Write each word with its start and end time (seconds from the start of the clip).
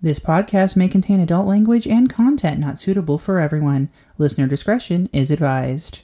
This 0.00 0.20
podcast 0.20 0.76
may 0.76 0.86
contain 0.86 1.18
adult 1.18 1.48
language 1.48 1.84
and 1.84 2.08
content 2.08 2.60
not 2.60 2.78
suitable 2.78 3.18
for 3.18 3.40
everyone. 3.40 3.88
Listener 4.16 4.46
discretion 4.46 5.08
is 5.12 5.32
advised. 5.32 6.02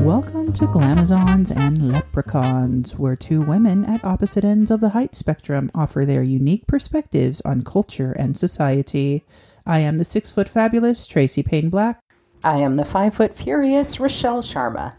Welcome 0.00 0.52
to 0.52 0.68
Glamazons 0.68 1.50
and 1.50 1.90
Leprechauns, 1.90 2.96
where 2.96 3.16
two 3.16 3.42
women 3.42 3.84
at 3.84 4.04
opposite 4.04 4.44
ends 4.44 4.70
of 4.70 4.78
the 4.78 4.90
height 4.90 5.16
spectrum 5.16 5.72
offer 5.74 6.04
their 6.04 6.22
unique 6.22 6.68
perspectives 6.68 7.40
on 7.40 7.62
culture 7.62 8.12
and 8.12 8.36
society. 8.36 9.24
I 9.66 9.80
am 9.80 9.98
the 9.98 10.04
six 10.04 10.30
foot 10.30 10.48
fabulous 10.48 11.08
Tracy 11.08 11.42
Payne 11.42 11.68
Black. 11.68 12.01
I 12.44 12.58
am 12.58 12.74
the 12.74 12.84
five 12.84 13.14
foot 13.14 13.36
furious 13.36 14.00
Rochelle 14.00 14.42
Sharma. 14.42 14.94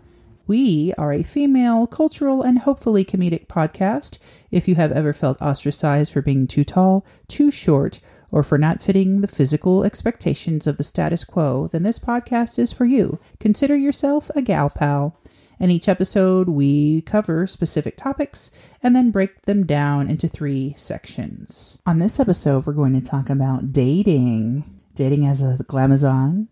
We 0.47 0.93
are 0.97 1.11
a 1.11 1.23
female, 1.23 1.87
cultural, 1.87 2.41
and 2.41 2.59
hopefully 2.59 3.03
comedic 3.03 3.47
podcast. 3.47 4.17
If 4.49 4.65
you 4.65 4.75
have 4.75 4.93
ever 4.93 5.11
felt 5.11 5.41
ostracized 5.41 6.13
for 6.13 6.21
being 6.21 6.47
too 6.47 6.63
tall, 6.63 7.05
too 7.27 7.51
short, 7.51 7.99
or 8.31 8.43
for 8.43 8.57
not 8.57 8.81
fitting 8.81 9.19
the 9.19 9.27
physical 9.27 9.83
expectations 9.83 10.67
of 10.67 10.77
the 10.77 10.85
status 10.85 11.25
quo, 11.25 11.67
then 11.73 11.83
this 11.83 11.99
podcast 11.99 12.57
is 12.57 12.71
for 12.71 12.85
you. 12.85 13.19
Consider 13.41 13.75
yourself 13.75 14.29
a 14.35 14.41
gal 14.41 14.69
pal. 14.69 15.19
In 15.59 15.69
each 15.69 15.89
episode, 15.89 16.47
we 16.47 17.01
cover 17.01 17.45
specific 17.45 17.97
topics 17.97 18.51
and 18.81 18.95
then 18.95 19.11
break 19.11 19.41
them 19.41 19.65
down 19.65 20.09
into 20.09 20.29
three 20.29 20.73
sections. 20.77 21.77
On 21.85 21.99
this 21.99 22.21
episode, 22.21 22.65
we're 22.65 22.71
going 22.71 22.99
to 22.99 23.05
talk 23.05 23.29
about 23.29 23.73
dating 23.73 24.63
dating 24.95 25.25
as 25.25 25.41
a 25.41 25.57
glamazon, 25.63 26.47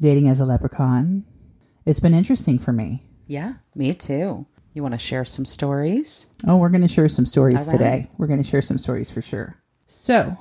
dating 0.00 0.28
as 0.28 0.40
a 0.40 0.44
leprechaun. 0.44 1.24
It's 1.84 2.00
been 2.00 2.14
interesting 2.14 2.58
for 2.58 2.72
me. 2.72 3.04
Yeah, 3.26 3.54
me 3.74 3.94
too. 3.94 4.46
You 4.74 4.82
want 4.82 4.94
to 4.94 4.98
share 4.98 5.24
some 5.24 5.44
stories? 5.44 6.26
Oh, 6.46 6.56
we're 6.56 6.68
going 6.68 6.82
to 6.82 6.88
share 6.88 7.08
some 7.08 7.26
stories 7.26 7.66
right. 7.66 7.70
today. 7.70 8.10
We're 8.16 8.26
going 8.26 8.42
to 8.42 8.48
share 8.48 8.62
some 8.62 8.78
stories 8.78 9.10
for 9.10 9.22
sure. 9.22 9.56
So, 9.86 10.36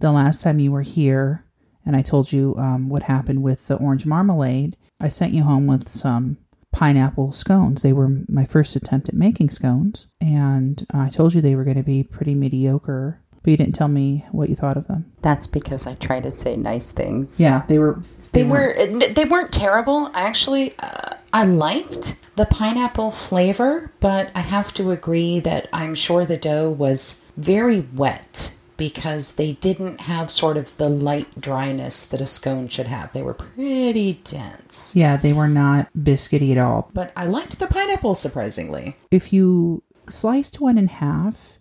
the 0.00 0.12
last 0.12 0.42
time 0.42 0.58
you 0.58 0.72
were 0.72 0.82
here 0.82 1.44
and 1.88 1.96
I 1.96 2.02
told 2.02 2.32
you 2.32 2.54
um, 2.58 2.90
what 2.90 3.04
happened 3.04 3.42
with 3.42 3.66
the 3.66 3.76
orange 3.76 4.04
marmalade, 4.04 4.76
I 5.00 5.08
sent 5.08 5.32
you 5.32 5.42
home 5.42 5.66
with 5.66 5.88
some 5.88 6.36
pineapple 6.70 7.32
scones. 7.32 7.80
They 7.80 7.94
were 7.94 8.10
my 8.28 8.44
first 8.44 8.76
attempt 8.76 9.08
at 9.08 9.14
making 9.14 9.48
scones, 9.48 10.06
and 10.20 10.86
I 10.92 11.08
told 11.08 11.32
you 11.32 11.40
they 11.40 11.54
were 11.54 11.64
going 11.64 11.78
to 11.78 11.82
be 11.82 12.02
pretty 12.02 12.34
mediocre, 12.34 13.22
but 13.42 13.50
you 13.50 13.56
didn't 13.56 13.74
tell 13.74 13.88
me 13.88 14.24
what 14.32 14.48
you 14.48 14.56
thought 14.56 14.76
of 14.76 14.86
them. 14.86 15.10
That's 15.22 15.46
because 15.46 15.86
I 15.86 15.94
try 15.94 16.20
to 16.20 16.30
say 16.30 16.56
nice 16.56 16.92
things. 16.92 17.40
Yeah, 17.40 17.62
they 17.68 17.78
were. 17.78 18.00
They 18.32 18.44
were 18.44 18.74
they 18.86 19.24
weren't 19.24 19.52
terrible. 19.52 20.10
Actually, 20.14 20.74
uh, 20.78 21.14
I 21.32 21.44
liked 21.44 22.16
the 22.36 22.46
pineapple 22.46 23.10
flavor, 23.10 23.90
but 24.00 24.30
I 24.34 24.40
have 24.40 24.72
to 24.74 24.90
agree 24.90 25.40
that 25.40 25.68
I'm 25.72 25.94
sure 25.94 26.24
the 26.24 26.36
dough 26.36 26.70
was 26.70 27.22
very 27.36 27.80
wet 27.80 28.54
because 28.76 29.34
they 29.34 29.54
didn't 29.54 30.02
have 30.02 30.30
sort 30.30 30.56
of 30.56 30.76
the 30.76 30.88
light 30.88 31.40
dryness 31.40 32.06
that 32.06 32.20
a 32.20 32.26
scone 32.26 32.68
should 32.68 32.86
have. 32.86 33.12
They 33.12 33.22
were 33.22 33.34
pretty 33.34 34.14
dense. 34.24 34.94
Yeah, 34.94 35.16
they 35.16 35.32
were 35.32 35.48
not 35.48 35.88
biscuity 35.98 36.52
at 36.52 36.58
all. 36.58 36.90
But 36.94 37.12
I 37.16 37.24
liked 37.24 37.58
the 37.58 37.66
pineapple 37.66 38.14
surprisingly. 38.14 38.96
If 39.10 39.32
you 39.32 39.82
sliced 40.08 40.60
one 40.60 40.78
in 40.78 40.86
half 40.88 41.57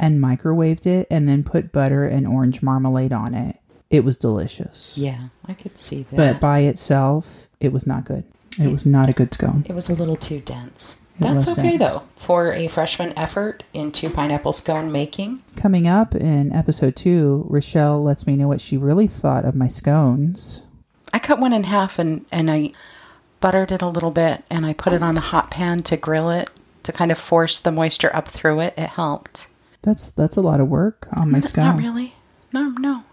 and 0.00 0.18
microwaved 0.18 0.86
it 0.86 1.06
and 1.10 1.28
then 1.28 1.44
put 1.44 1.70
butter 1.70 2.04
and 2.04 2.26
orange 2.26 2.62
marmalade 2.62 3.12
on 3.12 3.34
it, 3.34 3.56
it 3.90 4.02
was 4.02 4.16
delicious. 4.16 4.94
Yeah, 4.96 5.28
I 5.46 5.54
could 5.54 5.76
see 5.78 6.02
that. 6.04 6.16
But 6.16 6.40
by 6.40 6.60
itself, 6.60 7.46
it 7.60 7.72
was 7.72 7.86
not 7.86 8.04
good. 8.04 8.24
It 8.58 8.72
was 8.72 8.84
not 8.84 9.08
a 9.08 9.12
good 9.12 9.32
scone. 9.32 9.64
It 9.68 9.74
was 9.74 9.88
a 9.88 9.94
little 9.94 10.16
too 10.16 10.40
dense. 10.40 10.96
It 11.18 11.22
That's 11.24 11.48
okay 11.48 11.76
dense. 11.76 11.78
though 11.78 12.02
for 12.16 12.52
a 12.52 12.66
freshman 12.66 13.16
effort 13.16 13.62
into 13.74 14.10
pineapple 14.10 14.52
scone 14.52 14.90
making. 14.90 15.42
Coming 15.54 15.86
up 15.86 16.14
in 16.14 16.52
episode 16.52 16.96
two, 16.96 17.46
Rochelle 17.48 18.02
lets 18.02 18.26
me 18.26 18.36
know 18.36 18.48
what 18.48 18.60
she 18.60 18.76
really 18.76 19.06
thought 19.06 19.44
of 19.44 19.54
my 19.54 19.68
scones. 19.68 20.62
I 21.12 21.18
cut 21.18 21.38
one 21.38 21.52
in 21.52 21.64
half 21.64 21.98
and 21.98 22.24
and 22.32 22.50
I 22.50 22.72
buttered 23.40 23.70
it 23.70 23.82
a 23.82 23.88
little 23.88 24.10
bit 24.10 24.44
and 24.50 24.64
I 24.66 24.72
put 24.72 24.92
it 24.92 25.02
on 25.02 25.16
a 25.16 25.20
hot 25.20 25.50
pan 25.50 25.82
to 25.84 25.96
grill 25.96 26.30
it 26.30 26.50
to 26.82 26.92
kind 26.92 27.12
of 27.12 27.18
force 27.18 27.60
the 27.60 27.70
moisture 27.70 28.14
up 28.14 28.28
through 28.28 28.60
it. 28.60 28.74
It 28.76 28.90
helped. 28.90 29.46
That's 29.82 30.10
that's 30.10 30.36
a 30.36 30.42
lot 30.42 30.60
of 30.60 30.68
work 30.68 31.08
on 31.12 31.30
my 31.30 31.40
scone. 31.40 31.64
Not 31.64 31.78
really. 31.78 32.14
No, 32.52 32.74
no. 32.78 33.04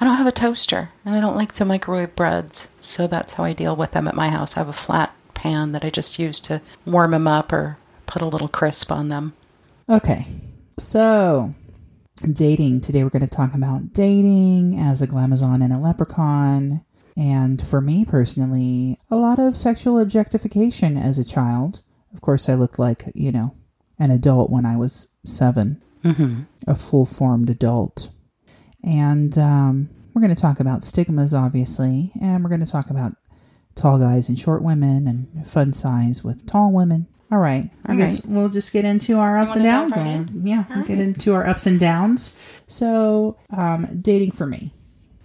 I 0.00 0.04
don't 0.04 0.16
have 0.16 0.26
a 0.26 0.32
toaster 0.32 0.90
and 1.04 1.14
I 1.14 1.20
don't 1.20 1.36
like 1.36 1.54
to 1.54 1.64
microwave 1.64 2.16
breads, 2.16 2.68
so 2.80 3.06
that's 3.06 3.34
how 3.34 3.44
I 3.44 3.52
deal 3.52 3.76
with 3.76 3.92
them 3.92 4.08
at 4.08 4.14
my 4.14 4.28
house. 4.28 4.56
I 4.56 4.60
have 4.60 4.68
a 4.68 4.72
flat 4.72 5.14
pan 5.34 5.72
that 5.72 5.84
I 5.84 5.90
just 5.90 6.18
use 6.18 6.40
to 6.40 6.60
warm 6.84 7.12
them 7.12 7.26
up 7.26 7.52
or 7.52 7.78
put 8.06 8.22
a 8.22 8.28
little 8.28 8.48
crisp 8.48 8.92
on 8.92 9.08
them. 9.08 9.34
Okay, 9.88 10.26
so 10.78 11.54
dating. 12.30 12.80
Today 12.80 13.02
we're 13.02 13.10
going 13.10 13.26
to 13.26 13.36
talk 13.36 13.54
about 13.54 13.92
dating 13.92 14.78
as 14.78 15.00
a 15.00 15.06
glamazon 15.06 15.62
and 15.62 15.72
a 15.72 15.78
leprechaun. 15.78 16.84
And 17.16 17.60
for 17.66 17.80
me 17.80 18.04
personally, 18.04 18.98
a 19.10 19.16
lot 19.16 19.38
of 19.38 19.56
sexual 19.56 19.98
objectification 19.98 20.96
as 20.96 21.18
a 21.18 21.24
child. 21.24 21.80
Of 22.14 22.20
course, 22.20 22.48
I 22.48 22.54
looked 22.54 22.78
like, 22.78 23.10
you 23.14 23.32
know, 23.32 23.54
an 23.98 24.10
adult 24.10 24.50
when 24.50 24.64
I 24.64 24.76
was 24.76 25.08
7 25.24 25.82
Mm-hmm. 26.04 26.42
a 26.66 26.74
full 26.74 27.04
formed 27.06 27.48
adult. 27.50 28.08
And 28.84 29.36
um, 29.38 29.90
we're 30.14 30.22
going 30.22 30.34
to 30.34 30.40
talk 30.40 30.60
about 30.60 30.84
stigmas, 30.84 31.32
obviously, 31.32 32.12
and 32.20 32.42
we're 32.42 32.50
going 32.50 32.64
to 32.64 32.70
talk 32.70 32.90
about 32.90 33.14
tall 33.74 33.98
guys 33.98 34.28
and 34.28 34.38
short 34.38 34.62
women 34.62 35.06
and 35.06 35.46
fun 35.48 35.72
size 35.72 36.22
with 36.24 36.46
tall 36.46 36.72
women. 36.72 37.06
All 37.30 37.38
right. 37.38 37.70
I 37.86 37.92
All 37.92 37.98
guess 37.98 38.26
we'll 38.26 38.50
just 38.50 38.72
get 38.72 38.84
into 38.84 39.18
our 39.18 39.38
ups 39.38 39.54
and 39.54 39.62
downs. 39.64 39.92
then. 39.92 40.42
Yeah, 40.44 40.64
we'll 40.68 40.84
get 40.84 40.98
into 40.98 41.32
our 41.34 41.46
ups 41.46 41.64
and 41.66 41.80
downs. 41.80 42.36
So, 42.66 43.38
um, 43.56 44.00
dating 44.02 44.32
for 44.32 44.46
me. 44.46 44.74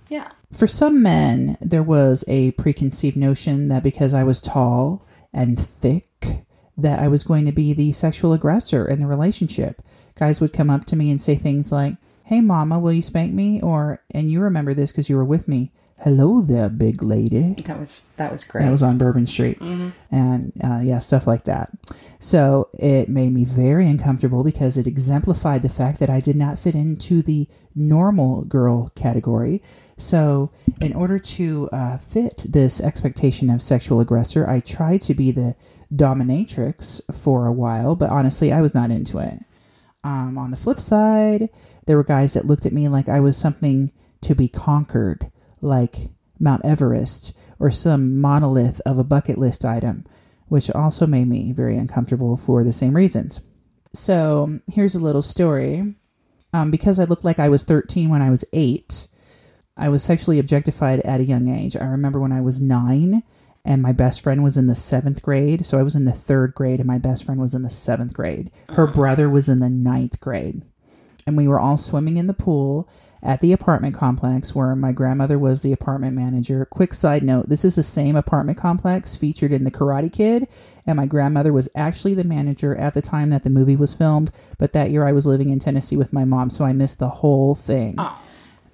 Yeah. 0.07 0.29
For 0.53 0.67
some 0.67 1.03
men, 1.03 1.57
there 1.59 1.83
was 1.83 2.23
a 2.29 2.51
preconceived 2.51 3.17
notion 3.17 3.67
that 3.67 3.83
because 3.83 4.13
I 4.13 4.23
was 4.23 4.39
tall 4.39 5.05
and 5.33 5.59
thick, 5.59 6.45
that 6.77 6.99
I 6.99 7.09
was 7.09 7.23
going 7.23 7.43
to 7.45 7.51
be 7.51 7.73
the 7.73 7.91
sexual 7.91 8.31
aggressor 8.31 8.87
in 8.87 8.99
the 8.99 9.07
relationship. 9.07 9.81
Guys 10.17 10.41
would 10.41 10.53
come 10.53 10.69
up 10.69 10.85
to 10.85 10.95
me 10.95 11.11
and 11.11 11.21
say 11.21 11.35
things 11.35 11.71
like, 11.71 11.95
Hey, 12.23 12.41
mama, 12.41 12.77
will 12.79 12.91
you 12.91 13.01
spank 13.01 13.33
me? 13.33 13.61
Or, 13.61 14.03
and 14.11 14.29
you 14.29 14.41
remember 14.41 14.73
this 14.73 14.91
because 14.91 15.09
you 15.09 15.15
were 15.15 15.23
with 15.23 15.47
me, 15.47 15.71
Hello 16.01 16.41
there, 16.41 16.69
big 16.69 17.01
lady. 17.01 17.55
That 17.65 17.79
was 17.79 18.11
that 18.17 18.31
was 18.31 18.43
great. 18.43 18.65
That 18.65 18.71
was 18.71 18.83
on 18.83 18.99
Bourbon 18.99 19.25
Street. 19.25 19.59
And 20.11 20.53
uh, 20.63 20.81
yeah, 20.83 20.99
stuff 20.99 21.25
like 21.25 21.45
that. 21.45 21.71
So 22.19 22.69
it 22.77 23.09
made 23.09 23.33
me 23.33 23.45
very 23.45 23.89
uncomfortable 23.89 24.43
because 24.43 24.77
it 24.77 24.85
exemplified 24.85 25.63
the 25.63 25.69
fact 25.69 25.99
that 25.99 26.09
I 26.09 26.19
did 26.19 26.35
not 26.35 26.59
fit 26.59 26.75
into 26.75 27.23
the 27.23 27.47
normal 27.75 28.43
girl 28.43 28.91
category. 28.95 29.63
So, 29.97 30.51
in 30.79 30.93
order 30.93 31.17
to 31.17 31.69
uh, 31.71 31.97
fit 31.97 32.45
this 32.47 32.79
expectation 32.79 33.49
of 33.49 33.63
sexual 33.63 33.99
aggressor, 33.99 34.47
I 34.47 34.59
tried 34.59 35.01
to 35.01 35.15
be 35.15 35.31
the 35.31 35.55
dominatrix 35.91 37.01
for 37.13 37.47
a 37.47 37.51
while, 37.51 37.95
but 37.95 38.11
honestly, 38.11 38.53
I 38.53 38.61
was 38.61 38.75
not 38.75 38.91
into 38.91 39.17
it. 39.17 39.39
Um, 40.07 40.37
on 40.37 40.51
the 40.51 40.57
flip 40.57 40.79
side, 40.79 41.49
there 41.85 41.97
were 41.97 42.03
guys 42.03 42.33
that 42.33 42.47
looked 42.47 42.65
at 42.65 42.71
me 42.71 42.87
like 42.87 43.09
I 43.09 43.19
was 43.19 43.35
something 43.35 43.91
to 44.21 44.33
be 44.33 44.47
conquered, 44.47 45.29
like 45.61 46.11
Mount 46.39 46.63
Everest 46.63 47.33
or 47.59 47.71
some 47.71 48.21
monolith 48.21 48.79
of 48.85 48.97
a 48.97 49.03
bucket 49.03 49.37
list 49.37 49.65
item, 49.65 50.05
which 50.47 50.71
also 50.71 51.05
made 51.05 51.27
me 51.27 51.51
very 51.51 51.75
uncomfortable 51.75 52.37
for 52.37 52.63
the 52.63 52.71
same 52.71 52.95
reasons. 52.95 53.41
So 53.93 54.61
here's 54.71 54.95
a 54.95 54.99
little 54.99 55.21
story. 55.21 55.95
Um, 56.53 56.71
because 56.71 57.01
I 57.01 57.03
looked 57.03 57.25
like 57.25 57.39
I 57.39 57.49
was 57.49 57.63
13 57.63 58.07
when 58.07 58.21
I 58.21 58.29
was 58.29 58.45
eight, 58.53 59.07
I 59.75 59.89
was 59.89 60.05
sexually 60.05 60.39
objectified 60.39 61.01
at 61.01 61.19
a 61.19 61.25
young 61.25 61.49
age. 61.49 61.75
I 61.75 61.83
remember 61.83 62.21
when 62.21 62.31
I 62.31 62.39
was 62.39 62.61
nine 62.61 63.23
and 63.67 63.81
my 63.81 63.91
best 63.91 64.21
friend 64.21 64.43
was 64.43 64.55
in 64.55 64.67
the 64.67 64.75
seventh 64.75 65.21
grade. 65.21 65.65
So 65.65 65.77
I 65.77 65.83
was 65.83 65.93
in 65.93 66.05
the 66.05 66.13
third 66.13 66.55
grade 66.55 66.79
and 66.79 66.87
my 66.87 66.97
best 66.97 67.25
friend 67.25 67.39
was 67.39 67.53
in 67.53 67.63
the 67.63 67.69
seventh 67.69 68.13
grade. 68.13 68.49
Her 68.69 68.87
oh. 68.87 68.93
brother 68.93 69.29
was 69.29 69.49
in 69.49 69.59
the 69.59 69.69
ninth 69.69 70.21
grade. 70.21 70.61
And 71.27 71.35
we 71.35 71.49
were 71.49 71.59
all 71.59 71.77
swimming 71.77 72.15
in 72.15 72.27
the 72.27 72.33
pool 72.33 72.87
at 73.21 73.41
the 73.41 73.51
apartment 73.51 73.93
complex 73.93 74.55
where 74.55 74.73
my 74.73 74.93
grandmother 74.93 75.37
was 75.37 75.61
the 75.61 75.73
apartment 75.73 76.15
manager. 76.15 76.65
Quick 76.65 76.93
side 76.93 77.23
note 77.23 77.49
this 77.49 77.65
is 77.65 77.75
the 77.75 77.83
same 77.83 78.15
apartment 78.15 78.57
complex 78.57 79.17
featured 79.17 79.51
in 79.51 79.65
The 79.65 79.71
Karate 79.71 80.13
Kid, 80.13 80.47
and 80.85 80.95
my 80.95 81.05
grandmother 81.05 81.51
was 81.51 81.67
actually 81.75 82.13
the 82.13 82.23
manager 82.23 82.73
at 82.77 82.93
the 82.93 83.01
time 83.01 83.31
that 83.31 83.43
the 83.43 83.49
movie 83.49 83.75
was 83.75 83.93
filmed. 83.93 84.31
But 84.57 84.71
that 84.71 84.91
year 84.91 85.05
I 85.05 85.11
was 85.11 85.25
living 85.25 85.49
in 85.49 85.59
Tennessee 85.59 85.97
with 85.97 86.13
my 86.13 86.23
mom, 86.23 86.49
so 86.49 86.63
I 86.63 86.71
missed 86.71 86.99
the 86.99 87.09
whole 87.09 87.55
thing. 87.55 87.95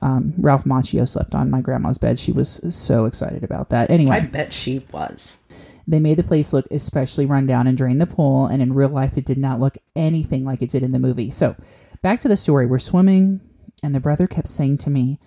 Um, 0.04 0.34
Ralph 0.38 0.66
Macchio 0.66 1.08
slept 1.08 1.34
on 1.34 1.50
my 1.50 1.62
grandma's 1.62 1.98
bed. 1.98 2.20
She 2.20 2.34
was 2.34 2.60
so 2.70 3.06
excited 3.06 3.42
about 3.42 3.70
that. 3.70 3.90
Anyway, 3.90 4.18
I 4.18 4.20
bet 4.20 4.52
she 4.52 4.86
was. 4.92 5.40
they 5.88 6.00
made 6.00 6.18
the 6.18 6.24
place 6.24 6.52
look 6.52 6.66
especially 6.70 7.26
run 7.26 7.46
down 7.48 7.68
and 7.68 7.78
drained 7.78 8.02
the 8.02 8.06
pool, 8.06 8.46
and 8.46 8.62
in 8.62 8.74
real 8.74 8.90
life, 8.90 9.18
it 9.18 9.26
did 9.26 9.38
not 9.38 9.62
look 9.62 9.78
anything 9.96 10.44
like 10.44 10.62
it 10.62 10.70
did 10.70 10.84
in 10.84 10.92
the 10.92 11.00
movie. 11.00 11.32
So, 11.32 11.56
back 12.02 12.20
to 12.20 12.28
the 12.28 12.36
story. 12.36 12.66
We're 12.66 12.80
swimming, 12.80 13.40
and 13.82 13.96
the 13.96 14.02
brother 14.02 14.28
kept 14.28 14.50
saying 14.50 14.80
to 14.80 14.90
me, 14.90 15.20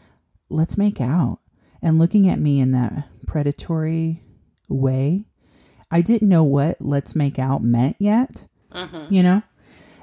Let's 0.51 0.77
make 0.77 1.01
out. 1.01 1.39
And 1.83 1.99
looking 1.99 2.29
at 2.29 2.39
me 2.39 2.61
in 2.61 2.73
that 2.73 3.09
predatory 3.27 4.23
way, 4.69 5.25
I 5.91 6.03
didn't 6.03 6.29
know 6.29 6.45
what 6.45 6.77
let's 6.81 7.17
make 7.17 7.39
out 7.39 7.63
meant 7.65 7.97
yet. 7.99 8.47
You 9.11 9.23
know? 9.23 9.43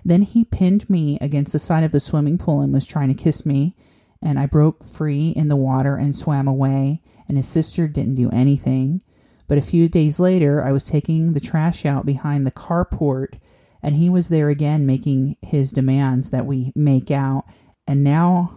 Then 0.04 0.24
he 0.24 0.44
pinned 0.44 0.90
me 0.90 1.18
against 1.22 1.54
the 1.54 1.60
side 1.60 1.84
of 1.84 1.92
the 1.92 2.00
swimming 2.00 2.38
pool 2.38 2.62
and 2.62 2.74
was 2.74 2.86
trying 2.86 3.08
to 3.10 3.14
kiss 3.14 3.46
me. 3.46 3.76
And 4.24 4.40
I 4.40 4.46
broke 4.46 4.84
free 4.86 5.30
in 5.30 5.50
the 5.50 5.56
water 5.56 5.98
and 5.98 6.16
swam 6.16 6.48
away. 6.48 7.02
And 7.28 7.38
his 7.38 7.48
sister 7.48 7.88
didn't 7.88 8.16
do 8.16 8.30
anything. 8.32 9.04
But 9.48 9.58
a 9.58 9.62
few 9.62 9.90
days 9.90 10.20
later, 10.20 10.64
I 10.64 10.72
was 10.72 10.86
taking 10.86 11.34
the 11.34 11.40
trash 11.42 11.86
out 11.86 12.06
behind 12.06 12.48
the 12.48 12.52
carport. 12.52 13.40
And 13.82 13.96
he 13.96 14.10
was 14.10 14.30
there 14.30 14.50
again 14.50 14.86
making 14.86 15.36
his 15.42 15.72
demands 15.72 16.30
that 16.30 16.46
we 16.46 16.72
make 16.74 17.12
out. 17.12 17.44
And 17.86 18.04
now 18.04 18.56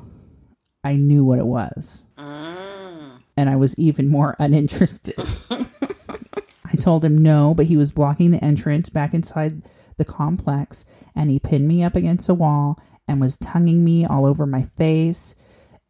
I 0.85 0.95
knew 0.95 1.25
what 1.25 1.41
it 1.41 1.47
was. 1.47 2.05
Ah. 2.17 3.19
And 3.37 3.51
I 3.51 3.57
was 3.57 3.77
even 3.77 4.09
more 4.09 4.37
uninterested. 4.39 5.17
I 5.51 6.77
told 6.79 7.05
him 7.05 7.19
no, 7.19 7.55
but 7.55 7.67
he 7.67 7.77
was 7.77 7.91
blocking 7.91 8.31
the 8.31 8.45
entrance 8.45 8.89
back 8.89 9.15
inside 9.15 9.63
the 9.97 10.05
complex, 10.05 10.85
and 11.15 11.31
he 11.31 11.39
pinned 11.39 11.67
me 11.67 11.83
up 11.83 11.97
against 11.97 12.29
a 12.29 12.35
wall 12.35 12.79
and 13.09 13.21
was 13.21 13.39
tonguing 13.39 13.83
me 13.83 14.05
all 14.05 14.27
over 14.27 14.47
my 14.47 14.63
face 14.63 15.35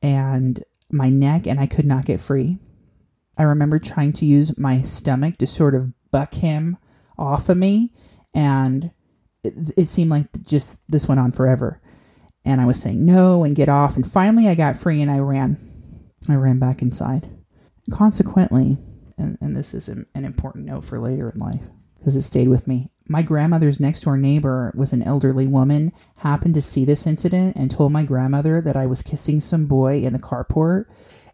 and 0.03 0.63
my 0.91 1.09
neck, 1.09 1.47
and 1.47 1.59
I 1.59 1.67
could 1.67 1.87
not 1.87 2.05
get 2.05 2.21
free. 2.21 2.59
I 3.39 3.43
remember 3.43 3.79
trying 3.79 4.13
to 4.15 4.27
use 4.27 4.57
my 4.57 4.81
stomach 4.81 5.37
to 5.39 5.47
sort 5.47 5.75
of 5.75 5.93
buck 6.11 6.35
him 6.35 6.79
off 7.19 7.49
of 7.49 7.57
me, 7.57 7.93
and 8.35 8.91
it, 9.43 9.55
it 9.77 9.89
seemed 9.89 10.11
like 10.11 10.43
just 10.43 10.79
this 10.89 11.09
went 11.09 11.21
on 11.21 11.33
forever. 11.33 11.81
And 12.45 12.61
I 12.61 12.67
was 12.67 12.81
saying 12.81 13.05
no 13.05 13.45
and 13.45 13.57
get 13.57 13.69
off, 13.69 13.97
and 13.97 14.11
finally 14.11 14.49
I 14.49 14.55
got 14.55 14.77
free 14.77 15.03
and 15.03 15.11
I 15.11 15.19
ran. 15.19 15.59
I 16.29 16.35
ran 16.35 16.59
back 16.59 16.83
inside. 16.83 17.29
Consequently, 17.91 18.79
and, 19.19 19.39
and 19.41 19.57
this 19.57 19.75
is 19.75 19.89
an, 19.89 20.07
an 20.15 20.25
important 20.25 20.67
note 20.67 20.85
for 20.85 20.99
later 20.99 21.31
in 21.31 21.41
life 21.41 21.63
because 21.99 22.17
it 22.17 22.23
stayed 22.23 22.49
with 22.49 22.67
me. 22.67 22.91
My 23.09 23.23
grandmother's 23.23 23.79
next 23.79 24.03
door 24.03 24.17
neighbor 24.17 24.73
was 24.75 24.93
an 24.93 25.03
elderly 25.03 25.47
woman, 25.47 25.93
happened 26.17 26.55
to 26.55 26.63
see 26.63 26.85
this 26.85 27.07
incident 27.07 27.57
and 27.57 27.71
told 27.71 27.93
my 27.93 28.03
grandmother 28.03 28.61
that 28.61 28.77
I 28.77 28.87
was 28.87 29.03
kissing 29.03 29.41
some 29.41 29.67
boy 29.67 30.01
in 30.01 30.13
the 30.13 30.19
carport. 30.19 30.87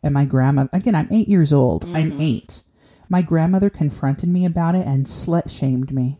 And 0.02 0.12
my 0.12 0.24
grandmother, 0.24 0.68
again, 0.72 0.94
I'm 0.94 1.08
eight 1.10 1.28
years 1.28 1.52
old. 1.52 1.84
I'm 1.86 2.12
mm-hmm. 2.12 2.20
eight. 2.20 2.62
My 3.08 3.22
grandmother 3.22 3.70
confronted 3.70 4.28
me 4.28 4.44
about 4.44 4.74
it 4.74 4.86
and 4.86 5.06
slut 5.06 5.50
shamed 5.50 5.92
me. 5.92 6.18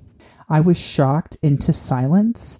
I 0.48 0.60
was 0.60 0.78
shocked 0.78 1.36
into 1.42 1.72
silence, 1.72 2.58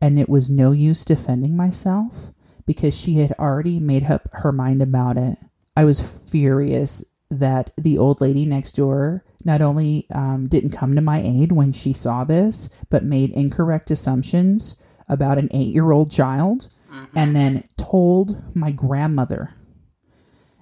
and 0.00 0.18
it 0.18 0.28
was 0.28 0.50
no 0.50 0.72
use 0.72 1.04
defending 1.04 1.56
myself 1.56 2.32
because 2.66 2.96
she 2.96 3.18
had 3.18 3.32
already 3.38 3.78
made 3.78 4.04
up 4.04 4.28
her 4.32 4.52
mind 4.52 4.82
about 4.82 5.16
it. 5.16 5.38
I 5.76 5.84
was 5.84 6.00
furious 6.00 7.04
that 7.30 7.72
the 7.76 7.96
old 7.98 8.20
lady 8.20 8.44
next 8.44 8.72
door 8.72 9.24
not 9.44 9.60
only 9.60 10.06
um, 10.14 10.48
didn't 10.48 10.70
come 10.70 10.94
to 10.94 11.00
my 11.00 11.20
aid 11.20 11.52
when 11.52 11.72
she 11.72 11.92
saw 11.92 12.24
this, 12.24 12.70
but 12.90 13.04
made 13.04 13.30
incorrect 13.30 13.90
assumptions 13.90 14.76
about 15.08 15.38
an 15.38 15.48
eight 15.52 15.72
year 15.72 15.90
old 15.90 16.10
child 16.10 16.68
and 17.14 17.34
then 17.34 17.64
told 17.76 18.54
my 18.54 18.70
grandmother. 18.70 19.54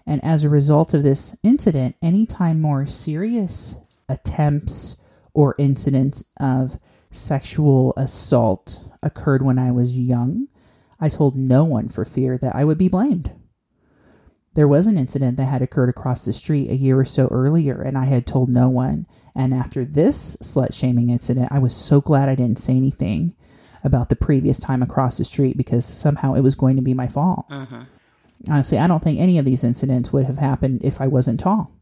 And 0.06 0.22
as 0.24 0.42
a 0.44 0.48
result 0.48 0.94
of 0.94 1.02
this 1.02 1.36
incident, 1.42 1.96
anytime 2.02 2.60
more 2.60 2.86
serious 2.86 3.76
attempts 4.08 4.96
or 5.34 5.54
incidents 5.58 6.24
of 6.38 6.78
sexual 7.10 7.94
assault 7.96 8.82
occurred 9.02 9.44
when 9.44 9.58
I 9.58 9.70
was 9.70 9.98
young, 9.98 10.48
I 11.00 11.08
told 11.08 11.36
no 11.36 11.64
one 11.64 11.88
for 11.88 12.04
fear 12.04 12.38
that 12.38 12.54
I 12.54 12.64
would 12.64 12.78
be 12.78 12.88
blamed. 12.88 13.32
There 14.54 14.68
was 14.68 14.86
an 14.86 14.98
incident 14.98 15.36
that 15.36 15.44
had 15.44 15.62
occurred 15.62 15.88
across 15.88 16.24
the 16.24 16.32
street 16.32 16.70
a 16.70 16.76
year 16.76 16.98
or 16.98 17.04
so 17.04 17.28
earlier, 17.28 17.80
and 17.80 17.96
I 17.96 18.06
had 18.06 18.26
told 18.26 18.48
no 18.48 18.68
one. 18.68 19.06
And 19.34 19.54
after 19.54 19.84
this 19.84 20.36
slut 20.42 20.74
shaming 20.74 21.08
incident, 21.08 21.48
I 21.52 21.60
was 21.60 21.74
so 21.74 22.00
glad 22.00 22.28
I 22.28 22.34
didn't 22.34 22.58
say 22.58 22.72
anything 22.72 23.34
about 23.84 24.08
the 24.08 24.16
previous 24.16 24.58
time 24.58 24.82
across 24.82 25.16
the 25.16 25.24
street 25.24 25.56
because 25.56 25.86
somehow 25.86 26.34
it 26.34 26.40
was 26.40 26.54
going 26.54 26.76
to 26.76 26.82
be 26.82 26.94
my 26.94 27.06
fault. 27.06 27.46
Uh-huh. 27.48 27.84
Honestly, 28.48 28.78
I 28.78 28.86
don't 28.86 29.02
think 29.02 29.20
any 29.20 29.38
of 29.38 29.44
these 29.44 29.62
incidents 29.62 30.12
would 30.12 30.26
have 30.26 30.38
happened 30.38 30.80
if 30.82 31.00
I 31.00 31.06
wasn't 31.06 31.40
tall. 31.40 31.72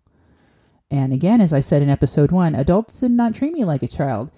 And 0.90 1.12
again, 1.12 1.40
as 1.40 1.52
I 1.52 1.60
said 1.60 1.82
in 1.82 1.88
episode 1.88 2.32
one, 2.32 2.54
adults 2.54 3.00
did 3.00 3.12
not 3.12 3.34
treat 3.34 3.52
me 3.52 3.64
like 3.64 3.82
a 3.82 3.88
child. 3.88 4.30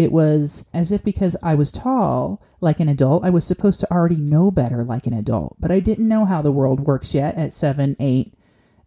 It 0.00 0.12
was 0.12 0.64
as 0.72 0.92
if 0.92 1.04
because 1.04 1.36
I 1.42 1.54
was 1.54 1.70
tall, 1.70 2.40
like 2.62 2.80
an 2.80 2.88
adult, 2.88 3.22
I 3.22 3.28
was 3.28 3.44
supposed 3.44 3.80
to 3.80 3.92
already 3.92 4.16
know 4.16 4.50
better 4.50 4.82
like 4.82 5.06
an 5.06 5.12
adult. 5.12 5.56
But 5.60 5.70
I 5.70 5.78
didn't 5.78 6.08
know 6.08 6.24
how 6.24 6.40
the 6.40 6.50
world 6.50 6.80
works 6.80 7.12
yet 7.12 7.36
at 7.36 7.52
seven, 7.52 7.96
eight, 8.00 8.32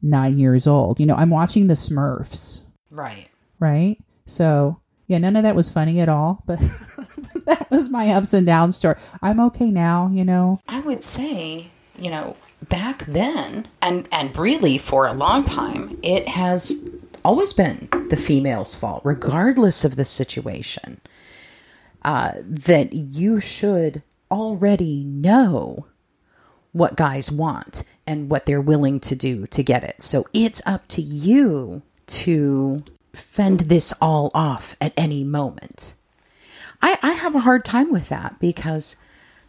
nine 0.01 0.37
years 0.39 0.65
old. 0.65 0.99
You 0.99 1.05
know, 1.05 1.13
I'm 1.13 1.29
watching 1.29 1.67
the 1.67 1.75
Smurfs, 1.75 2.61
Right. 2.89 3.29
right? 3.59 3.99
So, 4.25 4.79
yeah, 5.05 5.19
none 5.19 5.35
of 5.35 5.43
that 5.43 5.55
was 5.55 5.69
funny 5.69 5.99
at 5.99 6.09
all. 6.09 6.41
But 6.47 6.59
that 7.45 7.69
was 7.69 7.89
my 7.89 8.09
ups 8.09 8.33
and 8.33 8.47
downs 8.47 8.75
story. 8.77 8.95
I'm 9.21 9.39
okay 9.41 9.69
now, 9.69 10.09
you 10.11 10.25
know. 10.25 10.61
I 10.67 10.79
would 10.81 11.03
say, 11.03 11.67
you 11.99 12.09
know, 12.09 12.35
back 12.69 13.05
then 13.05 13.67
and 13.83 14.07
and 14.11 14.35
really 14.35 14.79
for 14.79 15.05
a 15.05 15.13
long 15.13 15.43
time, 15.43 15.99
it 16.01 16.27
has 16.29 16.75
always 17.23 17.53
been 17.53 17.89
the 18.09 18.17
female's 18.17 18.75
fault, 18.75 19.01
regardless 19.03 19.83
of 19.83 19.95
the 19.95 20.05
situation. 20.05 20.99
Uh, 22.03 22.33
that 22.43 22.91
you 22.93 23.39
should 23.39 24.03
already 24.29 25.03
know 25.05 25.85
what 26.73 26.97
guys 26.97 27.31
want 27.31 27.83
and 28.05 28.29
what 28.29 28.45
they're 28.45 28.59
willing 28.59 28.99
to 28.99 29.15
do 29.15 29.47
to 29.47 29.63
get 29.63 29.83
it. 29.83 30.01
So 30.01 30.27
it's 30.33 30.61
up 30.65 30.87
to 30.89 31.01
you 31.01 31.81
to 32.07 32.83
fend 33.13 33.61
this 33.61 33.93
all 34.01 34.31
off 34.33 34.75
at 34.81 34.93
any 34.97 35.23
moment. 35.23 35.93
I, 36.81 36.97
I 37.01 37.11
have 37.11 37.35
a 37.35 37.41
hard 37.41 37.63
time 37.63 37.91
with 37.91 38.09
that 38.09 38.37
because 38.39 38.97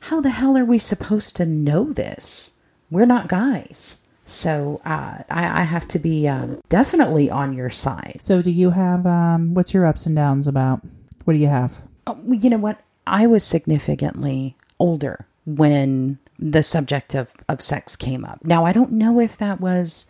how 0.01 0.21
the 0.21 0.31
hell 0.31 0.57
are 0.57 0.65
we 0.65 0.79
supposed 0.79 1.35
to 1.37 1.47
know 1.47 1.93
this? 1.93 2.59
We're 2.91 3.07
not 3.07 3.27
guys. 3.27 4.04
So 4.25 4.81
uh, 4.85 5.19
I, 5.31 5.61
I 5.61 5.63
have 5.65 5.87
to 5.89 5.99
be 5.99 6.27
um, 6.29 6.61
definitely 6.69 7.31
on 7.31 7.53
your 7.53 7.71
side. 7.71 8.19
So, 8.21 8.41
do 8.41 8.51
you 8.51 8.71
have, 8.71 9.07
um, 9.07 9.55
what's 9.55 9.75
your 9.75 9.87
ups 9.87 10.07
and 10.07 10.17
downs 10.17 10.47
about? 10.47 10.81
What 11.25 11.35
do 11.35 11.39
you 11.39 11.49
have? 11.49 11.79
Oh, 12.07 12.19
you 12.27 12.51
know 12.51 12.59
what? 12.59 12.81
I 13.07 13.27
was 13.27 13.45
significantly 13.45 14.57
older 14.79 15.27
when 15.47 16.19
the 16.39 16.63
subject 16.63 17.15
of, 17.15 17.29
of 17.49 17.61
sex 17.61 17.97
came 17.97 18.25
up. 18.25 18.45
Now, 18.45 18.65
I 18.65 18.73
don't 18.73 18.93
know 18.93 19.21
if 19.21 19.37
that 19.39 19.61
was 19.61 20.07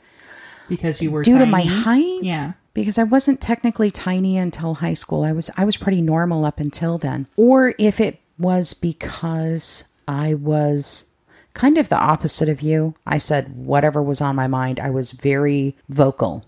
Because 0.69 1.01
you 1.03 1.11
were 1.11 1.23
due 1.23 1.39
to 1.39 1.47
my 1.47 1.63
height. 1.63 2.23
Yeah. 2.23 2.53
Because 2.73 2.99
I 2.99 3.05
wasn't 3.05 3.41
technically 3.41 3.91
tiny 3.91 4.37
until 4.39 4.75
high 4.75 4.95
school. 4.95 5.23
I 5.23 5.33
was 5.33 5.51
I 5.57 5.65
was 5.65 5.77
pretty 5.77 6.01
normal 6.01 6.45
up 6.45 6.59
until 6.59 6.99
then. 6.99 7.29
Or 7.37 7.75
if 7.79 8.01
it 8.01 8.21
was 8.39 8.75
because 8.75 9.85
I 10.09 10.35
was 10.35 11.05
kind 11.55 11.79
of 11.79 11.89
the 11.89 11.99
opposite 11.99 12.49
of 12.49 12.61
you. 12.61 12.95
I 13.07 13.19
said 13.19 13.57
whatever 13.57 14.03
was 14.03 14.21
on 14.21 14.37
my 14.37 14.47
mind. 14.47 14.79
I 14.81 14.91
was 14.91 15.13
very 15.13 15.77
vocal. 15.89 16.45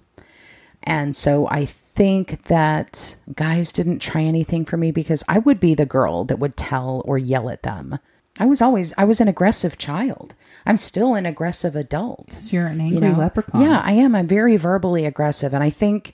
And 0.82 1.16
so 1.16 1.48
I 1.48 1.66
think 1.66 2.44
that 2.44 3.16
guys 3.34 3.72
didn't 3.72 4.00
try 4.00 4.22
anything 4.22 4.64
for 4.64 4.76
me 4.76 4.90
because 4.92 5.24
I 5.28 5.38
would 5.38 5.58
be 5.58 5.74
the 5.74 5.86
girl 5.86 6.24
that 6.24 6.38
would 6.38 6.56
tell 6.56 7.02
or 7.06 7.18
yell 7.18 7.48
at 7.48 7.62
them. 7.62 7.98
I 8.38 8.44
was 8.44 8.60
always 8.60 8.92
I 8.98 9.04
was 9.04 9.20
an 9.20 9.28
aggressive 9.28 9.78
child. 9.78 10.34
I'm 10.66 10.76
still 10.76 11.14
an 11.14 11.24
aggressive 11.24 11.74
adult. 11.74 12.52
You're 12.52 12.66
an 12.66 12.80
angry 12.80 12.96
You 12.96 13.00
know? 13.12 13.18
leprechaun. 13.18 13.62
Yeah, 13.62 13.80
I 13.82 13.92
am. 13.92 14.14
I'm 14.14 14.26
very 14.26 14.58
verbally 14.58 15.06
aggressive, 15.06 15.54
and 15.54 15.64
I 15.64 15.70
think 15.70 16.12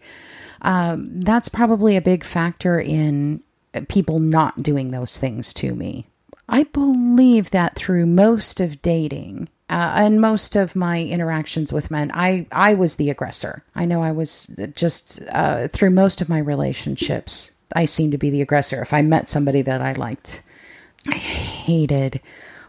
um, 0.62 1.20
that's 1.20 1.48
probably 1.48 1.96
a 1.96 2.00
big 2.00 2.22
factor 2.22 2.78
in 2.80 3.42
people 3.88 4.20
not 4.20 4.62
doing 4.62 4.88
those 4.92 5.18
things 5.18 5.52
to 5.54 5.74
me. 5.74 6.06
I 6.48 6.64
believe 6.64 7.50
that 7.50 7.76
through 7.76 8.06
most 8.06 8.60
of 8.60 8.82
dating 8.82 9.48
uh, 9.70 9.94
and 9.96 10.20
most 10.20 10.54
of 10.54 10.76
my 10.76 11.02
interactions 11.02 11.72
with 11.72 11.90
men, 11.90 12.10
I 12.12 12.46
I 12.52 12.74
was 12.74 12.96
the 12.96 13.10
aggressor. 13.10 13.64
I 13.74 13.86
know 13.86 14.02
I 14.02 14.12
was 14.12 14.46
just 14.74 15.20
uh, 15.30 15.68
through 15.68 15.90
most 15.90 16.20
of 16.20 16.28
my 16.28 16.38
relationships. 16.38 17.52
I 17.74 17.86
seemed 17.86 18.12
to 18.12 18.18
be 18.18 18.30
the 18.30 18.42
aggressor. 18.42 18.82
If 18.82 18.92
I 18.92 19.00
met 19.02 19.28
somebody 19.28 19.62
that 19.62 19.80
I 19.80 19.92
liked, 19.92 20.42
I 21.08 21.14
hated 21.14 22.20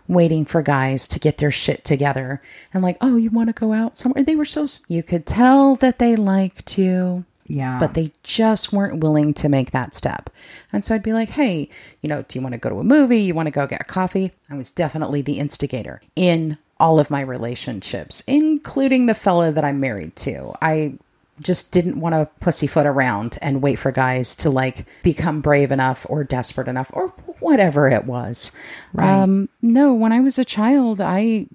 waiting 0.07 0.45
for 0.45 0.61
guys 0.61 1.07
to 1.07 1.19
get 1.19 1.37
their 1.37 1.51
shit 1.51 1.83
together 1.83 2.41
and 2.73 2.83
like, 2.83 2.97
oh, 3.01 3.15
you 3.15 3.29
want 3.29 3.49
to 3.49 3.53
go 3.53 3.73
out 3.73 3.97
somewhere? 3.97 4.23
They 4.23 4.35
were 4.35 4.45
so 4.45 4.67
you 4.87 5.03
could 5.03 5.25
tell 5.25 5.75
that 5.77 5.99
they 5.99 6.15
liked 6.15 6.77
you, 6.77 7.25
Yeah. 7.53 7.77
but 7.79 7.93
they 7.93 8.11
just 8.23 8.73
weren't 8.73 9.01
willing 9.01 9.33
to 9.35 9.47
make 9.47 9.71
that 9.71 9.93
step. 9.93 10.29
And 10.71 10.83
so 10.83 10.95
I'd 10.95 11.03
be 11.03 11.13
like, 11.13 11.29
hey, 11.29 11.69
you 12.01 12.09
know, 12.09 12.23
do 12.27 12.37
you 12.37 12.41
want 12.43 12.53
to 12.53 12.57
go 12.59 12.69
to 12.69 12.79
a 12.79 12.83
movie? 12.83 13.19
You 13.19 13.35
want 13.35 13.45
to 13.47 13.51
go 13.51 13.67
get 13.67 13.81
a 13.81 13.85
coffee? 13.85 14.31
I 14.49 14.57
was 14.57 14.71
definitely 14.71 15.21
the 15.21 15.37
instigator 15.37 16.01
in 16.15 16.57
all 16.79 16.99
of 16.99 17.11
my 17.11 17.21
relationships, 17.21 18.23
including 18.27 19.05
the 19.05 19.13
fella 19.13 19.51
that 19.51 19.63
I'm 19.63 19.79
married 19.79 20.15
to. 20.17 20.53
I 20.61 20.97
just 21.41 21.71
didn't 21.71 21.99
want 21.99 22.13
to 22.13 22.29
pussyfoot 22.39 22.85
around 22.85 23.37
and 23.41 23.61
wait 23.61 23.75
for 23.75 23.91
guys 23.91 24.35
to 24.37 24.49
like 24.49 24.85
become 25.01 25.41
brave 25.41 25.71
enough 25.71 26.05
or 26.09 26.23
desperate 26.23 26.67
enough 26.67 26.89
or 26.93 27.09
whatever 27.39 27.87
it 27.87 28.05
was. 28.05 28.51
Um, 28.97 29.49
no, 29.61 29.93
when 29.93 30.11
I 30.11 30.19
was 30.19 30.37
a 30.37 30.45
child, 30.45 31.01
I 31.01 31.47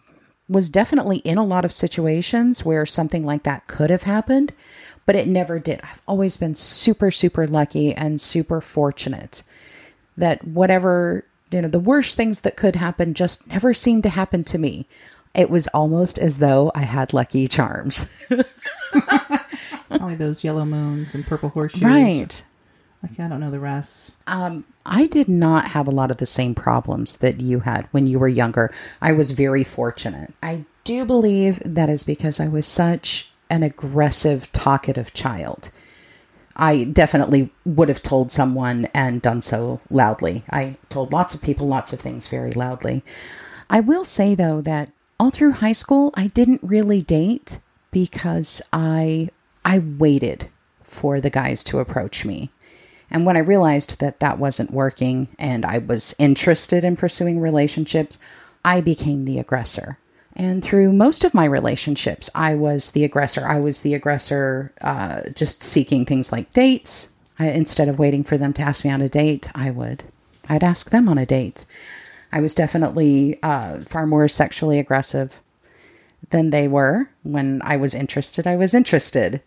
was 0.49 0.71
definitely 0.71 1.19
in 1.19 1.39
a 1.39 1.45
lot 1.45 1.65
of 1.65 1.73
situations 1.73 2.65
where 2.65 2.87
something 2.87 3.25
like 3.25 3.43
that 3.43 3.67
could 3.67 3.91
have 3.91 4.05
happened, 4.05 4.53
but 5.09 5.17
it 5.17 5.27
never 5.27 5.59
did. 5.59 5.81
I've 5.83 6.03
always 6.07 6.37
been 6.37 6.55
super, 6.55 7.11
super 7.11 7.47
lucky 7.47 7.95
and 7.95 8.21
super 8.21 8.61
fortunate 8.61 9.43
that 10.19 10.47
whatever, 10.47 11.25
you 11.51 11.63
know, 11.63 11.69
the 11.69 11.81
worst 11.81 12.15
things 12.15 12.43
that 12.43 12.59
could 12.59 12.77
happen 12.77 13.15
just 13.15 13.47
never 13.47 13.73
seemed 13.73 14.03
to 14.03 14.11
happen 14.11 14.45
to 14.45 14.59
me. 14.59 14.87
It 15.35 15.49
was 15.49 15.67
almost 15.69 16.19
as 16.19 16.41
though 16.41 16.71
I 16.75 16.81
had 16.81 17.15
lucky 17.15 17.49
charms. 17.49 18.13
Only 19.91 20.15
those 20.15 20.45
yellow 20.45 20.67
moons 20.67 21.15
and 21.15 21.27
purple 21.27 21.49
horseshoes. 21.49 21.85
right. 21.85 22.45
Like, 23.03 23.19
I 23.19 23.29
don't 23.29 23.41
know 23.41 23.51
the 23.51 23.61
rest. 23.61 24.15
Um, 24.27 24.65
I 24.85 25.07
did 25.07 25.27
not 25.31 25.69
have 25.69 25.89
a 25.89 25.93
lot 25.93 26.11
of 26.11 26.19
the 26.19 26.27
same 26.27 26.55
problems 26.55 27.17
that 27.19 27.41
you 27.41 27.61
had 27.61 27.89
when 27.93 28.07
you 28.07 28.19
were 28.19 28.29
younger. 28.29 28.75
I 29.01 29.13
was 29.13 29.31
very 29.31 29.65
fortunate. 29.65 30.35
I 30.43 30.67
do 30.85 31.07
believe 31.07 31.63
that 31.65 31.89
is 31.89 32.03
because 32.03 32.39
I 32.39 32.49
was 32.49 32.67
such 32.67 33.31
an 33.51 33.63
aggressive, 33.63 34.51
talkative 34.53 35.13
child. 35.13 35.71
I 36.57 36.85
definitely 36.85 37.51
would 37.65 37.89
have 37.89 38.03
told 38.03 38.33
someone 38.33 38.87
and 38.93 39.23
done 39.23 39.43
so 39.43 39.81
loudly. 39.91 40.45
I 40.51 40.77
told 40.89 41.13
lots 41.13 41.35
of 41.35 41.43
people 41.43 41.69
lots 41.69 41.93
of 41.93 42.01
things 42.01 42.27
very 42.27 42.51
loudly. 42.53 43.05
I 43.71 43.81
will 43.81 44.05
say, 44.05 44.35
though, 44.35 44.61
that 44.63 44.91
all 45.21 45.31
through 45.31 45.53
high 45.53 45.73
school, 45.73 46.13
I 46.15 46.29
didn't 46.29 46.61
really 46.63 47.03
date 47.03 47.59
because 47.91 48.61
I 48.73 49.31
I 49.65 49.79
waited 49.79 50.49
for 50.83 51.21
the 51.21 51.31
guys 51.31 51.63
to 51.65 51.79
approach 51.79 52.25
me. 52.25 52.51
And 53.11 53.25
when 53.25 53.37
I 53.37 53.41
realized 53.41 54.01
that 54.01 54.21
that 54.21 54.39
wasn't 54.39 54.71
working 54.71 55.29
and 55.39 55.65
I 55.65 55.79
was 55.79 56.15
interested 56.19 56.85
in 56.85 56.97
pursuing 56.97 57.41
relationships, 57.41 58.19
I 58.65 58.81
became 58.81 59.25
the 59.25 59.39
aggressor. 59.39 59.99
And 60.39 60.63
through 60.63 60.93
most 60.93 61.25
of 61.25 61.35
my 61.35 61.45
relationships, 61.45 62.31
I 62.33 62.55
was 62.55 62.93
the 62.93 63.05
aggressor. 63.05 63.45
I 63.47 63.59
was 63.59 63.81
the 63.81 63.95
aggressor, 63.95 64.73
uh, 64.81 65.23
just 65.35 65.63
seeking 65.63 66.05
things 66.05 66.31
like 66.31 66.53
dates. 66.53 67.09
I, 67.41 67.49
instead 67.49 67.89
of 67.89 67.99
waiting 67.99 68.23
for 68.23 68.39
them 68.39 68.53
to 68.55 68.63
ask 68.63 68.85
me 68.85 68.91
on 68.93 69.03
a 69.03 69.09
date, 69.09 69.51
I 69.55 69.71
would, 69.71 70.05
I'd 70.49 70.63
ask 70.63 70.91
them 70.91 71.09
on 71.09 71.19
a 71.19 71.27
date. 71.27 71.65
I 72.33 72.41
was 72.41 72.55
definitely 72.55 73.43
uh, 73.43 73.81
far 73.81 74.07
more 74.07 74.29
sexually 74.29 74.79
aggressive 74.79 75.41
than 76.31 76.51
they 76.51 76.69
were. 76.69 77.11
When 77.25 77.61
I 77.65 77.77
was 77.77 77.95
interested, 77.95 78.47
I 78.47 78.57
was 78.57 78.75
interested. 78.75 79.41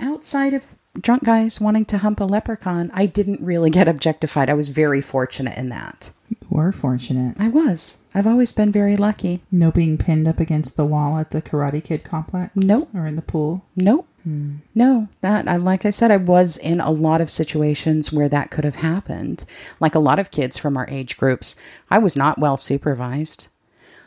Outside 0.00 0.54
of 0.54 0.64
drunk 0.98 1.24
guys 1.24 1.60
wanting 1.60 1.84
to 1.86 1.98
hump 1.98 2.20
a 2.20 2.24
leprechaun, 2.24 2.90
I 2.94 3.06
didn't 3.06 3.44
really 3.44 3.70
get 3.70 3.88
objectified. 3.88 4.48
I 4.48 4.54
was 4.54 4.68
very 4.68 5.00
fortunate 5.00 5.58
in 5.58 5.68
that. 5.70 6.12
Were 6.54 6.70
fortunate. 6.70 7.34
I 7.36 7.48
was. 7.48 7.98
I've 8.14 8.28
always 8.28 8.52
been 8.52 8.70
very 8.70 8.96
lucky. 8.96 9.42
No 9.50 9.72
being 9.72 9.98
pinned 9.98 10.28
up 10.28 10.38
against 10.38 10.76
the 10.76 10.84
wall 10.84 11.18
at 11.18 11.32
the 11.32 11.42
Karate 11.42 11.82
Kid 11.82 12.04
complex? 12.04 12.54
Nope. 12.54 12.90
Or 12.94 13.08
in 13.08 13.16
the 13.16 13.22
pool? 13.22 13.64
Nope. 13.74 14.06
Hmm. 14.22 14.58
No, 14.72 15.08
that 15.20 15.48
I 15.48 15.56
like 15.56 15.84
I 15.84 15.90
said, 15.90 16.12
I 16.12 16.16
was 16.16 16.56
in 16.56 16.80
a 16.80 16.92
lot 16.92 17.20
of 17.20 17.28
situations 17.28 18.12
where 18.12 18.28
that 18.28 18.52
could 18.52 18.62
have 18.62 18.76
happened. 18.76 19.42
Like 19.80 19.96
a 19.96 19.98
lot 19.98 20.20
of 20.20 20.30
kids 20.30 20.56
from 20.56 20.76
our 20.76 20.88
age 20.88 21.16
groups, 21.16 21.56
I 21.90 21.98
was 21.98 22.16
not 22.16 22.38
well 22.38 22.56
supervised. 22.56 23.48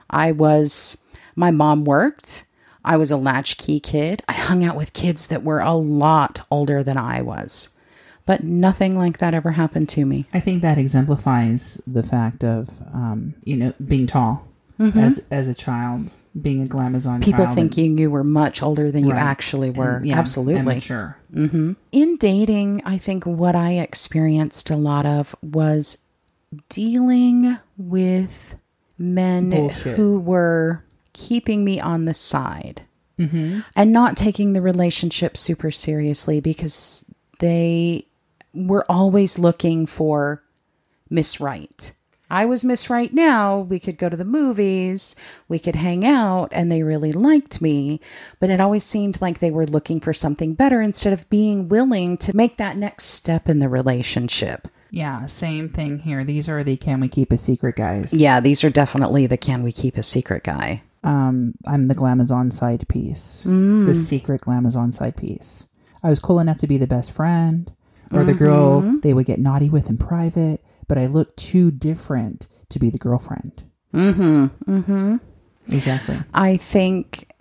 I 0.09 0.31
was 0.31 0.97
my 1.35 1.51
mom 1.51 1.83
worked. 1.83 2.45
I 2.85 2.95
was 2.95 3.11
a 3.11 3.17
latchkey 3.17 3.81
kid. 3.81 4.23
I 4.29 4.31
hung 4.31 4.63
out 4.63 4.77
with 4.77 4.93
kids 4.93 5.27
that 5.27 5.43
were 5.43 5.59
a 5.59 5.73
lot 5.73 6.47
older 6.49 6.81
than 6.81 6.95
I 6.95 7.23
was. 7.23 7.67
But 8.27 8.43
nothing 8.43 8.95
like 8.97 9.17
that 9.17 9.33
ever 9.33 9.51
happened 9.51 9.89
to 9.89 10.05
me. 10.05 10.25
I 10.33 10.39
think 10.39 10.61
that 10.61 10.77
exemplifies 10.77 11.81
the 11.87 12.03
fact 12.03 12.43
of, 12.43 12.69
um, 12.93 13.33
you 13.43 13.57
know, 13.57 13.73
being 13.87 14.05
tall 14.05 14.45
mm-hmm. 14.79 14.99
as 14.99 15.25
as 15.31 15.47
a 15.47 15.55
child, 15.55 16.09
being 16.39 16.61
a 16.61 16.67
glamazon. 16.67 17.23
People 17.23 17.47
thinking 17.47 17.97
you 17.97 18.11
were 18.11 18.23
much 18.25 18.61
older 18.61 18.91
than 18.91 19.05
you 19.05 19.13
actually 19.13 19.69
were. 19.69 19.95
and- 19.95 20.07
yeah, 20.07 20.19
Absolutely. 20.19 20.55
and 20.55 20.65
mature. 20.65 21.17
Mm-hmm. 21.33 21.73
in 21.91 22.17
dating, 22.17 22.81
I 22.85 22.97
think 22.97 23.25
what 23.25 23.55
I 23.55 23.73
experienced 23.75 24.69
a 24.69 24.75
lot 24.75 25.05
of 25.05 25.35
was 25.41 25.97
dealing 26.69 27.57
with 27.77 28.55
men 28.97 29.49
Bullshit. 29.51 29.95
who 29.95 30.19
were 30.19 30.83
keeping 31.13 31.63
me 31.63 31.79
on 31.79 32.05
the 32.05 32.13
side 32.13 32.81
mm-hmm. 33.19 33.59
and 33.75 33.91
not 33.91 34.17
taking 34.17 34.53
the 34.53 34.61
relationship 34.61 35.35
super 35.37 35.71
seriously 35.71 36.39
because 36.39 37.05
they 37.39 38.05
were 38.65 38.85
always 38.89 39.37
looking 39.37 39.85
for 39.85 40.43
Miss 41.09 41.39
Right. 41.39 41.91
I 42.29 42.45
was 42.45 42.65
Miss 42.65 42.89
Right 42.89 43.13
now. 43.13 43.59
We 43.59 43.79
could 43.79 43.97
go 43.97 44.09
to 44.09 44.17
the 44.17 44.25
movies, 44.25 45.15
we 45.47 45.59
could 45.59 45.75
hang 45.75 46.05
out, 46.05 46.49
and 46.51 46.69
they 46.69 46.83
really 46.83 47.13
liked 47.13 47.61
me. 47.61 48.01
But 48.39 48.49
it 48.49 48.59
always 48.59 48.83
seemed 48.83 49.21
like 49.21 49.39
they 49.39 49.51
were 49.51 49.65
looking 49.65 50.01
for 50.01 50.13
something 50.13 50.53
better 50.53 50.81
instead 50.81 51.13
of 51.13 51.29
being 51.29 51.69
willing 51.69 52.17
to 52.17 52.35
make 52.35 52.57
that 52.57 52.75
next 52.75 53.05
step 53.05 53.47
in 53.47 53.59
the 53.59 53.69
relationship. 53.69 54.67
Yeah, 54.91 55.25
same 55.25 55.69
thing 55.69 55.99
here. 55.99 56.23
These 56.23 56.49
are 56.49 56.63
the 56.63 56.75
can 56.75 56.99
we 56.99 57.07
keep 57.07 57.31
a 57.31 57.37
secret 57.37 57.75
guys. 57.75 58.13
Yeah, 58.13 58.39
these 58.39 58.63
are 58.63 58.69
definitely 58.69 59.27
the 59.27 59.37
can 59.37 59.63
we 59.63 59.71
keep 59.71 59.97
a 59.97 60.03
secret 60.03 60.43
guy. 60.43 60.83
Um, 61.03 61.53
I'm 61.65 61.87
the 61.87 61.95
glamazon 61.95 62.51
side 62.51 62.87
piece, 62.89 63.43
the 63.43 63.95
secret 63.95 64.41
glamazon 64.41 64.93
side 64.93 65.15
piece. 65.15 65.65
I 66.03 66.09
was 66.09 66.19
cool 66.19 66.39
enough 66.39 66.59
to 66.59 66.67
be 66.67 66.77
the 66.77 66.87
best 66.87 67.11
friend 67.11 67.71
or 68.11 68.23
the 68.23 68.33
girl 68.33 68.81
they 69.01 69.13
would 69.13 69.25
get 69.25 69.39
naughty 69.39 69.69
with 69.69 69.89
in 69.89 69.97
private, 69.97 70.63
but 70.87 70.97
I 70.97 71.07
looked 71.07 71.37
too 71.37 71.71
different 71.71 72.47
to 72.69 72.79
be 72.79 72.89
the 72.89 72.97
girlfriend. 72.97 73.63
Mm-hmm. 73.93 74.45
Mm-hmm. 74.71 75.15
Exactly. 75.69 76.17
I 76.33 76.57
think 76.57 77.31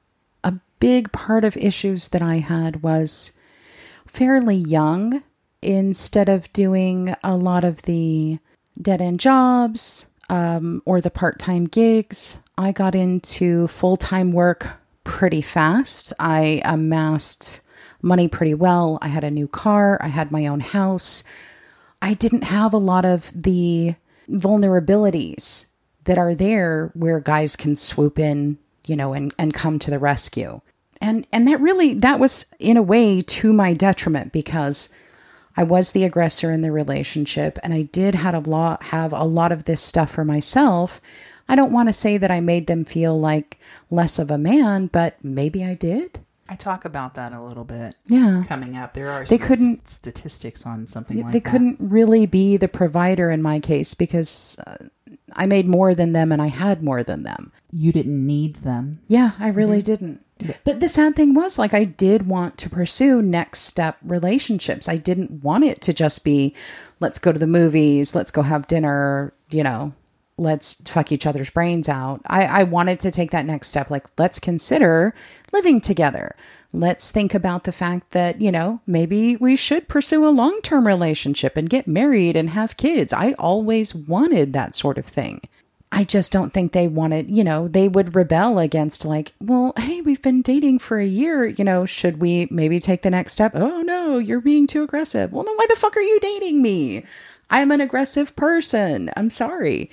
a 0.44 0.54
big 0.80 1.12
part 1.12 1.44
of 1.44 1.56
issues 1.56 2.08
that 2.08 2.22
I 2.22 2.36
had 2.38 2.82
was 2.82 3.32
fairly 4.06 4.56
young. 4.56 5.22
Instead 5.62 6.28
of 6.28 6.52
doing 6.52 7.14
a 7.24 7.36
lot 7.36 7.64
of 7.64 7.82
the 7.82 8.38
dead 8.80 9.00
end 9.00 9.18
jobs 9.18 10.06
um, 10.28 10.82
or 10.84 11.00
the 11.00 11.10
part 11.10 11.38
time 11.38 11.64
gigs, 11.64 12.38
I 12.58 12.72
got 12.72 12.94
into 12.94 13.66
full 13.68 13.96
time 13.96 14.32
work 14.32 14.68
pretty 15.02 15.40
fast. 15.40 16.12
I 16.18 16.60
amassed 16.64 17.60
money 18.06 18.28
pretty 18.28 18.54
well. 18.54 18.98
I 19.02 19.08
had 19.08 19.24
a 19.24 19.30
new 19.30 19.48
car, 19.48 19.98
I 20.00 20.08
had 20.08 20.30
my 20.30 20.46
own 20.46 20.60
house. 20.60 21.24
I 22.00 22.14
didn't 22.14 22.44
have 22.44 22.72
a 22.72 22.78
lot 22.78 23.04
of 23.04 23.30
the 23.34 23.94
vulnerabilities 24.30 25.66
that 26.04 26.18
are 26.18 26.34
there 26.34 26.90
where 26.94 27.20
guys 27.20 27.56
can 27.56 27.76
swoop 27.76 28.18
in, 28.18 28.58
you 28.86 28.96
know, 28.96 29.12
and, 29.12 29.34
and 29.38 29.52
come 29.52 29.78
to 29.80 29.90
the 29.90 29.98
rescue. 29.98 30.60
And 31.00 31.26
and 31.30 31.46
that 31.46 31.60
really 31.60 31.94
that 31.94 32.18
was 32.18 32.46
in 32.58 32.76
a 32.76 32.82
way 32.82 33.20
to 33.20 33.52
my 33.52 33.74
detriment 33.74 34.32
because 34.32 34.88
I 35.56 35.62
was 35.62 35.92
the 35.92 36.04
aggressor 36.04 36.50
in 36.50 36.62
the 36.62 36.72
relationship 36.72 37.58
and 37.62 37.74
I 37.74 37.82
did 37.82 38.14
had 38.14 38.34
a 38.34 38.40
lot 38.40 38.84
have 38.84 39.12
a 39.12 39.24
lot 39.24 39.52
of 39.52 39.64
this 39.64 39.82
stuff 39.82 40.10
for 40.10 40.24
myself. 40.24 41.00
I 41.48 41.54
don't 41.54 41.72
want 41.72 41.88
to 41.88 41.92
say 41.92 42.16
that 42.16 42.30
I 42.30 42.40
made 42.40 42.66
them 42.66 42.84
feel 42.84 43.18
like 43.18 43.58
less 43.90 44.18
of 44.18 44.30
a 44.30 44.38
man, 44.38 44.86
but 44.86 45.22
maybe 45.22 45.64
I 45.64 45.74
did. 45.74 46.20
I 46.48 46.54
talk 46.56 46.84
about 46.84 47.14
that 47.14 47.32
a 47.32 47.42
little 47.42 47.64
bit. 47.64 47.94
Yeah. 48.06 48.44
Coming 48.46 48.76
up, 48.76 48.92
there 48.94 49.10
are 49.10 49.24
They 49.24 49.38
some 49.38 49.46
couldn't- 49.46 49.88
statistics 49.88 50.64
on 50.66 50.86
something 50.86 51.20
like 51.22 51.32
they 51.32 51.40
that. 51.40 51.50
couldn't 51.50 51.76
really 51.80 52.26
be 52.26 52.56
the 52.56 52.68
provider 52.68 53.30
in 53.30 53.42
my 53.42 53.58
case 53.60 53.94
because 53.94 54.56
uh, 54.66 54.76
I 55.32 55.46
made 55.46 55.66
more 55.66 55.94
than 55.94 56.12
them 56.12 56.30
and 56.32 56.40
I 56.40 56.46
had 56.48 56.82
more 56.82 57.02
than 57.02 57.24
them. 57.24 57.52
You 57.72 57.92
didn't 57.92 58.24
need 58.24 58.56
them. 58.56 59.00
Yeah, 59.08 59.32
I 59.38 59.48
really 59.48 59.82
didn't. 59.82 60.24
But 60.64 60.80
the 60.80 60.88
sad 60.88 61.16
thing 61.16 61.32
was, 61.32 61.58
like, 61.58 61.72
I 61.72 61.84
did 61.84 62.26
want 62.28 62.58
to 62.58 62.68
pursue 62.70 63.22
next 63.22 63.60
step 63.60 63.96
relationships. 64.02 64.86
I 64.88 64.98
didn't 64.98 65.42
want 65.42 65.64
it 65.64 65.80
to 65.82 65.94
just 65.94 66.24
be, 66.24 66.54
let's 67.00 67.18
go 67.18 67.32
to 67.32 67.38
the 67.38 67.46
movies, 67.46 68.14
let's 68.14 68.30
go 68.30 68.42
have 68.42 68.66
dinner, 68.68 69.32
you 69.50 69.62
know, 69.62 69.94
let's 70.38 70.76
fuck 70.86 71.12
each 71.12 71.26
other's 71.26 71.50
brains 71.50 71.88
out. 71.88 72.20
I, 72.26 72.44
I 72.44 72.62
wanted 72.64 73.00
to 73.00 73.10
take 73.10 73.30
that 73.30 73.46
next 73.46 73.68
step. 73.68 73.90
Like, 73.90 74.06
let's 74.18 74.38
consider 74.38 75.14
living 75.52 75.80
together. 75.80 76.36
Let's 76.72 77.10
think 77.10 77.32
about 77.32 77.64
the 77.64 77.72
fact 77.72 78.10
that, 78.10 78.40
you 78.40 78.52
know, 78.52 78.80
maybe 78.86 79.36
we 79.36 79.56
should 79.56 79.88
pursue 79.88 80.26
a 80.26 80.30
long 80.30 80.60
term 80.62 80.86
relationship 80.86 81.56
and 81.56 81.70
get 81.70 81.88
married 81.88 82.36
and 82.36 82.50
have 82.50 82.76
kids. 82.76 83.12
I 83.12 83.32
always 83.38 83.94
wanted 83.94 84.52
that 84.52 84.74
sort 84.74 84.98
of 84.98 85.06
thing. 85.06 85.40
I 85.92 86.04
just 86.04 86.32
don't 86.32 86.52
think 86.52 86.72
they 86.72 86.88
wanted, 86.88 87.30
you 87.30 87.44
know, 87.44 87.68
they 87.68 87.88
would 87.88 88.16
rebel 88.16 88.58
against, 88.58 89.06
like, 89.06 89.32
well, 89.40 89.72
hey, 89.78 90.02
we've 90.02 90.20
been 90.20 90.42
dating 90.42 90.80
for 90.80 90.98
a 90.98 91.06
year. 91.06 91.46
You 91.46 91.64
know, 91.64 91.86
should 91.86 92.20
we 92.20 92.48
maybe 92.50 92.80
take 92.80 93.02
the 93.02 93.10
next 93.10 93.32
step? 93.32 93.52
Oh, 93.54 93.80
no, 93.82 94.18
you're 94.18 94.40
being 94.40 94.66
too 94.66 94.82
aggressive. 94.82 95.32
Well, 95.32 95.44
then 95.44 95.54
why 95.56 95.64
the 95.70 95.76
fuck 95.76 95.96
are 95.96 96.02
you 96.02 96.20
dating 96.20 96.60
me? 96.60 97.04
I'm 97.48 97.70
an 97.70 97.80
aggressive 97.80 98.34
person. 98.36 99.10
I'm 99.16 99.30
sorry. 99.30 99.90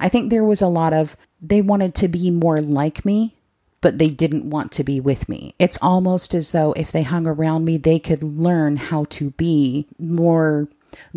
I 0.00 0.08
think 0.08 0.30
there 0.30 0.44
was 0.44 0.62
a 0.62 0.68
lot 0.68 0.92
of, 0.92 1.16
they 1.40 1.60
wanted 1.60 1.94
to 1.96 2.08
be 2.08 2.30
more 2.30 2.60
like 2.60 3.04
me, 3.04 3.34
but 3.80 3.98
they 3.98 4.08
didn't 4.08 4.50
want 4.50 4.72
to 4.72 4.84
be 4.84 5.00
with 5.00 5.28
me. 5.28 5.54
It's 5.58 5.78
almost 5.80 6.34
as 6.34 6.52
though 6.52 6.72
if 6.72 6.90
they 6.92 7.02
hung 7.02 7.26
around 7.26 7.64
me, 7.64 7.76
they 7.76 7.98
could 7.98 8.22
learn 8.22 8.76
how 8.76 9.04
to 9.10 9.30
be 9.30 9.86
more 9.98 10.68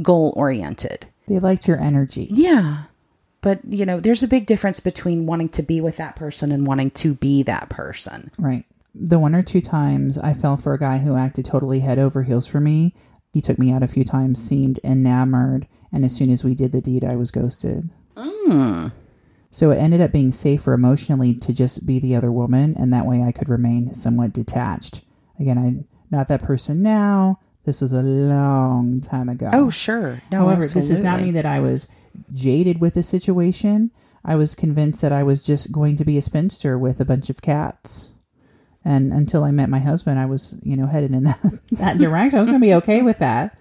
goal 0.02 0.34
oriented. 0.36 1.08
They 1.28 1.40
liked 1.40 1.68
your 1.68 1.80
energy. 1.80 2.28
Yeah. 2.32 2.84
But, 3.42 3.66
you 3.66 3.86
know, 3.86 4.00
there's 4.00 4.22
a 4.22 4.28
big 4.28 4.46
difference 4.46 4.80
between 4.80 5.26
wanting 5.26 5.50
to 5.50 5.64
be 5.64 5.82
with 5.82 5.98
that 5.98 6.16
person 6.16 6.52
and 6.52 6.68
wanting 6.68 6.92
to 6.92 7.16
be 7.16 7.42
that 7.44 7.70
person. 7.70 8.30
Right. 8.38 8.66
the 8.94 9.20
one 9.20 9.36
or 9.36 9.42
two 9.42 9.62
times 9.62 10.18
I 10.18 10.34
fell 10.34 10.58
for 10.58 10.74
a 10.74 10.80
guy 10.80 11.00
who 11.00 11.16
acted 11.16 11.46
totally 11.46 11.80
head 11.80 11.98
over 12.00 12.24
heels 12.24 12.48
for 12.48 12.60
me, 12.60 12.94
he 13.34 13.42
took 13.42 13.58
me 13.58 13.72
out 13.72 13.84
a 13.84 13.88
few 13.88 14.04
times, 14.04 14.44
seemed 14.44 14.80
enamored, 14.84 15.68
and 15.92 16.04
as 16.04 16.16
soon 16.16 16.30
as 16.30 16.44
we 16.44 16.54
did 16.54 16.72
the 16.72 16.82
deed, 16.82 17.04
I 17.04 17.16
was 17.16 17.32
ghosted. 17.32 17.90
Mm. 18.16 18.92
So 19.52 19.72
it 19.72 19.78
ended 19.78 20.00
up 20.00 20.12
being 20.12 20.32
safer 20.32 20.74
emotionally 20.74 21.34
to 21.36 21.54
just 21.54 21.86
be 21.86 22.00
the 22.00 22.16
other 22.16 22.32
woman, 22.32 22.76
and 22.78 22.94
that 22.94 23.06
way 23.06 23.22
I 23.22 23.32
could 23.32 23.50
remain 23.50 23.94
somewhat 23.94 24.34
detached. 24.34 25.02
Again, 25.40 25.58
I'm 25.58 25.88
not 26.10 26.28
that 26.30 26.44
person 26.44 26.82
now. 26.82 27.40
This 27.66 27.82
was 27.82 27.92
a 27.92 28.02
long 28.02 29.02
time 29.02 29.30
ago. 29.30 29.50
Oh, 29.54 29.70
sure. 29.70 30.22
No, 30.32 30.40
However, 30.40 30.62
this 30.62 30.88
does 30.88 31.02
not 31.02 31.22
mean 31.22 31.34
that 31.34 31.46
I 31.46 31.60
was 31.60 31.88
jaded 32.34 32.82
with 32.82 32.96
the 32.96 33.04
situation. 33.04 33.92
I 34.24 34.36
was 34.36 34.56
convinced 34.56 35.02
that 35.02 35.12
I 35.12 35.24
was 35.24 35.42
just 35.42 35.72
going 35.72 35.98
to 35.98 36.06
be 36.06 36.18
a 36.18 36.22
spinster 36.22 36.78
with 36.78 37.00
a 37.00 37.06
bunch 37.06 37.30
of 37.30 37.42
cats. 37.42 38.12
And 38.84 39.12
until 39.14 39.44
I 39.44 39.52
met 39.52 39.70
my 39.70 39.80
husband, 39.80 40.20
I 40.20 40.26
was, 40.26 40.56
you 40.64 40.76
know, 40.76 40.88
headed 40.88 41.12
in 41.12 41.24
that, 41.26 41.40
that 41.72 41.98
direction. 41.98 42.38
I 42.38 42.42
was 42.42 42.50
going 42.50 42.62
to 42.62 42.66
be 42.66 42.74
okay 42.76 43.02
with 43.02 43.20
that. 43.20 43.58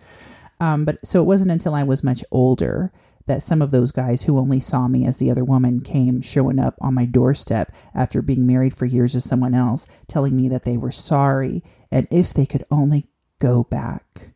Um, 0.60 0.84
but 0.84 0.98
so 1.04 1.20
it 1.20 1.24
wasn't 1.24 1.50
until 1.50 1.74
I 1.74 1.82
was 1.82 2.04
much 2.04 2.22
older 2.30 2.92
that 3.26 3.42
some 3.42 3.62
of 3.62 3.70
those 3.70 3.92
guys 3.92 4.22
who 4.22 4.38
only 4.38 4.60
saw 4.60 4.88
me 4.88 5.06
as 5.06 5.18
the 5.18 5.30
other 5.30 5.44
woman 5.44 5.80
came 5.80 6.20
showing 6.20 6.58
up 6.58 6.74
on 6.80 6.94
my 6.94 7.04
doorstep 7.04 7.74
after 7.94 8.22
being 8.22 8.46
married 8.46 8.76
for 8.76 8.86
years 8.86 9.12
to 9.12 9.20
someone 9.20 9.54
else, 9.54 9.86
telling 10.08 10.36
me 10.36 10.48
that 10.48 10.64
they 10.64 10.76
were 10.76 10.92
sorry 10.92 11.62
and 11.90 12.06
if 12.10 12.32
they 12.32 12.46
could 12.46 12.64
only 12.70 13.08
go 13.40 13.64
back 13.64 14.32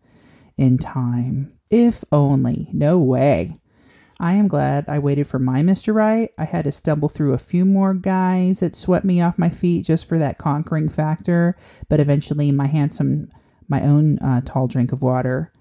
in 0.56 0.78
time. 0.78 1.52
If 1.70 2.04
only. 2.12 2.68
No 2.72 2.98
way. 2.98 3.58
I 4.20 4.34
am 4.34 4.46
glad 4.46 4.88
I 4.88 5.00
waited 5.00 5.26
for 5.26 5.38
my 5.38 5.62
Mr. 5.62 5.92
Right. 5.92 6.30
I 6.38 6.44
had 6.44 6.64
to 6.64 6.72
stumble 6.72 7.08
through 7.08 7.32
a 7.32 7.38
few 7.38 7.64
more 7.64 7.94
guys 7.94 8.60
that 8.60 8.76
swept 8.76 9.04
me 9.04 9.20
off 9.20 9.38
my 9.38 9.50
feet 9.50 9.84
just 9.84 10.06
for 10.06 10.18
that 10.18 10.38
conquering 10.38 10.88
factor, 10.88 11.56
but 11.88 12.00
eventually 12.00 12.52
my 12.52 12.68
handsome, 12.68 13.30
my 13.68 13.82
own 13.82 14.18
uh, 14.20 14.40
tall 14.44 14.68
drink 14.68 14.92
of 14.92 15.02
water, 15.02 15.52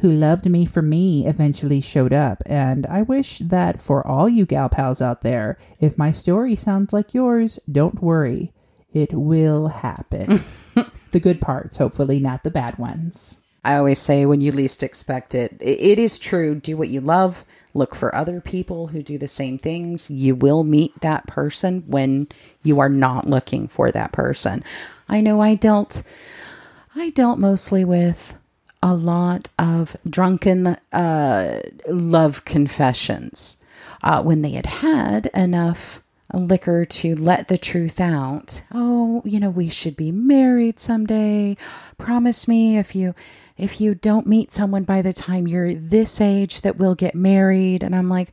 who 0.00 0.10
loved 0.10 0.48
me 0.48 0.64
for 0.64 0.82
me, 0.82 1.26
eventually 1.26 1.80
showed 1.80 2.12
up. 2.12 2.42
And 2.46 2.86
I 2.86 3.02
wish 3.02 3.38
that 3.38 3.80
for 3.80 4.06
all 4.06 4.28
you 4.28 4.46
gal 4.46 4.68
pals 4.68 5.02
out 5.02 5.20
there, 5.20 5.58
if 5.78 5.98
my 5.98 6.10
story 6.10 6.56
sounds 6.56 6.92
like 6.92 7.14
yours, 7.14 7.58
don't 7.70 8.02
worry. 8.02 8.52
It 8.92 9.12
will 9.12 9.68
happen. 9.68 10.40
the 11.12 11.20
good 11.20 11.40
parts, 11.40 11.76
hopefully, 11.76 12.18
not 12.18 12.44
the 12.44 12.50
bad 12.50 12.78
ones. 12.78 13.36
I 13.62 13.76
always 13.76 13.98
say 13.98 14.24
when 14.24 14.40
you 14.40 14.52
least 14.52 14.82
expect 14.82 15.34
it, 15.34 15.56
it 15.60 15.98
is 15.98 16.18
true. 16.18 16.54
Do 16.54 16.76
what 16.78 16.88
you 16.88 17.02
love. 17.02 17.44
Look 17.74 17.94
for 17.94 18.14
other 18.14 18.40
people 18.40 18.88
who 18.88 19.02
do 19.02 19.18
the 19.18 19.28
same 19.28 19.58
things. 19.58 20.10
You 20.10 20.34
will 20.34 20.64
meet 20.64 20.98
that 21.02 21.26
person 21.26 21.84
when 21.86 22.28
you 22.62 22.80
are 22.80 22.88
not 22.88 23.28
looking 23.28 23.68
for 23.68 23.92
that 23.92 24.12
person. 24.12 24.64
I 25.08 25.20
know 25.20 25.40
I 25.40 25.54
dealt 25.56 26.02
I 26.96 27.10
dealt 27.10 27.38
mostly 27.38 27.84
with 27.84 28.34
a 28.82 28.94
lot 28.94 29.48
of 29.58 29.96
drunken 30.08 30.76
uh, 30.92 31.60
love 31.86 32.44
confessions 32.44 33.58
uh, 34.02 34.22
when 34.22 34.42
they 34.42 34.52
had 34.52 34.66
had 34.66 35.26
enough 35.34 36.02
liquor 36.32 36.84
to 36.84 37.14
let 37.16 37.48
the 37.48 37.58
truth 37.58 38.00
out. 38.00 38.62
Oh, 38.72 39.22
you 39.24 39.40
know, 39.40 39.50
we 39.50 39.68
should 39.68 39.96
be 39.96 40.12
married 40.12 40.78
someday. 40.78 41.56
Promise 41.98 42.48
me 42.48 42.78
if 42.78 42.94
you 42.94 43.14
if 43.56 43.80
you 43.80 43.94
don't 43.94 44.26
meet 44.26 44.52
someone 44.52 44.84
by 44.84 45.02
the 45.02 45.12
time 45.12 45.46
you're 45.46 45.74
this 45.74 46.20
age 46.20 46.62
that 46.62 46.78
we'll 46.78 46.94
get 46.94 47.14
married. 47.14 47.82
And 47.82 47.94
I'm 47.94 48.08
like, 48.08 48.32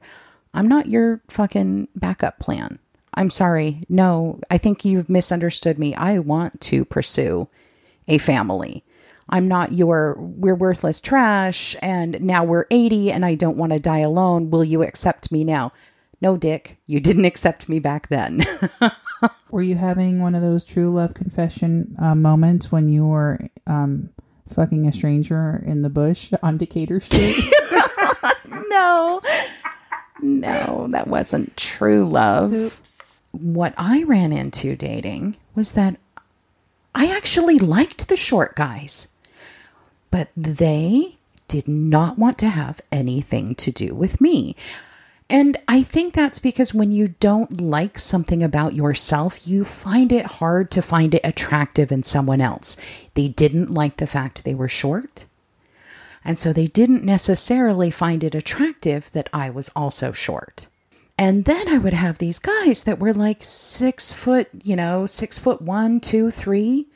I'm 0.53 0.67
not 0.67 0.87
your 0.87 1.21
fucking 1.27 1.89
backup 1.95 2.39
plan. 2.39 2.79
I'm 3.13 3.29
sorry. 3.29 3.83
No, 3.89 4.39
I 4.49 4.57
think 4.57 4.85
you've 4.85 5.09
misunderstood 5.09 5.77
me. 5.79 5.93
I 5.95 6.19
want 6.19 6.61
to 6.61 6.85
pursue 6.85 7.49
a 8.07 8.19
family. 8.19 8.85
I'm 9.29 9.47
not 9.47 9.73
your, 9.73 10.15
we're 10.19 10.55
worthless 10.55 11.01
trash 11.01 11.75
and 11.81 12.19
now 12.21 12.43
we're 12.43 12.65
80 12.71 13.11
and 13.11 13.25
I 13.25 13.35
don't 13.35 13.57
want 13.57 13.73
to 13.73 13.79
die 13.79 13.99
alone. 13.99 14.49
Will 14.49 14.63
you 14.63 14.83
accept 14.83 15.31
me 15.31 15.43
now? 15.43 15.73
No, 16.21 16.37
Dick, 16.37 16.77
you 16.87 16.99
didn't 16.99 17.25
accept 17.25 17.69
me 17.69 17.79
back 17.79 18.07
then. 18.09 18.43
Were 19.51 19.61
you 19.61 19.75
having 19.75 20.21
one 20.21 20.35
of 20.35 20.41
those 20.41 20.63
true 20.63 20.93
love 20.93 21.13
confession 21.13 21.95
uh, 21.99 22.15
moments 22.15 22.71
when 22.71 22.89
you 22.89 23.05
were 23.05 23.49
um, 23.65 24.09
fucking 24.53 24.87
a 24.87 24.93
stranger 24.93 25.63
in 25.65 25.81
the 25.81 25.89
bush 25.89 26.31
on 26.41 26.57
Decatur 26.57 26.99
Street? 26.99 27.35
no, 28.69 29.21
no, 30.21 30.87
that 30.91 31.07
wasn't 31.07 31.55
true 31.57 32.07
love. 32.07 32.53
Oops. 32.53 33.19
What 33.31 33.73
I 33.77 34.03
ran 34.03 34.33
into 34.33 34.75
dating 34.75 35.37
was 35.53 35.73
that 35.73 35.97
I 36.95 37.15
actually 37.15 37.59
liked 37.59 38.07
the 38.07 38.17
short 38.17 38.55
guys, 38.55 39.09
but 40.11 40.29
they 40.35 41.17
did 41.47 41.67
not 41.67 42.17
want 42.17 42.37
to 42.39 42.49
have 42.49 42.81
anything 42.91 43.55
to 43.55 43.71
do 43.71 43.93
with 43.93 44.19
me. 44.19 44.55
And 45.29 45.57
I 45.67 45.83
think 45.83 46.13
that's 46.13 46.39
because 46.39 46.73
when 46.73 46.91
you 46.91 47.09
don't 47.19 47.59
like 47.59 47.99
something 47.99 48.41
about 48.41 48.75
yourself, 48.75 49.45
you 49.45 49.65
find 49.65 50.11
it 50.11 50.25
hard 50.25 50.71
to 50.71 50.81
find 50.81 51.13
it 51.13 51.21
attractive 51.23 51.91
in 51.91 52.03
someone 52.03 52.39
else. 52.39 52.77
They 53.13 53.27
didn't 53.27 53.71
like 53.71 53.97
the 53.97 54.07
fact 54.07 54.43
they 54.43 54.55
were 54.55 54.69
short. 54.69 55.25
And 56.23 56.39
so 56.39 56.53
they 56.53 56.67
didn't 56.67 57.03
necessarily 57.03 57.91
find 57.91 58.23
it 58.23 58.35
attractive 58.35 59.11
that 59.11 59.29
I 59.33 59.49
was 59.49 59.69
also 59.75 60.11
short. 60.13 60.67
And 61.17 61.45
then 61.45 61.67
I 61.67 61.77
would 61.77 61.93
have 61.93 62.19
these 62.19 62.39
guys 62.39 62.83
that 62.83 62.99
were 62.99 63.13
like 63.13 63.43
six 63.43 64.11
foot, 64.11 64.47
you 64.63 64.75
know, 64.75 65.05
six 65.05 65.37
foot 65.37 65.61
one, 65.61 65.99
two, 65.99 66.31
three. 66.31 66.87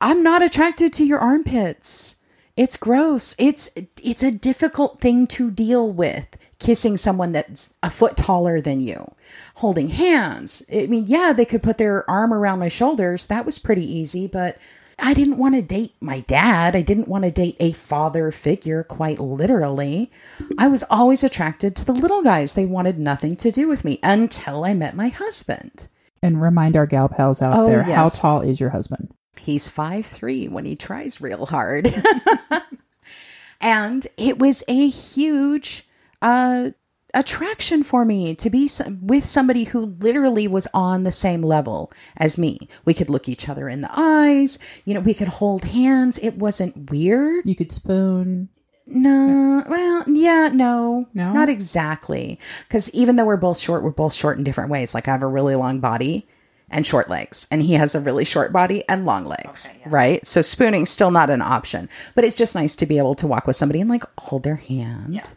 I'm 0.00 0.22
not 0.22 0.42
attracted 0.42 0.92
to 0.94 1.04
your 1.04 1.18
armpits. 1.18 2.16
It's 2.56 2.76
gross. 2.76 3.34
It's 3.38 3.70
it's 4.02 4.22
a 4.22 4.30
difficult 4.30 5.00
thing 5.00 5.26
to 5.28 5.50
deal 5.50 5.90
with. 5.90 6.26
Kissing 6.58 6.96
someone 6.98 7.32
that's 7.32 7.72
a 7.82 7.88
foot 7.90 8.16
taller 8.18 8.60
than 8.60 8.80
you, 8.82 9.10
holding 9.56 9.88
hands. 9.88 10.62
I 10.70 10.86
mean, 10.86 11.04
yeah, 11.06 11.32
they 11.32 11.46
could 11.46 11.62
put 11.62 11.78
their 11.78 12.08
arm 12.10 12.34
around 12.34 12.58
my 12.58 12.68
shoulders. 12.68 13.26
That 13.28 13.46
was 13.46 13.58
pretty 13.58 13.90
easy, 13.90 14.26
but 14.26 14.58
I 14.98 15.14
didn't 15.14 15.38
want 15.38 15.54
to 15.54 15.62
date 15.62 15.94
my 16.02 16.20
dad. 16.20 16.76
I 16.76 16.82
didn't 16.82 17.08
want 17.08 17.24
to 17.24 17.30
date 17.30 17.56
a 17.60 17.72
father 17.72 18.30
figure, 18.30 18.82
quite 18.82 19.18
literally. 19.18 20.12
I 20.58 20.68
was 20.68 20.84
always 20.90 21.24
attracted 21.24 21.74
to 21.76 21.84
the 21.86 21.92
little 21.94 22.22
guys. 22.22 22.52
They 22.52 22.66
wanted 22.66 22.98
nothing 22.98 23.36
to 23.36 23.50
do 23.50 23.66
with 23.66 23.82
me 23.82 23.98
until 24.02 24.62
I 24.66 24.74
met 24.74 24.94
my 24.94 25.08
husband. 25.08 25.88
and 26.22 26.42
remind 26.42 26.76
our 26.76 26.84
gal 26.84 27.08
pals 27.08 27.40
out 27.40 27.56
Oh, 27.56 27.66
there 27.68 27.82
how 27.84 28.10
tall 28.10 28.42
is 28.42 28.60
your 28.60 28.68
husband? 28.70 29.14
He's 29.40 29.68
five 29.68 30.06
three 30.06 30.48
when 30.48 30.64
he 30.64 30.76
tries 30.76 31.20
real 31.20 31.46
hard. 31.46 31.92
and 33.60 34.06
it 34.16 34.38
was 34.38 34.62
a 34.68 34.88
huge 34.88 35.86
uh, 36.22 36.70
attraction 37.14 37.82
for 37.82 38.04
me 38.04 38.34
to 38.36 38.50
be 38.50 38.64
s- 38.66 38.82
with 39.00 39.24
somebody 39.24 39.64
who 39.64 39.96
literally 40.00 40.46
was 40.46 40.66
on 40.72 41.02
the 41.04 41.12
same 41.12 41.42
level 41.42 41.92
as 42.16 42.38
me. 42.38 42.68
We 42.84 42.94
could 42.94 43.10
look 43.10 43.28
each 43.28 43.48
other 43.48 43.68
in 43.68 43.80
the 43.80 43.90
eyes, 43.92 44.58
you 44.84 44.94
know, 44.94 45.00
we 45.00 45.14
could 45.14 45.28
hold 45.28 45.64
hands. 45.66 46.18
It 46.22 46.36
wasn't 46.36 46.90
weird. 46.90 47.46
You 47.46 47.56
could 47.56 47.72
spoon. 47.72 48.48
No, 48.86 49.62
well, 49.68 50.04
yeah, 50.08 50.48
no, 50.52 51.06
No? 51.14 51.32
not 51.32 51.48
exactly. 51.48 52.40
Because 52.66 52.90
even 52.90 53.14
though 53.16 53.24
we're 53.24 53.36
both 53.36 53.58
short, 53.58 53.84
we're 53.84 53.90
both 53.90 54.12
short 54.12 54.36
in 54.36 54.42
different 54.42 54.70
ways. 54.70 54.94
Like 54.94 55.06
I 55.06 55.12
have 55.12 55.22
a 55.22 55.28
really 55.28 55.54
long 55.54 55.78
body 55.78 56.26
and 56.70 56.86
short 56.86 57.10
legs, 57.10 57.48
and 57.50 57.62
he 57.62 57.74
has 57.74 57.94
a 57.94 58.00
really 58.00 58.24
short 58.24 58.52
body 58.52 58.84
and 58.88 59.04
long 59.04 59.24
legs, 59.24 59.70
right? 59.86 60.24
So 60.26 60.40
spooning's 60.42 60.90
still 60.90 61.10
not 61.10 61.30
an 61.30 61.42
option, 61.42 61.88
but 62.14 62.24
it's 62.24 62.36
just 62.36 62.54
nice 62.54 62.76
to 62.76 62.86
be 62.86 62.98
able 62.98 63.14
to 63.16 63.26
walk 63.26 63.46
with 63.46 63.56
somebody 63.56 63.80
and 63.80 63.90
like 63.90 64.04
hold 64.18 64.44
their 64.44 64.56
hand, 64.56 65.32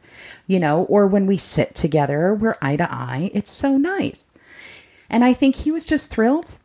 you 0.47 0.59
know, 0.59 0.83
or 0.83 1.07
when 1.07 1.25
we 1.25 1.37
sit 1.37 1.73
together, 1.75 2.33
we're 2.33 2.55
eye 2.61 2.75
to 2.75 2.91
eye. 2.91 3.31
It's 3.33 3.51
so 3.51 3.77
nice. 3.77 4.25
And 5.09 5.23
I 5.23 5.33
think 5.33 5.55
he 5.55 5.71
was 5.71 5.85
just 5.85 6.11
thrilled 6.11 6.57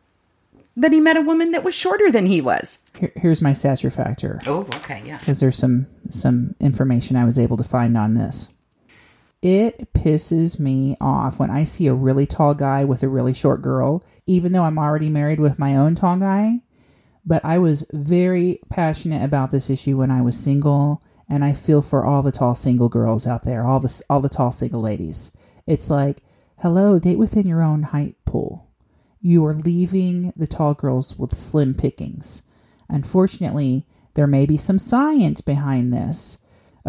that 0.77 0.93
he 0.93 0.99
met 0.99 1.17
a 1.17 1.21
woman 1.21 1.51
that 1.51 1.63
was 1.63 1.75
shorter 1.75 2.09
than 2.11 2.25
he 2.25 2.39
was. 2.39 2.79
Here, 2.97 3.11
here's 3.15 3.41
my 3.41 3.53
stature 3.53 3.91
factor. 3.91 4.39
Oh, 4.47 4.61
okay, 4.77 5.01
yeah. 5.05 5.17
because 5.17 5.39
there's 5.39 5.57
some 5.57 5.87
some 6.09 6.55
information 6.59 7.15
I 7.15 7.25
was 7.25 7.37
able 7.37 7.57
to 7.57 7.63
find 7.63 7.97
on 7.97 8.13
this. 8.13 8.49
It 9.41 9.93
pisses 9.93 10.59
me 10.59 10.97
off 10.99 11.39
when 11.39 11.49
I 11.49 11.63
see 11.63 11.87
a 11.87 11.93
really 11.93 12.25
tall 12.25 12.53
guy 12.53 12.83
with 12.83 13.03
a 13.03 13.07
really 13.07 13.33
short 13.33 13.61
girl, 13.61 14.03
even 14.25 14.51
though 14.51 14.63
I'm 14.63 14.77
already 14.77 15.09
married 15.09 15.39
with 15.39 15.57
my 15.57 15.75
own 15.75 15.95
tall 15.95 16.17
guy. 16.17 16.59
But 17.25 17.43
I 17.45 17.57
was 17.57 17.85
very 17.93 18.59
passionate 18.69 19.23
about 19.23 19.51
this 19.51 19.69
issue 19.69 19.97
when 19.97 20.11
I 20.11 20.21
was 20.21 20.37
single, 20.37 21.01
and 21.29 21.45
I 21.45 21.53
feel 21.53 21.81
for 21.81 22.03
all 22.03 22.21
the 22.21 22.31
tall 22.31 22.55
single 22.55 22.89
girls 22.89 23.25
out 23.25 23.43
there, 23.43 23.65
all 23.65 23.79
the 23.79 24.01
all 24.09 24.19
the 24.19 24.29
tall 24.29 24.51
single 24.51 24.81
ladies. 24.81 25.31
It's 25.65 25.89
like, 25.89 26.17
hello, 26.61 26.99
date 26.99 27.17
within 27.17 27.47
your 27.47 27.61
own 27.61 27.83
height 27.83 28.15
pool. 28.25 28.67
You 29.21 29.45
are 29.45 29.53
leaving 29.53 30.33
the 30.35 30.47
tall 30.47 30.73
girls 30.73 31.17
with 31.17 31.37
slim 31.37 31.75
pickings. 31.75 32.41
Unfortunately, 32.89 33.85
there 34.15 34.27
may 34.27 34.45
be 34.45 34.57
some 34.57 34.79
science 34.79 35.39
behind 35.39 35.93
this. 35.93 36.37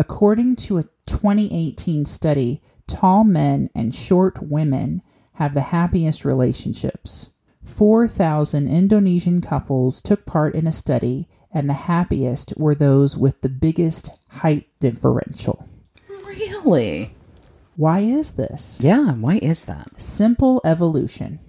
According 0.00 0.56
to 0.56 0.78
a 0.78 0.84
2018 1.04 2.06
study, 2.06 2.62
tall 2.86 3.22
men 3.22 3.68
and 3.74 3.94
short 3.94 4.42
women 4.42 5.02
have 5.34 5.52
the 5.52 5.60
happiest 5.76 6.24
relationships. 6.24 7.32
4,000 7.66 8.66
Indonesian 8.66 9.42
couples 9.42 10.00
took 10.00 10.24
part 10.24 10.54
in 10.54 10.66
a 10.66 10.72
study, 10.72 11.28
and 11.52 11.68
the 11.68 11.74
happiest 11.74 12.54
were 12.56 12.74
those 12.74 13.14
with 13.14 13.42
the 13.42 13.50
biggest 13.50 14.08
height 14.28 14.68
differential. 14.80 15.68
Really? 16.24 17.14
Why 17.76 18.00
is 18.00 18.32
this? 18.32 18.78
Yeah, 18.80 19.12
why 19.12 19.38
is 19.42 19.66
that? 19.66 20.00
Simple 20.00 20.62
evolution. 20.64 21.40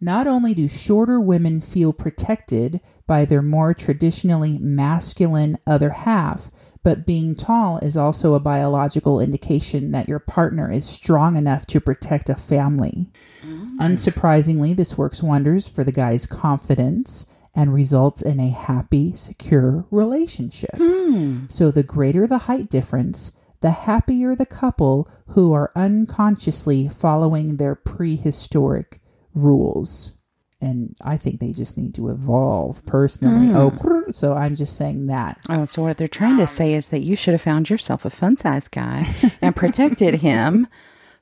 Not 0.00 0.26
only 0.26 0.54
do 0.54 0.66
shorter 0.66 1.20
women 1.20 1.60
feel 1.60 1.92
protected 1.92 2.80
by 3.06 3.26
their 3.26 3.42
more 3.42 3.74
traditionally 3.74 4.56
masculine 4.56 5.58
other 5.66 5.90
half, 5.90 6.50
but 6.88 7.04
being 7.04 7.34
tall 7.34 7.76
is 7.80 7.98
also 7.98 8.32
a 8.32 8.40
biological 8.40 9.20
indication 9.20 9.90
that 9.90 10.08
your 10.08 10.18
partner 10.18 10.72
is 10.72 10.88
strong 10.88 11.36
enough 11.36 11.66
to 11.66 11.82
protect 11.82 12.30
a 12.30 12.34
family. 12.34 13.10
Mm. 13.42 13.76
Unsurprisingly, 13.76 14.74
this 14.74 14.96
works 14.96 15.22
wonders 15.22 15.68
for 15.68 15.84
the 15.84 15.92
guy's 15.92 16.24
confidence 16.24 17.26
and 17.54 17.74
results 17.74 18.22
in 18.22 18.40
a 18.40 18.48
happy, 18.48 19.14
secure 19.14 19.84
relationship. 19.90 20.74
Hmm. 20.78 21.44
So, 21.50 21.70
the 21.70 21.82
greater 21.82 22.26
the 22.26 22.38
height 22.38 22.70
difference, 22.70 23.32
the 23.60 23.72
happier 23.72 24.34
the 24.34 24.46
couple 24.46 25.10
who 25.34 25.52
are 25.52 25.72
unconsciously 25.76 26.88
following 26.88 27.58
their 27.58 27.74
prehistoric 27.74 29.02
rules. 29.34 30.16
And 30.60 30.96
I 31.02 31.16
think 31.16 31.38
they 31.38 31.52
just 31.52 31.76
need 31.76 31.94
to 31.94 32.08
evolve 32.10 32.84
personally. 32.84 33.54
Oh, 33.54 34.06
so 34.10 34.34
I'm 34.34 34.56
just 34.56 34.76
saying 34.76 35.06
that. 35.06 35.38
Oh, 35.48 35.66
so 35.66 35.82
what 35.82 35.96
they're 35.98 36.08
trying 36.08 36.36
to 36.38 36.48
say 36.48 36.74
is 36.74 36.88
that 36.88 37.02
you 37.04 37.14
should 37.14 37.32
have 37.34 37.42
found 37.42 37.70
yourself 37.70 38.04
a 38.04 38.10
fun 38.10 38.36
sized 38.36 38.72
guy 38.72 39.14
and 39.40 39.54
protected 39.54 40.14
him 40.20 40.66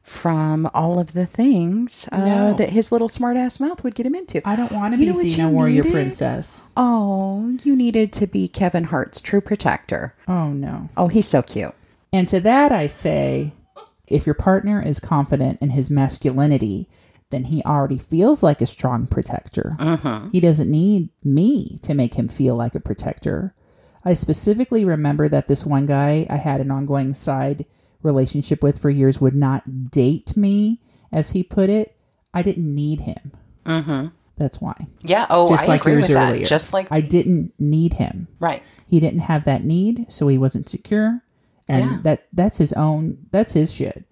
from 0.02 0.70
all 0.72 0.98
of 0.98 1.12
the 1.12 1.26
things 1.26 2.08
uh, 2.12 2.16
No. 2.18 2.54
that 2.54 2.70
his 2.70 2.92
little 2.92 3.08
smart 3.08 3.36
ass 3.36 3.58
mouth 3.60 3.82
would 3.84 3.94
get 3.94 4.06
him 4.06 4.14
into. 4.14 4.40
I 4.48 4.56
don't 4.56 4.72
want 4.72 4.94
to 4.94 5.00
You 5.00 5.06
be 5.06 5.10
know 5.12 5.16
what 5.18 5.30
seen 5.30 5.40
you 5.40 5.48
a 5.48 5.50
warrior 5.50 5.82
needed? 5.82 5.92
princess. 5.92 6.62
Oh, 6.76 7.58
you 7.64 7.74
needed 7.76 8.12
to 8.14 8.26
be 8.26 8.48
Kevin 8.48 8.84
Hart's 8.84 9.20
true 9.20 9.40
protector. 9.40 10.14
Oh, 10.28 10.48
no. 10.48 10.88
Oh, 10.96 11.08
he's 11.08 11.26
so 11.28 11.42
cute. 11.42 11.74
And 12.12 12.26
to 12.28 12.40
that 12.40 12.70
I 12.72 12.86
say, 12.86 13.52
if 14.06 14.24
your 14.26 14.34
partner 14.36 14.80
is 14.80 15.00
confident 15.00 15.58
in 15.60 15.70
his 15.70 15.90
masculinity, 15.90 16.88
then 17.30 17.44
he 17.44 17.62
already 17.64 17.98
feels 17.98 18.42
like 18.42 18.60
a 18.60 18.66
strong 18.66 19.06
protector. 19.06 19.76
He 20.32 20.40
doesn't 20.40 20.70
need 20.70 21.08
me 21.24 21.78
to 21.82 21.94
make 21.94 22.14
him 22.14 22.28
feel 22.28 22.54
like 22.54 22.74
a 22.74 22.80
protector. 22.80 23.54
I 24.04 24.14
specifically 24.14 24.84
remember 24.84 25.28
that 25.28 25.48
this 25.48 25.66
one 25.66 25.86
guy 25.86 26.26
I 26.30 26.36
had 26.36 26.60
an 26.60 26.70
ongoing 26.70 27.14
side 27.14 27.64
relationship 28.02 28.62
with 28.62 28.78
for 28.78 28.90
years 28.90 29.20
would 29.20 29.34
not 29.34 29.90
date 29.90 30.36
me, 30.36 30.80
as 31.10 31.30
he 31.30 31.42
put 31.42 31.68
it. 31.68 31.96
I 32.32 32.42
didn't 32.42 32.72
need 32.72 33.00
him. 33.00 33.32
Mm-hmm. 33.64 34.08
That's 34.36 34.60
why. 34.60 34.86
Yeah. 35.02 35.26
Oh, 35.30 35.48
Just 35.48 35.64
I 35.64 35.72
like 35.72 35.80
agree 35.80 35.96
with 35.96 36.08
that. 36.08 36.28
earlier. 36.30 36.44
Just 36.44 36.72
like 36.72 36.86
I 36.90 37.00
didn't 37.00 37.52
need 37.58 37.94
him. 37.94 38.28
right. 38.38 38.62
He 38.88 39.00
didn't 39.00 39.20
have 39.20 39.44
that 39.46 39.64
need, 39.64 40.06
so 40.12 40.28
he 40.28 40.38
wasn't 40.38 40.68
secure. 40.68 41.22
And 41.66 41.90
Yeah. 41.90 41.98
that 42.04 42.26
that's 42.32 42.58
his 42.58 42.72
own 42.74 43.26
that's 43.32 43.54
his 43.54 43.72
shit. 43.72 44.04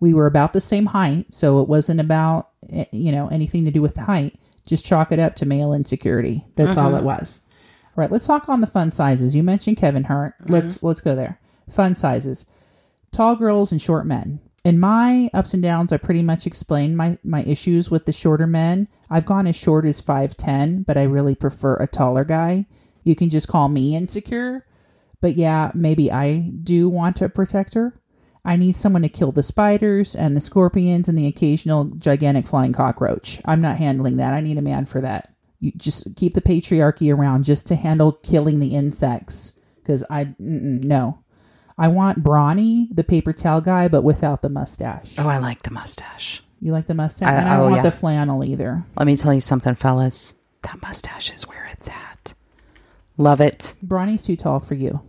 We 0.00 0.12
were 0.12 0.26
about 0.26 0.52
the 0.52 0.60
same 0.60 0.86
height, 0.86 1.32
so 1.32 1.60
it 1.62 1.68
wasn't 1.68 2.00
about 2.00 2.49
Eh, 2.72 2.86
you 2.92 3.12
know 3.12 3.28
anything 3.28 3.64
to 3.64 3.70
do 3.70 3.82
with 3.82 3.96
height. 3.96 4.38
Just 4.66 4.84
chalk 4.84 5.10
it 5.10 5.18
up 5.18 5.36
to 5.36 5.46
male 5.46 5.72
insecurity. 5.72 6.44
That's 6.56 6.76
all 6.76 6.88
uh-huh. 6.88 6.98
it 6.98 7.04
was. 7.04 7.40
All 7.86 8.02
right, 8.02 8.12
let's 8.12 8.26
talk 8.26 8.48
on 8.48 8.60
the 8.60 8.66
fun 8.66 8.90
sizes. 8.90 9.34
You 9.34 9.42
mentioned 9.42 9.76
Kevin 9.76 10.04
Hart. 10.04 10.34
Mm-hmm. 10.42 10.52
Let's 10.52 10.82
let's 10.82 11.00
go 11.00 11.16
there. 11.16 11.40
Fun 11.70 11.94
sizes. 11.94 12.46
Tall 13.12 13.36
girls 13.36 13.72
and 13.72 13.82
short 13.82 14.06
men. 14.06 14.40
In 14.62 14.78
my 14.78 15.30
ups 15.32 15.54
and 15.54 15.62
downs, 15.62 15.92
I 15.92 15.96
pretty 15.96 16.22
much 16.22 16.46
explained 16.46 16.96
my, 16.96 17.18
my 17.24 17.42
issues 17.44 17.90
with 17.90 18.04
the 18.04 18.12
shorter 18.12 18.46
men. 18.46 18.88
I've 19.08 19.24
gone 19.24 19.46
as 19.46 19.56
short 19.56 19.86
as 19.86 20.02
5'10, 20.02 20.84
but 20.84 20.98
I 20.98 21.02
really 21.04 21.34
prefer 21.34 21.76
a 21.76 21.86
taller 21.86 22.24
guy. 22.24 22.66
You 23.02 23.16
can 23.16 23.30
just 23.30 23.48
call 23.48 23.68
me 23.68 23.96
insecure. 23.96 24.66
But 25.22 25.36
yeah, 25.36 25.72
maybe 25.74 26.12
I 26.12 26.38
do 26.38 26.88
want 26.90 27.22
a 27.22 27.28
protector. 27.30 27.98
I 28.44 28.56
need 28.56 28.76
someone 28.76 29.02
to 29.02 29.08
kill 29.08 29.32
the 29.32 29.42
spiders 29.42 30.14
and 30.14 30.36
the 30.36 30.40
scorpions 30.40 31.08
and 31.08 31.16
the 31.16 31.26
occasional 31.26 31.84
gigantic 31.84 32.46
flying 32.46 32.72
cockroach. 32.72 33.40
I'm 33.44 33.60
not 33.60 33.76
handling 33.76 34.16
that. 34.16 34.32
I 34.32 34.40
need 34.40 34.58
a 34.58 34.62
man 34.62 34.86
for 34.86 35.00
that. 35.02 35.34
You 35.60 35.72
just 35.76 36.16
keep 36.16 36.34
the 36.34 36.40
patriarchy 36.40 37.14
around 37.14 37.44
just 37.44 37.66
to 37.66 37.74
handle 37.74 38.12
killing 38.12 38.60
the 38.60 38.74
insects. 38.74 39.52
Because 39.76 40.04
I, 40.08 40.34
no. 40.38 41.22
I 41.76 41.88
want 41.88 42.22
Brawny, 42.22 42.88
the 42.90 43.04
paper 43.04 43.32
towel 43.32 43.60
guy, 43.60 43.88
but 43.88 44.02
without 44.02 44.42
the 44.42 44.48
mustache. 44.48 45.14
Oh, 45.18 45.28
I 45.28 45.38
like 45.38 45.62
the 45.62 45.70
mustache. 45.70 46.42
You 46.60 46.72
like 46.72 46.86
the 46.86 46.94
mustache? 46.94 47.28
I- 47.28 47.46
I 47.46 47.56
oh, 47.56 47.62
don't 47.62 47.70
want 47.72 47.76
yeah. 47.76 47.90
the 47.90 47.96
flannel 47.96 48.44
either. 48.44 48.84
Let 48.96 49.06
me 49.06 49.16
tell 49.16 49.34
you 49.34 49.40
something, 49.40 49.74
fellas. 49.74 50.34
That 50.62 50.80
mustache 50.82 51.32
is 51.32 51.46
where 51.46 51.68
it's 51.72 51.88
at. 51.88 52.34
Love 53.16 53.40
it. 53.40 53.74
Brawny's 53.82 54.24
too 54.24 54.36
tall 54.36 54.60
for 54.60 54.74
you. 54.74 55.00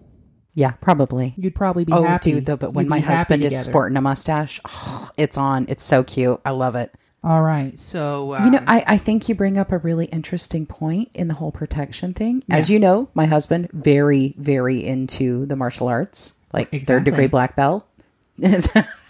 Yeah, 0.53 0.71
probably. 0.71 1.33
You'd 1.37 1.55
probably 1.55 1.85
be 1.85 1.93
oh, 1.93 2.03
happy. 2.03 2.33
dude, 2.33 2.45
though, 2.45 2.57
but 2.57 2.73
when 2.73 2.85
You'd 2.85 2.89
my 2.89 2.99
husband 2.99 3.43
is 3.43 3.59
sporting 3.59 3.97
a 3.97 4.01
mustache, 4.01 4.59
oh, 4.65 5.09
it's 5.17 5.37
on. 5.37 5.65
It's 5.69 5.83
so 5.83 6.03
cute. 6.03 6.41
I 6.45 6.51
love 6.51 6.75
it. 6.75 6.93
All 7.23 7.43
right, 7.43 7.77
so 7.77 8.33
um, 8.33 8.45
You 8.45 8.51
know, 8.51 8.63
I, 8.65 8.83
I 8.87 8.97
think 8.97 9.29
you 9.29 9.35
bring 9.35 9.59
up 9.59 9.71
a 9.71 9.77
really 9.77 10.05
interesting 10.07 10.65
point 10.65 11.11
in 11.13 11.27
the 11.27 11.35
whole 11.35 11.51
protection 11.51 12.15
thing. 12.15 12.43
As 12.49 12.67
you 12.67 12.79
know, 12.79 13.09
my 13.13 13.27
husband 13.27 13.69
very, 13.71 14.33
very 14.37 14.83
into 14.83 15.45
the 15.45 15.55
martial 15.55 15.87
arts, 15.87 16.33
like 16.51 16.83
third 16.83 17.03
degree 17.03 17.27
black 17.27 17.55
belt. 17.55 17.87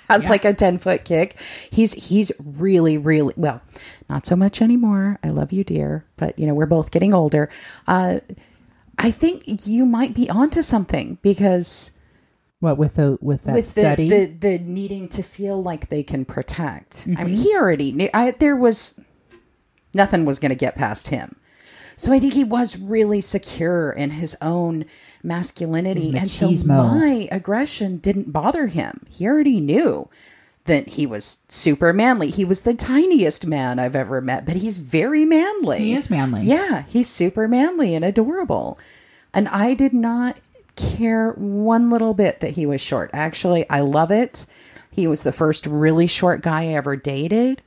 Has 0.10 0.27
like 0.27 0.43
a 0.43 0.54
ten 0.54 0.77
foot 0.77 1.06
kick. 1.06 1.38
He's 1.69 1.93
he's 1.93 2.34
really, 2.43 2.97
really 2.97 3.34
well, 3.38 3.62
not 4.10 4.25
so 4.25 4.36
much 4.36 4.62
anymore. 4.62 5.17
I 5.23 5.30
love 5.30 5.54
you, 5.54 5.63
dear, 5.63 6.04
but 6.17 6.38
you 6.38 6.45
know 6.45 6.54
we're 6.54 6.65
both 6.65 6.91
getting 6.91 7.13
older. 7.13 7.49
Uh, 7.88 8.19
I 9.05 9.11
think 9.11 9.43
you 9.67 9.85
might 9.85 10.13
be 10.13 10.29
onto 10.29 10.61
something 10.61 11.17
because 11.21 11.91
what 12.59 12.77
with 12.77 12.95
the 12.95 13.17
with 13.21 13.43
that 13.45 13.53
with 13.55 13.73
the, 13.73 13.81
study? 13.81 14.09
the 14.09 14.25
the 14.25 14.59
needing 14.59 15.07
to 15.09 15.23
feel 15.23 15.61
like 15.61 15.89
they 15.89 16.03
can 16.03 16.25
protect. 16.25 17.05
I 17.07 17.09
Mm-hmm. 17.11 17.25
mean, 17.25 17.35
he 17.35 17.55
already 17.55 17.91
knew. 17.91 18.09
I, 18.13 18.31
there 18.31 18.55
was 18.55 18.99
nothing 19.93 20.25
was 20.25 20.39
going 20.39 20.49
to 20.49 20.55
get 20.55 20.75
past 20.75 21.07
him. 21.09 21.35
So 21.97 22.11
I 22.13 22.19
think 22.19 22.33
he 22.33 22.43
was 22.43 22.79
really 22.79 23.21
secure 23.21 23.91
in 23.91 24.11
his 24.11 24.35
own 24.41 24.85
masculinity, 25.23 26.13
and 26.15 26.31
so 26.31 26.49
my 26.65 27.27
aggression 27.31 27.97
didn't 27.97 28.31
bother 28.31 28.67
him. 28.67 29.05
He 29.09 29.27
already 29.27 29.59
knew 29.59 30.09
that 30.65 30.89
he 30.89 31.06
was 31.06 31.39
super 31.50 31.91
manly. 31.91 32.30
He 32.30 32.45
was 32.45 32.62
the 32.62 32.74
tiniest 32.74 33.45
man 33.45 33.80
I've 33.80 33.95
ever 33.95 34.21
met, 34.21 34.45
but 34.45 34.56
he's 34.56 34.78
very 34.78 35.26
manly. 35.26 35.80
He 35.80 35.93
is 35.93 36.10
manly. 36.10 36.43
Yeah, 36.43 36.84
he's 36.88 37.10
super 37.10 37.47
manly 37.47 37.95
and 37.95 38.06
adorable. 38.06 38.78
And 39.34 39.47
I 39.47 39.74
did 39.74 39.93
not 39.93 40.38
care 40.76 41.32
one 41.32 41.89
little 41.89 42.13
bit 42.13 42.39
that 42.41 42.52
he 42.52 42.65
was 42.65 42.82
short. 42.82 43.10
Actually, 43.13 43.69
I 43.69 43.82
love 43.82 44.12
it. 44.12 44.45
He 44.91 45.08
was 45.08 45.24
the 45.24 45.32
first 45.32 45.65
really 45.65 46.08
short 46.08 46.41
guy 46.41 46.63
I 46.63 46.74
ever 46.74 46.95
dated. 46.95 47.62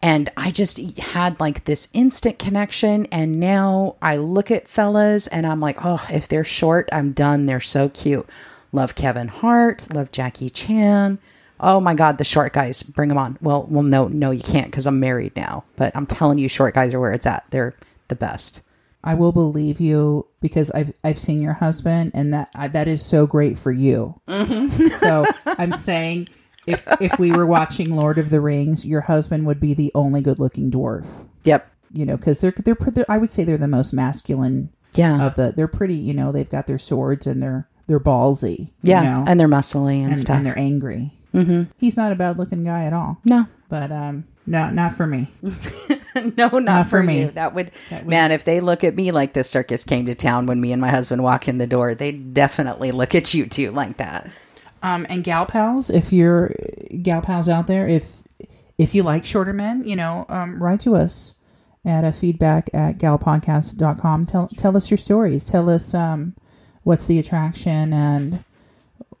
And 0.00 0.30
I 0.36 0.50
just 0.50 0.78
had 0.98 1.40
like 1.40 1.64
this 1.64 1.88
instant 1.92 2.38
connection. 2.38 3.06
And 3.06 3.40
now 3.40 3.96
I 4.02 4.16
look 4.16 4.50
at 4.50 4.68
fellas 4.68 5.26
and 5.28 5.46
I'm 5.46 5.60
like, 5.60 5.84
oh, 5.84 6.04
if 6.10 6.28
they're 6.28 6.44
short, 6.44 6.88
I'm 6.92 7.12
done. 7.12 7.46
They're 7.46 7.60
so 7.60 7.88
cute. 7.88 8.28
Love 8.72 8.94
Kevin 8.94 9.28
Hart. 9.28 9.86
Love 9.92 10.12
Jackie 10.12 10.50
Chan. 10.50 11.18
Oh 11.60 11.80
my 11.80 11.94
God, 11.94 12.18
the 12.18 12.24
short 12.24 12.52
guys, 12.52 12.82
bring 12.82 13.08
them 13.08 13.18
on. 13.18 13.36
Well, 13.40 13.66
well, 13.68 13.82
no, 13.82 14.08
no, 14.08 14.30
you 14.30 14.42
can't 14.42 14.66
because 14.66 14.86
I'm 14.86 15.00
married 15.00 15.34
now. 15.36 15.64
But 15.76 15.96
I'm 15.96 16.06
telling 16.06 16.38
you, 16.38 16.48
short 16.48 16.74
guys 16.74 16.94
are 16.94 17.00
where 17.00 17.12
it's 17.12 17.26
at. 17.26 17.44
They're 17.50 17.74
the 18.08 18.14
best. 18.14 18.62
I 19.04 19.14
will 19.14 19.32
believe 19.32 19.80
you 19.80 20.26
because 20.40 20.70
I've 20.72 20.92
I've 21.04 21.18
seen 21.18 21.40
your 21.40 21.54
husband, 21.54 22.12
and 22.14 22.32
that 22.34 22.50
I, 22.54 22.68
that 22.68 22.88
is 22.88 23.04
so 23.04 23.26
great 23.26 23.58
for 23.58 23.72
you. 23.72 24.20
Mm-hmm. 24.28 24.88
so 24.98 25.24
I'm 25.46 25.72
saying, 25.72 26.28
if 26.66 26.86
if 27.00 27.18
we 27.18 27.30
were 27.32 27.46
watching 27.46 27.94
Lord 27.96 28.18
of 28.18 28.30
the 28.30 28.40
Rings, 28.40 28.84
your 28.84 29.02
husband 29.02 29.46
would 29.46 29.60
be 29.60 29.74
the 29.74 29.92
only 29.94 30.20
good 30.20 30.38
looking 30.38 30.70
dwarf. 30.70 31.06
Yep. 31.44 31.70
You 31.92 32.04
know, 32.06 32.16
because 32.16 32.40
they're, 32.40 32.52
they're 32.52 32.76
they're 32.80 33.10
I 33.10 33.18
would 33.18 33.30
say 33.30 33.44
they're 33.44 33.56
the 33.56 33.66
most 33.68 33.92
masculine 33.92 34.70
Yeah. 34.94 35.24
of 35.26 35.36
the. 35.36 35.52
They're 35.56 35.68
pretty. 35.68 35.94
You 35.96 36.12
know, 36.14 36.32
they've 36.32 36.48
got 36.50 36.66
their 36.66 36.78
swords 36.78 37.26
and 37.26 37.40
they're 37.40 37.68
they're 37.86 38.00
ballsy. 38.00 38.70
yeah. 38.82 39.02
you 39.02 39.08
know, 39.10 39.24
And 39.26 39.40
they're 39.40 39.48
muscly 39.48 40.00
and, 40.02 40.10
and, 40.12 40.20
stuff. 40.20 40.36
and 40.36 40.44
they're 40.44 40.58
angry. 40.58 41.14
Mm-hmm. 41.34 41.70
He's 41.78 41.96
not 41.96 42.12
a 42.12 42.16
bad 42.16 42.38
looking 42.38 42.64
guy 42.64 42.84
at 42.84 42.92
all. 42.92 43.18
no. 43.24 43.46
But 43.70 43.92
um, 43.92 44.24
no, 44.46 44.70
not 44.70 44.94
for 44.94 45.06
me. 45.06 45.30
no, 46.38 46.48
not, 46.58 46.86
for 46.86 46.90
for, 46.90 47.02
me. 47.02 47.20
you. 47.20 47.30
That 47.32 47.54
would, 47.54 47.70
That 47.90 48.04
would- 48.04 48.08
man. 48.10 48.32
If 48.32 48.46
they 48.46 48.60
look 48.60 48.82
at 48.82 48.94
me 48.96 49.10
like 49.12 49.34
the 49.34 49.44
circus 49.44 49.84
came 49.84 50.06
to 50.06 50.14
town 50.14 50.46
when 50.46 50.58
me 50.58 50.72
and 50.72 50.80
my 50.80 50.88
husband 50.88 51.22
walk 51.22 51.48
in 51.48 51.58
the 51.58 51.66
door, 51.66 51.94
they 51.94 52.12
definitely 52.12 52.92
look 52.92 53.14
at 53.14 53.34
you 53.34 53.44
too 53.46 53.72
like 53.72 53.98
that. 53.98 54.30
Um, 54.82 55.04
and 55.10 55.22
gal 55.22 55.44
pals, 55.44 55.90
if 55.90 56.14
you're 56.14 56.54
gal 57.02 57.20
pals 57.20 57.46
out 57.48 57.66
there, 57.66 57.86
if 57.86 58.22
if 58.78 58.94
you 58.94 59.02
like 59.02 59.26
shorter 59.26 59.52
men, 59.52 59.84
you 59.86 59.96
know, 59.96 60.24
um, 60.30 60.62
write 60.62 60.80
to 60.80 60.96
us 60.96 61.34
at 61.84 62.04
a 62.04 62.12
feedback 62.12 62.70
at 62.72 62.96
galpodcast.com. 62.96 64.24
Tell 64.24 64.48
tell 64.56 64.76
us 64.78 64.90
your 64.90 64.96
stories. 64.98 65.44
Tell 65.44 65.68
us 65.68 65.92
um, 65.92 66.34
what's 66.84 67.04
the 67.04 67.18
attraction 67.18 67.92
and 67.92 68.44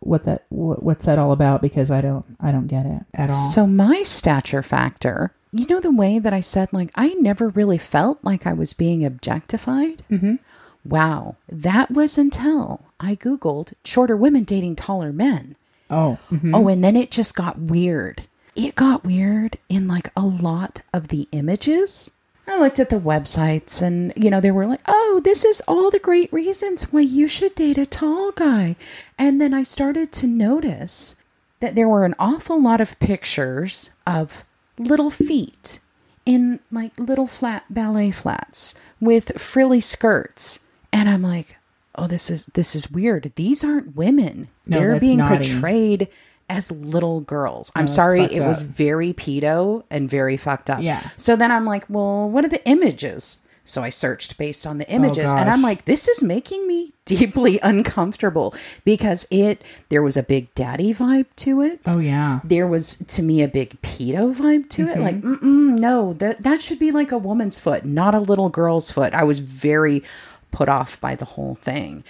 what 0.00 0.24
that 0.24 0.44
what, 0.48 0.82
what's 0.82 1.06
that 1.06 1.18
all 1.18 1.32
about 1.32 1.62
because 1.62 1.90
I 1.90 2.00
don't 2.00 2.24
I 2.40 2.52
don't 2.52 2.66
get 2.66 2.86
it 2.86 3.02
at 3.14 3.28
all. 3.30 3.34
So 3.34 3.66
my 3.66 4.02
stature 4.02 4.62
factor 4.62 5.32
you 5.52 5.66
know 5.66 5.80
the 5.80 5.90
way 5.90 6.18
that 6.18 6.32
I 6.32 6.40
said 6.40 6.72
like 6.72 6.90
I 6.94 7.08
never 7.14 7.48
really 7.48 7.78
felt 7.78 8.18
like 8.22 8.46
I 8.46 8.52
was 8.52 8.72
being 8.72 9.04
objectified. 9.04 10.02
Mm-hmm. 10.10 10.36
Wow, 10.84 11.36
that 11.48 11.90
was 11.90 12.16
until 12.16 12.82
I 13.00 13.14
googled 13.14 13.72
shorter 13.84 14.16
women 14.16 14.42
dating 14.44 14.76
taller 14.76 15.12
men. 15.12 15.56
Oh, 15.90 16.18
mhm. 16.30 16.54
Oh, 16.54 16.68
and 16.68 16.82
then 16.84 16.96
it 16.96 17.10
just 17.10 17.34
got 17.34 17.58
weird. 17.58 18.24
It 18.54 18.74
got 18.74 19.04
weird 19.04 19.58
in 19.68 19.88
like 19.88 20.10
a 20.16 20.22
lot 20.22 20.82
of 20.92 21.08
the 21.08 21.28
images. 21.32 22.10
I 22.48 22.58
looked 22.58 22.78
at 22.78 22.88
the 22.88 22.96
websites 22.98 23.82
and, 23.82 24.12
you 24.16 24.30
know, 24.30 24.40
they 24.40 24.50
were 24.50 24.66
like, 24.66 24.80
oh, 24.86 25.20
this 25.24 25.44
is 25.44 25.60
all 25.68 25.90
the 25.90 25.98
great 25.98 26.32
reasons 26.32 26.92
why 26.92 27.00
you 27.00 27.28
should 27.28 27.54
date 27.54 27.78
a 27.78 27.86
tall 27.86 28.32
guy. 28.32 28.76
And 29.18 29.40
then 29.40 29.52
I 29.52 29.62
started 29.62 30.12
to 30.12 30.26
notice 30.26 31.14
that 31.60 31.74
there 31.74 31.88
were 31.88 32.04
an 32.04 32.14
awful 32.18 32.60
lot 32.60 32.80
of 32.80 32.98
pictures 33.00 33.90
of 34.06 34.44
little 34.78 35.10
feet 35.10 35.80
in 36.24 36.60
like 36.70 36.92
little 36.98 37.26
flat 37.26 37.64
ballet 37.68 38.10
flats 38.10 38.74
with 39.00 39.40
frilly 39.40 39.80
skirts. 39.80 40.60
And 40.92 41.08
I'm 41.08 41.22
like, 41.22 41.56
oh, 41.96 42.06
this 42.06 42.30
is 42.30 42.46
this 42.46 42.74
is 42.76 42.90
weird. 42.90 43.32
These 43.34 43.64
aren't 43.64 43.96
women. 43.96 44.48
No, 44.66 44.78
They're 44.78 45.00
being 45.00 45.18
naughty. 45.18 45.50
portrayed 45.52 46.08
as 46.48 46.70
little 46.70 47.20
girls. 47.20 47.70
I'm 47.76 47.82
that's 47.84 47.94
sorry, 47.94 48.22
it 48.22 48.40
was 48.42 48.62
very 48.62 49.12
pedo 49.12 49.84
and 49.90 50.08
very 50.08 50.36
fucked 50.36 50.70
up. 50.70 50.82
Yeah. 50.82 51.06
So 51.16 51.36
then 51.36 51.50
I'm 51.52 51.64
like, 51.64 51.84
well, 51.88 52.28
what 52.30 52.44
are 52.44 52.48
the 52.48 52.66
images? 52.68 53.38
So 53.64 53.82
I 53.82 53.90
searched 53.90 54.38
based 54.38 54.66
on 54.66 54.78
the 54.78 54.90
images 54.90 55.30
and 55.30 55.50
I'm 55.50 55.60
like, 55.60 55.84
this 55.84 56.08
is 56.08 56.22
making 56.22 56.66
me 56.66 56.94
deeply 57.04 57.60
uncomfortable 57.62 58.54
because 58.86 59.26
it 59.30 59.62
there 59.90 60.02
was 60.02 60.16
a 60.16 60.22
big 60.22 60.54
daddy 60.54 60.94
vibe 60.94 61.26
to 61.36 61.60
it. 61.60 61.80
oh 61.84 61.98
yeah. 61.98 62.40
There 62.44 62.66
was 62.66 62.96
to 63.08 63.22
me 63.22 63.42
a 63.42 63.48
big 63.48 63.78
pedo 63.82 64.34
vibe 64.34 64.70
to 64.70 64.86
Mm-hmm. 64.86 64.98
it. 64.98 65.02
Like, 65.04 65.20
mm-mm, 65.20 65.78
no, 65.78 66.14
that 66.14 66.42
that 66.44 66.62
should 66.62 66.78
be 66.78 66.92
like 66.92 67.12
a 67.12 67.18
woman's 67.18 67.58
foot, 67.58 67.84
not 67.84 68.14
a 68.14 68.20
little 68.20 68.48
girl's 68.48 68.90
foot. 68.90 69.12
I 69.12 69.24
was 69.24 69.38
very 69.38 70.02
put 70.50 70.70
off 70.70 70.98
by 71.02 71.14
the 71.14 71.26
whole 71.26 71.56
thing. 71.56 72.04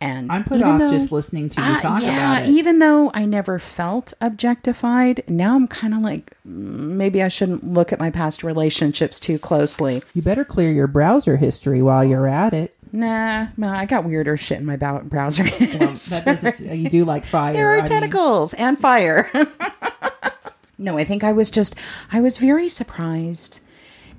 And 0.00 0.30
I'm 0.30 0.44
put 0.44 0.62
off 0.62 0.78
though- 0.78 0.90
just 0.90 1.10
listening 1.10 1.48
to 1.50 1.60
you 1.60 1.66
Ah, 1.66 1.78
talk 1.82 2.02
yeah, 2.02 2.12
about 2.36 2.42
it. 2.48 2.50
Yeah, 2.52 2.56
even 2.58 2.78
though 2.78 3.10
I 3.14 3.24
never 3.24 3.58
felt 3.58 4.14
objectified, 4.20 5.24
now 5.26 5.56
I'm 5.56 5.66
kind 5.66 5.92
of 5.92 6.00
like, 6.02 6.32
maybe 6.44 7.20
I 7.22 7.26
shouldn't 7.28 7.64
look 7.64 7.92
at 7.92 7.98
my 7.98 8.10
past 8.10 8.44
relationships 8.44 9.18
too 9.18 9.38
closely. 9.40 10.02
You 10.14 10.22
better 10.22 10.44
clear 10.44 10.70
your 10.70 10.86
browser 10.86 11.36
history 11.36 11.82
while 11.82 12.04
you're 12.04 12.28
at 12.28 12.52
it. 12.54 12.76
Nah, 12.92 13.48
nah, 13.56 13.76
I 13.76 13.84
got 13.86 14.04
weirder 14.04 14.36
shit 14.36 14.58
in 14.58 14.64
my 14.66 14.76
browser. 14.76 15.42
That. 15.44 16.54
You 16.60 16.88
do 16.88 17.04
like 17.04 17.24
fire. 17.26 17.52
there 17.52 17.70
I 17.70 17.74
are 17.74 17.76
mean- 17.78 17.86
tentacles 17.86 18.54
and 18.54 18.78
fire. 18.78 19.28
no, 20.78 20.96
I 20.96 21.04
think 21.04 21.24
I 21.24 21.32
was 21.32 21.50
just, 21.50 21.74
I 22.12 22.20
was 22.20 22.38
very 22.38 22.68
surprised 22.68 23.60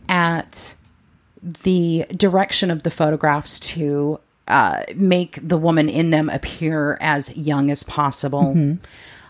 at 0.09 0.75
the 1.63 2.05
direction 2.17 2.69
of 2.69 2.83
the 2.83 2.91
photographs 2.91 3.59
to 3.61 4.19
uh, 4.49 4.83
make 4.95 5.39
the 5.47 5.57
woman 5.57 5.87
in 5.89 6.09
them 6.09 6.29
appear 6.29 6.97
as 7.01 7.35
young 7.37 7.69
as 7.71 7.83
possible. 7.83 8.77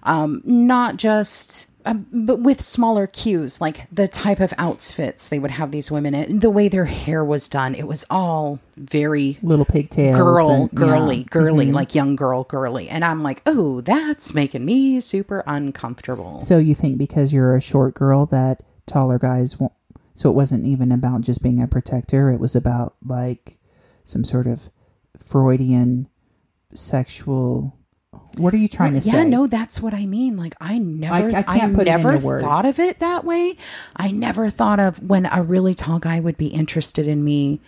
Um, 0.04 0.42
not 0.46 0.96
just, 0.96 1.68
uh, 1.86 1.94
but 1.94 2.38
with 2.40 2.62
smaller 2.62 3.06
cues, 3.06 3.60
like 3.60 3.86
the 3.92 4.08
type 4.08 4.40
of 4.40 4.54
outfits 4.58 5.28
they 5.28 5.40
would 5.40 5.52
have 5.52 5.72
these 5.72 5.92
women 5.92 6.16
in, 6.16 6.40
the 6.40 6.50
way 6.50 6.70
their 6.70 6.86
hair 6.86 7.24
was 7.24 7.50
done. 7.50 7.76
It 7.76 7.86
was 7.86 8.06
all 8.10 8.60
very 8.78 9.38
little 9.42 9.66
pigtails. 9.66 10.16
girl, 10.16 10.50
and- 10.50 10.72
girly, 10.72 11.18
yeah. 11.18 11.24
girly, 11.30 11.72
like 11.74 11.94
young 11.94 12.16
girl, 12.16 12.46
girly. 12.46 12.88
And 12.88 13.04
I'm 13.04 13.22
like, 13.22 13.42
oh, 13.46 13.82
that's 13.82 14.34
making 14.34 14.64
me 14.64 15.02
super 15.02 15.44
uncomfortable. 15.46 16.40
So 16.40 16.58
you 16.60 16.76
think 16.76 16.98
because 16.98 17.34
you're 17.34 17.58
a 17.58 17.62
short 17.62 17.94
girl 17.94 18.26
that 18.28 18.64
taller 18.86 19.20
guys 19.20 19.60
won't? 19.60 19.74
So 20.16 20.30
it 20.30 20.34
wasn't 20.34 20.66
even 20.66 20.92
about 20.92 21.22
just 21.22 21.44
being 21.44 21.62
a 21.62 21.68
protector. 21.68 22.30
It 22.32 22.40
was 22.40 22.56
about 22.56 22.96
like 23.06 23.58
some 24.06 24.24
sort 24.24 24.48
of 24.48 24.70
Freudian 25.18 26.08
sexual. 26.74 27.76
What 28.38 28.54
are 28.54 28.58
you 28.58 28.68
trying 28.68 28.94
to 28.94 29.00
yeah, 29.00 29.12
say? 29.12 29.18
Yeah, 29.20 29.24
no, 29.24 29.48
that's 29.48 29.82
what 29.82 29.94
I 29.94 30.06
mean. 30.06 30.38
Like 30.38 30.56
I 30.60 30.78
never, 30.78 31.36
I 31.36 31.44
I, 31.48 31.60
can't 31.60 31.76
put 31.76 31.86
never 31.86 32.18
thought 32.40 32.66
of 32.66 32.80
it 32.80 33.00
that 33.00 33.26
way. 33.26 33.58
I 33.96 34.12
never 34.12 34.50
thought 34.50 34.80
of 34.80 35.02
when 35.02 35.26
a 35.26 35.42
really 35.44 35.74
tall 35.74 36.00
guy 36.00 36.20
would 36.20 36.38
be 36.38 36.48
interested 36.48 37.08
in 37.08 37.24
me. 37.24 37.60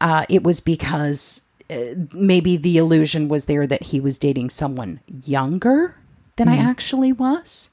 Uh, 0.00 0.24
it 0.28 0.42
was 0.42 0.60
because 0.60 1.42
uh, 1.70 1.94
maybe 2.12 2.56
the 2.56 2.78
illusion 2.78 3.28
was 3.28 3.46
there 3.46 3.66
that 3.66 3.82
he 3.82 4.00
was 4.00 4.18
dating 4.18 4.50
someone 4.50 5.00
younger 5.24 5.96
than 6.36 6.48
Mm-hmm. 6.48 6.66
I 6.66 6.70
actually 6.70 7.12
was. 7.12 7.70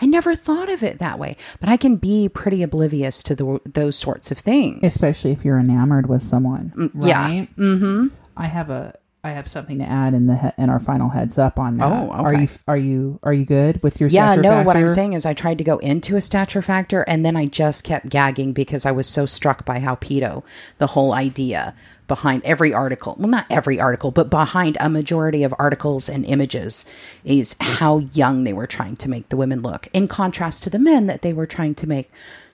I 0.00 0.06
never 0.06 0.34
thought 0.34 0.68
of 0.68 0.82
it 0.82 0.98
that 0.98 1.18
way, 1.18 1.36
but 1.60 1.68
I 1.68 1.76
can 1.76 1.96
be 1.96 2.28
pretty 2.28 2.62
oblivious 2.62 3.22
to 3.24 3.34
the, 3.34 3.60
those 3.64 3.96
sorts 3.96 4.30
of 4.30 4.38
things. 4.38 4.80
especially 4.82 5.32
if 5.32 5.44
you're 5.44 5.58
enamored 5.58 6.08
with 6.08 6.22
someone. 6.22 6.72
Mm, 6.76 7.06
yeah. 7.06 7.28
Mm-hmm. 7.56 8.08
I 8.36 8.46
have 8.46 8.70
a. 8.70 8.94
I 9.26 9.30
have 9.30 9.48
something 9.48 9.78
to 9.78 9.84
add 9.84 10.14
in 10.14 10.26
the 10.26 10.36
he- 10.36 10.62
in 10.62 10.70
our 10.70 10.78
final 10.78 11.08
heads 11.08 11.36
up 11.36 11.58
on 11.58 11.78
that. 11.78 11.84
Oh, 11.84 12.10
Are 12.10 12.32
you 12.34 12.48
are 12.68 12.76
you 12.76 13.18
are 13.24 13.32
you 13.32 13.44
good 13.44 13.82
with 13.82 13.98
your 13.98 14.08
Yeah, 14.08 14.36
no, 14.36 14.62
what 14.62 14.76
I'm 14.76 14.88
saying 14.88 15.14
is 15.14 15.26
I 15.26 15.34
tried 15.34 15.58
to 15.58 15.64
go 15.64 15.78
into 15.78 16.16
a 16.16 16.20
stature 16.20 16.62
factor 16.62 17.02
and 17.02 17.24
then 17.24 17.36
I 17.36 17.46
just 17.46 17.82
kept 17.82 18.08
gagging 18.08 18.52
because 18.52 18.86
I 18.86 18.92
was 18.92 19.08
so 19.08 19.26
struck 19.26 19.64
by 19.64 19.80
how 19.80 19.96
pedo 19.96 20.44
the 20.78 20.86
whole 20.86 21.12
idea 21.12 21.74
behind 22.06 22.44
every 22.44 22.72
article, 22.72 23.16
well, 23.18 23.28
not 23.28 23.46
every 23.50 23.80
article, 23.80 24.12
but 24.12 24.30
behind 24.30 24.76
a 24.78 24.88
majority 24.88 25.42
of 25.42 25.52
articles 25.58 26.08
and 26.08 26.24
images 26.24 26.84
is 27.24 27.56
how 27.58 27.98
young 27.98 28.44
they 28.44 28.52
were 28.52 28.68
trying 28.68 28.94
to 28.96 29.10
make 29.10 29.28
the 29.28 29.36
women 29.36 29.60
look, 29.60 29.88
in 29.92 30.06
contrast 30.06 30.62
to 30.62 30.70
the 30.70 30.78
men 30.78 31.08
that 31.08 31.22
they 31.22 31.32
were 31.32 31.46
trying 31.46 31.74
to 31.74 31.88
make, 31.88 32.12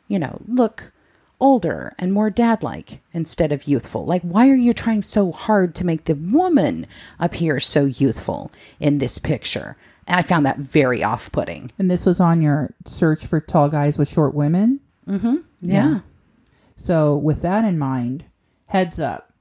you 0.09 0.19
know, 0.19 0.41
look 0.49 0.91
older 1.43 1.93
and 1.99 2.13
more 2.13 2.31
dad 2.31 2.63
like 2.63 3.01
instead 3.13 3.51
of 3.51 3.67
youthful. 3.67 4.07
Like, 4.07 4.23
why 4.23 4.49
are 4.49 4.55
you 4.55 4.73
trying 4.73 5.03
so 5.03 5.33
hard 5.33 5.75
to 5.75 5.85
make 5.85 6.05
the 6.05 6.15
woman 6.15 6.87
appear 7.19 7.59
so 7.59 7.85
youthful 7.85 8.53
in 8.79 8.99
this 8.99 9.19
picture? 9.19 9.77
And 10.07 10.17
I 10.17 10.23
found 10.23 10.47
that 10.47 10.59
very 10.59 11.03
off 11.03 11.31
putting. 11.33 11.73
And 11.79 11.91
this 11.91 12.07
was 12.07 12.21
on 12.21 12.41
your 12.43 12.73
search 12.87 13.27
for 13.27 13.41
tall 13.41 13.69
guys 13.69 13.99
with 13.99 14.09
short 14.09 14.35
women. 14.35 14.81
Mm-hmm. 15.09 15.39
Yeah. 15.61 16.01
So, 16.77 17.17
with 17.17 17.43
that 17.43 17.65
in 17.65 17.79
mind, 17.79 18.25
heads 18.67 19.01
up 19.01 19.33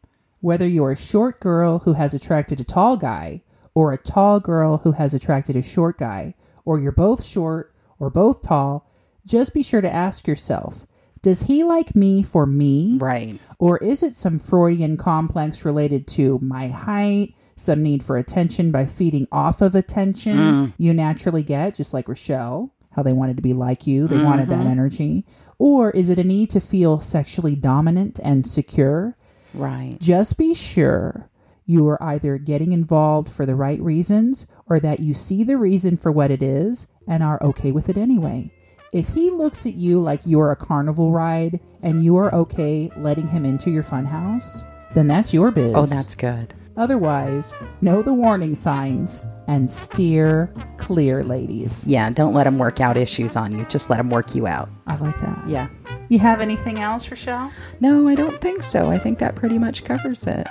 whether 0.41 0.67
you're 0.67 0.91
a 0.91 0.97
short 0.97 1.39
girl 1.39 1.79
who 1.79 1.93
has 1.93 2.15
attracted 2.15 2.59
a 2.59 2.63
tall 2.63 2.97
guy, 2.97 3.41
or 3.75 3.93
a 3.93 3.97
tall 3.97 4.39
girl 4.39 4.77
who 4.79 4.93
has 4.93 5.13
attracted 5.13 5.55
a 5.55 5.61
short 5.61 5.99
guy, 5.99 6.33
or 6.65 6.79
you're 6.79 6.91
both 6.91 7.23
short 7.23 7.73
or 7.99 8.09
both 8.09 8.41
tall, 8.41 8.89
just 9.23 9.53
be 9.53 9.61
sure 9.61 9.81
to 9.81 9.93
ask 9.93 10.27
yourself 10.27 10.87
Does 11.21 11.43
he 11.43 11.63
like 11.63 11.95
me 11.95 12.23
for 12.23 12.45
me? 12.45 12.97
Right. 12.99 13.39
Or 13.59 13.77
is 13.77 14.01
it 14.01 14.15
some 14.15 14.39
Freudian 14.39 14.97
complex 14.97 15.63
related 15.63 16.07
to 16.09 16.39
my 16.41 16.69
height, 16.69 17.35
some 17.55 17.83
need 17.83 18.03
for 18.03 18.17
attention 18.17 18.71
by 18.71 18.87
feeding 18.87 19.27
off 19.31 19.61
of 19.61 19.75
attention 19.75 20.37
mm. 20.37 20.73
you 20.77 20.93
naturally 20.93 21.43
get, 21.43 21.75
just 21.75 21.93
like 21.93 22.07
Rochelle, 22.07 22.73
how 22.95 23.03
they 23.03 23.13
wanted 23.13 23.35
to 23.35 23.43
be 23.43 23.53
like 23.53 23.85
you, 23.85 24.07
they 24.07 24.23
wanted 24.23 24.49
that 24.49 24.59
mm-hmm. 24.59 24.67
energy? 24.67 25.25
Or 25.59 25.91
is 25.91 26.09
it 26.09 26.17
a 26.17 26.23
need 26.23 26.49
to 26.51 26.59
feel 26.59 26.99
sexually 26.99 27.55
dominant 27.55 28.19
and 28.23 28.47
secure? 28.47 29.15
Right. 29.53 29.97
Just 29.99 30.37
be 30.37 30.55
sure 30.55 31.29
you 31.65 31.87
are 31.87 32.01
either 32.01 32.39
getting 32.39 32.73
involved 32.73 33.29
for 33.29 33.45
the 33.45 33.55
right 33.55 33.79
reasons 33.79 34.47
or 34.65 34.79
that 34.79 34.99
you 34.99 35.13
see 35.13 35.43
the 35.43 35.57
reason 35.57 35.97
for 35.97 36.11
what 36.11 36.31
it 36.31 36.41
is 36.41 36.87
and 37.07 37.21
are 37.21 37.41
okay 37.43 37.71
with 37.71 37.89
it 37.89 37.97
anyway. 37.97 38.51
If 38.91 39.07
he 39.07 39.29
looks 39.29 39.65
at 39.65 39.75
you 39.75 40.01
like 40.01 40.19
you're 40.25 40.51
a 40.51 40.55
carnival 40.57 41.11
ride 41.11 41.61
and 41.81 42.03
you 42.03 42.17
are 42.17 42.33
okay 42.35 42.91
letting 42.97 43.29
him 43.29 43.45
into 43.45 43.71
your 43.71 43.83
funhouse, 43.83 44.67
then 44.93 45.07
that's 45.07 45.33
your 45.33 45.49
biz. 45.49 45.73
Oh, 45.73 45.85
that's 45.85 46.13
good. 46.13 46.53
Otherwise, 46.75 47.53
know 47.79 48.01
the 48.01 48.13
warning 48.13 48.53
signs 48.53 49.21
and 49.47 49.71
steer 49.71 50.53
clear, 50.77 51.23
ladies. 51.23 51.87
Yeah, 51.87 52.09
don't 52.09 52.33
let 52.33 52.43
them 52.43 52.57
work 52.57 52.81
out 52.81 52.97
issues 52.97 53.37
on 53.37 53.57
you. 53.57 53.65
Just 53.69 53.89
let 53.89 53.95
them 53.95 54.09
work 54.09 54.35
you 54.35 54.45
out. 54.45 54.69
I 54.87 54.97
like 54.97 55.19
that. 55.21 55.47
Yeah. 55.47 55.69
You 56.09 56.19
have 56.19 56.41
anything 56.41 56.79
else, 56.79 57.09
Rochelle? 57.09 57.49
No, 57.79 58.09
I 58.09 58.15
don't 58.15 58.41
think 58.41 58.61
so. 58.61 58.91
I 58.91 58.97
think 58.97 59.19
that 59.19 59.35
pretty 59.35 59.57
much 59.57 59.85
covers 59.85 60.27
it. 60.27 60.45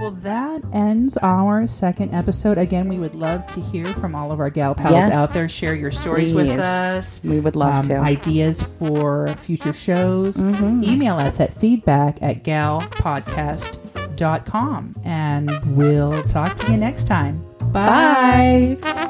Well, 0.00 0.10
that 0.22 0.62
ends 0.72 1.16
our 1.18 1.66
second 1.66 2.14
episode. 2.14 2.58
Again, 2.58 2.88
we 2.88 2.98
would 2.98 3.14
love 3.14 3.46
to 3.48 3.60
hear 3.60 3.86
from 3.86 4.14
all 4.14 4.30
of 4.30 4.40
our 4.40 4.50
gal 4.50 4.74
pals 4.74 4.92
Yes. 4.92 5.12
out 5.12 5.32
there. 5.32 5.48
Share 5.48 5.74
your 5.74 5.90
stories 5.90 6.34
with 6.34 6.58
us. 6.60 7.22
We 7.24 7.40
would 7.40 7.56
love 7.56 7.74
um, 7.76 7.82
to. 7.84 7.96
Ideas 7.96 8.60
for 8.62 9.28
future 9.38 9.72
shows. 9.72 10.38
Email 10.40 11.16
us 11.16 11.40
at 11.40 11.52
feedback 11.52 12.18
at 12.22 12.44
galpodcast.com. 12.44 14.94
And 15.04 15.76
we'll 15.76 16.22
talk 16.24 16.56
to 16.56 16.70
you 16.70 16.76
next 16.76 17.06
time. 17.06 17.42
Bye. 17.72 18.76
Bye. 18.80 19.02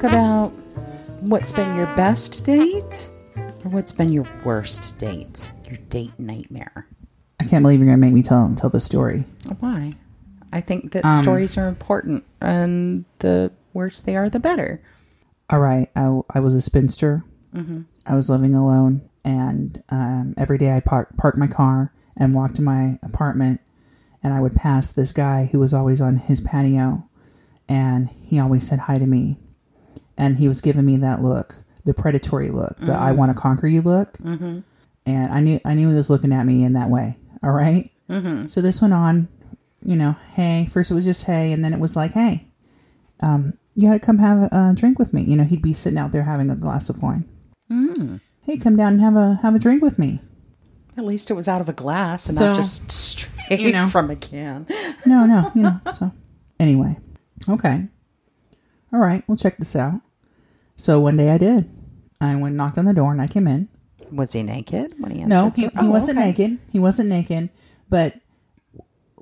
Talk 0.00 0.10
about 0.10 0.48
what's 1.20 1.52
been 1.52 1.76
your 1.76 1.86
best 1.94 2.44
date 2.44 3.08
or 3.36 3.70
what's 3.70 3.92
been 3.92 4.10
your 4.10 4.26
worst 4.44 4.98
date? 4.98 5.50
Your 5.64 5.76
date 5.88 6.18
nightmare. 6.18 6.86
I 7.38 7.44
can't 7.44 7.62
believe 7.62 7.80
you're 7.80 7.86
going 7.88 8.00
to 8.00 8.04
make 8.06 8.14
me 8.14 8.22
tell 8.22 8.54
tell 8.56 8.70
the 8.70 8.80
story. 8.80 9.24
Why? 9.60 9.94
I 10.52 10.60
think 10.60 10.92
that 10.92 11.04
Um, 11.04 11.14
stories 11.14 11.56
are 11.56 11.68
important, 11.68 12.24
and 12.40 13.04
the 13.20 13.52
worse 13.72 14.00
they 14.00 14.16
are, 14.16 14.28
the 14.28 14.40
better. 14.40 14.82
All 15.48 15.60
right, 15.60 15.90
I, 15.94 16.20
I 16.30 16.40
was 16.40 16.54
a 16.54 16.60
spinster. 16.60 17.24
Mm-hmm. 17.54 17.82
I 18.06 18.14
was 18.14 18.30
living 18.30 18.54
alone, 18.54 19.02
and 19.24 19.82
um, 19.90 20.34
every 20.36 20.58
day 20.58 20.72
I 20.72 20.80
park 20.80 21.16
park 21.16 21.36
my 21.36 21.46
car 21.46 21.92
and 22.16 22.34
walk 22.34 22.54
to 22.54 22.62
my 22.62 22.98
apartment, 23.02 23.60
and 24.22 24.32
I 24.32 24.40
would 24.40 24.54
pass 24.54 24.92
this 24.92 25.12
guy 25.12 25.48
who 25.52 25.58
was 25.58 25.72
always 25.72 26.00
on 26.00 26.16
his 26.16 26.40
patio, 26.40 27.04
and 27.68 28.08
he 28.08 28.38
always 28.38 28.66
said 28.66 28.80
hi 28.80 28.98
to 28.98 29.06
me, 29.06 29.38
and 30.20 30.36
he 30.36 30.48
was 30.48 30.60
giving 30.60 30.84
me 30.84 30.98
that 30.98 31.22
look, 31.22 31.56
the 31.86 31.94
predatory 31.94 32.50
look, 32.50 32.76
the 32.78 32.92
I 32.92 33.12
want 33.12 33.34
to 33.34 33.40
conquer 33.40 33.66
you 33.66 33.80
look, 33.80 34.18
mm-hmm. 34.18 34.60
and 35.06 35.32
I 35.32 35.40
knew 35.40 35.60
I 35.64 35.74
knew 35.74 35.88
he 35.88 35.94
was 35.94 36.10
looking 36.10 36.32
at 36.32 36.44
me 36.44 36.62
in 36.62 36.74
that 36.74 36.90
way. 36.90 37.16
All 37.42 37.50
right? 37.50 37.90
mm-hmm. 38.08 38.46
so 38.46 38.60
this 38.60 38.82
went 38.82 38.92
on, 38.92 39.28
you 39.82 39.96
know. 39.96 40.16
Hey, 40.34 40.68
first 40.70 40.90
it 40.90 40.94
was 40.94 41.04
just 41.04 41.24
hey, 41.24 41.52
and 41.52 41.64
then 41.64 41.72
it 41.72 41.80
was 41.80 41.96
like 41.96 42.12
hey, 42.12 42.46
um, 43.20 43.54
you 43.74 43.88
had 43.88 44.00
to 44.00 44.06
come 44.06 44.18
have 44.18 44.52
a 44.52 44.72
drink 44.76 44.98
with 44.98 45.14
me. 45.14 45.22
You 45.22 45.36
know, 45.36 45.44
he'd 45.44 45.62
be 45.62 45.72
sitting 45.72 45.98
out 45.98 46.12
there 46.12 46.24
having 46.24 46.50
a 46.50 46.54
glass 46.54 46.90
of 46.90 47.02
wine. 47.02 47.26
Mm. 47.72 48.20
Hey, 48.42 48.58
come 48.58 48.76
down 48.76 48.94
and 48.94 49.00
have 49.00 49.16
a 49.16 49.38
have 49.40 49.54
a 49.54 49.58
drink 49.58 49.82
with 49.82 49.98
me. 49.98 50.20
At 50.98 51.04
least 51.06 51.30
it 51.30 51.34
was 51.34 51.48
out 51.48 51.62
of 51.62 51.68
a 51.70 51.72
glass 51.72 52.28
and 52.28 52.36
So, 52.36 52.48
not 52.48 52.56
just 52.56 52.92
straight 52.92 53.60
you 53.60 53.72
know. 53.72 53.86
from 53.86 54.10
a 54.10 54.16
can. 54.16 54.66
No, 55.06 55.24
no, 55.24 55.50
you 55.54 55.62
know. 55.62 55.80
So 55.98 56.12
anyway, 56.58 56.98
okay, 57.48 57.86
all 58.92 59.00
right. 59.00 59.24
We'll 59.26 59.38
check 59.38 59.56
this 59.56 59.74
out. 59.74 60.02
So 60.80 60.98
one 60.98 61.16
day 61.18 61.30
I 61.30 61.36
did. 61.36 61.68
I 62.22 62.34
went 62.36 62.48
and 62.48 62.56
knocked 62.56 62.78
on 62.78 62.86
the 62.86 62.94
door 62.94 63.12
and 63.12 63.20
I 63.20 63.26
came 63.26 63.46
in. 63.46 63.68
Was 64.10 64.32
he 64.32 64.42
naked 64.42 64.94
when 64.98 65.10
he 65.12 65.20
answered? 65.20 65.28
No, 65.28 65.50
he, 65.50 65.62
he 65.64 65.70
Oh, 65.76 65.90
wasn't 65.90 66.18
okay. 66.18 66.28
naked. 66.28 66.58
He 66.70 66.78
wasn't 66.78 67.10
naked, 67.10 67.50
but 67.90 68.14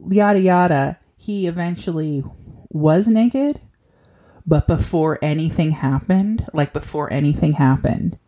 yada 0.09 0.38
yada. 0.40 0.99
He 1.16 1.47
eventually 1.49 2.23
was 2.71 3.09
naked, 3.09 3.61
but 4.47 4.66
before 4.68 5.18
anything 5.21 5.73
happened, 5.73 6.47
like 6.53 6.73
before 6.73 7.12
anything 7.12 7.55
happened, 7.55 8.18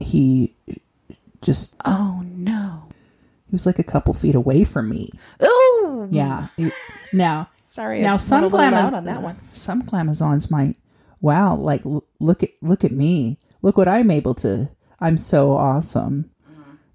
he 0.00 0.56
just 1.42 1.76
Oh 1.84 2.22
no! 2.24 2.84
he 3.46 3.52
was 3.52 3.66
like 3.66 3.78
a 3.78 3.84
couple 3.84 4.14
feet 4.14 4.34
away 4.34 4.64
from 4.64 4.88
me. 4.88 5.10
Oh 5.40 6.08
Yeah. 6.10 6.48
He- 6.56 6.70
now, 7.12 7.50
Sorry, 7.62 8.00
now 8.00 8.16
some 8.16 8.50
glamaz- 8.50 8.92
on 8.92 9.04
that 9.04 9.22
one. 9.22 9.36
Some 9.52 9.82
glamazons 9.82 10.50
might. 10.50 10.76
Wow, 11.26 11.56
like 11.56 11.82
look 12.20 12.42
at 12.44 12.50
look 12.62 12.84
at 12.84 12.92
me. 12.92 13.38
Look 13.62 13.76
what 13.76 13.88
I'm 13.88 14.10
able 14.12 14.34
to. 14.36 14.68
I'm 15.00 15.18
so 15.18 15.52
awesome. 15.52 16.30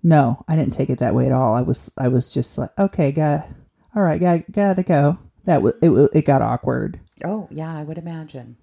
No, 0.03 0.43
I 0.47 0.55
didn't 0.55 0.73
take 0.73 0.89
it 0.89 0.99
that 0.99 1.13
way 1.13 1.25
at 1.25 1.31
all. 1.33 1.53
I 1.53 1.61
was 1.61 1.91
I 1.97 2.07
was 2.07 2.33
just 2.33 2.57
like, 2.57 2.69
okay, 2.79 3.11
got 3.11 3.47
all 3.93 4.01
right, 4.03 4.21
got 4.21 4.49
gotta 4.51 4.83
go. 4.83 5.17
That 5.45 5.61
was 5.61 5.73
it. 5.81 5.91
It 6.13 6.25
got 6.25 6.41
awkward, 6.41 6.99
Oh 7.25 7.47
yeah, 7.51 7.75
I 7.75 7.83
would 7.83 7.97
imagine. 7.97 8.55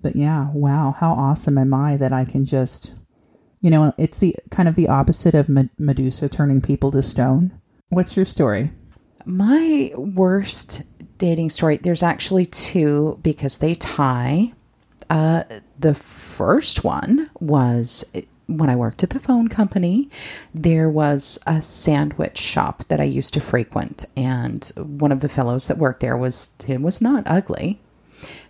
but 0.00 0.16
yeah, 0.16 0.48
wow, 0.54 0.94
how 0.98 1.12
awesome 1.12 1.58
am 1.58 1.74
I 1.74 1.96
that 1.98 2.12
I 2.12 2.24
can 2.24 2.44
just, 2.46 2.92
you 3.60 3.68
know, 3.70 3.92
it's 3.98 4.18
the 4.20 4.34
kind 4.50 4.68
of 4.68 4.74
the 4.74 4.88
opposite 4.88 5.34
of 5.34 5.48
Me- 5.48 5.68
Medusa 5.78 6.28
turning 6.30 6.60
people 6.62 6.90
to 6.92 7.02
stone. 7.02 7.52
What's 7.90 8.16
your 8.16 8.24
story? 8.24 8.70
My 9.26 9.92
worst 9.96 10.82
dating 11.18 11.50
story, 11.50 11.76
there's 11.76 12.02
actually 12.02 12.46
two 12.46 13.18
because 13.22 13.58
they 13.58 13.74
tie. 13.74 14.52
Uh, 15.12 15.44
the 15.78 15.94
first 15.94 16.84
one 16.84 17.28
was 17.38 18.02
when 18.46 18.70
I 18.70 18.76
worked 18.76 19.02
at 19.02 19.10
the 19.10 19.20
phone 19.20 19.46
company, 19.48 20.08
there 20.54 20.88
was 20.88 21.38
a 21.46 21.60
sandwich 21.60 22.38
shop 22.38 22.84
that 22.84 22.98
I 22.98 23.04
used 23.04 23.34
to 23.34 23.40
frequent, 23.40 24.06
and 24.16 24.64
one 24.76 25.12
of 25.12 25.20
the 25.20 25.28
fellows 25.28 25.68
that 25.68 25.76
worked 25.76 26.00
there 26.00 26.16
was 26.16 26.48
he 26.64 26.74
was 26.78 27.02
not 27.02 27.24
ugly, 27.26 27.78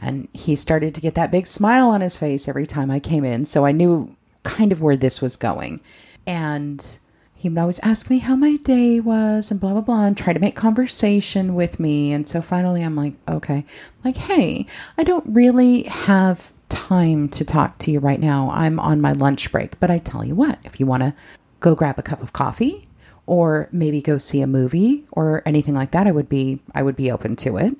and 0.00 0.28
he 0.34 0.54
started 0.54 0.94
to 0.94 1.00
get 1.00 1.16
that 1.16 1.32
big 1.32 1.48
smile 1.48 1.88
on 1.88 2.00
his 2.00 2.16
face 2.16 2.46
every 2.46 2.66
time 2.66 2.92
I 2.92 3.00
came 3.00 3.24
in, 3.24 3.44
so 3.44 3.66
I 3.66 3.72
knew 3.72 4.14
kind 4.44 4.70
of 4.70 4.80
where 4.80 4.96
this 4.96 5.20
was 5.20 5.34
going, 5.34 5.80
and 6.28 6.98
he 7.34 7.48
would 7.48 7.58
always 7.58 7.80
ask 7.80 8.08
me 8.08 8.18
how 8.18 8.36
my 8.36 8.54
day 8.58 9.00
was 9.00 9.50
and 9.50 9.58
blah 9.58 9.72
blah 9.72 9.80
blah 9.80 10.04
and 10.04 10.16
try 10.16 10.32
to 10.32 10.38
make 10.38 10.54
conversation 10.54 11.56
with 11.56 11.80
me. 11.80 12.12
And 12.12 12.28
so 12.28 12.40
finally 12.40 12.84
i'm 12.84 12.94
like 12.94 13.14
okay. 13.26 13.64
Like 14.04 14.16
hey 14.16 14.66
i 14.96 15.02
don't 15.02 15.24
really 15.26 15.82
have 15.84 16.51
time 16.72 17.28
to 17.28 17.44
talk 17.44 17.76
to 17.78 17.90
you 17.90 18.00
right 18.00 18.20
now 18.20 18.50
i'm 18.50 18.80
on 18.80 19.00
my 19.00 19.12
lunch 19.12 19.52
break 19.52 19.78
but 19.78 19.90
i 19.90 19.98
tell 19.98 20.24
you 20.24 20.34
what 20.34 20.58
if 20.64 20.80
you 20.80 20.86
want 20.86 21.02
to 21.02 21.14
go 21.60 21.74
grab 21.74 21.98
a 21.98 22.02
cup 22.02 22.22
of 22.22 22.32
coffee 22.32 22.88
or 23.26 23.68
maybe 23.70 24.00
go 24.00 24.16
see 24.18 24.40
a 24.40 24.46
movie 24.46 25.04
or 25.12 25.42
anything 25.46 25.74
like 25.74 25.90
that 25.92 26.06
i 26.06 26.10
would 26.10 26.28
be 26.28 26.58
i 26.74 26.82
would 26.82 26.96
be 26.96 27.10
open 27.10 27.36
to 27.36 27.56
it 27.58 27.76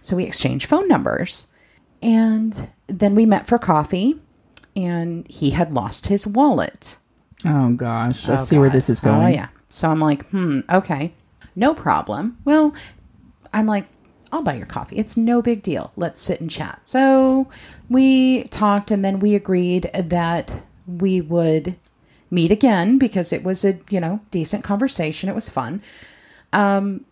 so 0.00 0.16
we 0.16 0.24
exchanged 0.24 0.66
phone 0.66 0.88
numbers 0.88 1.46
and 2.02 2.68
then 2.86 3.14
we 3.14 3.26
met 3.26 3.46
for 3.46 3.58
coffee 3.58 4.18
and 4.74 5.26
he 5.28 5.50
had 5.50 5.72
lost 5.74 6.06
his 6.06 6.26
wallet 6.26 6.96
Oh 7.44 7.70
gosh, 7.74 8.28
I 8.28 8.40
Oh, 8.40 8.44
see 8.44 8.58
where 8.58 8.70
this 8.70 8.88
is 8.88 8.98
going. 8.98 9.22
Oh, 9.22 9.26
yeah. 9.28 9.48
So 9.68 9.88
I'm 9.90 10.00
like, 10.00 10.26
hmm, 10.30 10.60
okay, 10.70 11.12
no 11.54 11.74
problem. 11.74 12.38
Well, 12.44 12.74
I'm 13.52 13.66
like, 13.66 13.86
I'll 14.32 14.42
buy 14.42 14.54
your 14.54 14.66
coffee. 14.66 14.96
It's 14.96 15.16
no 15.16 15.42
big 15.42 15.62
deal. 15.62 15.92
Let's 15.96 16.20
sit 16.20 16.40
and 16.40 16.50
chat. 16.50 16.80
So 16.84 17.46
we 17.88 18.44
talked 18.44 18.90
and 18.90 19.04
then 19.04 19.20
we 19.20 19.34
agreed 19.34 19.90
that 19.94 20.62
we 20.86 21.20
would 21.20 21.76
meet 22.30 22.50
again 22.50 22.98
because 22.98 23.32
it 23.32 23.44
was 23.44 23.64
a, 23.64 23.78
you 23.90 24.00
know, 24.00 24.20
decent 24.30 24.64
conversation. 24.64 25.28
It 25.28 25.34
was 25.34 25.48
fun. 25.48 25.82
Um, 26.52 27.04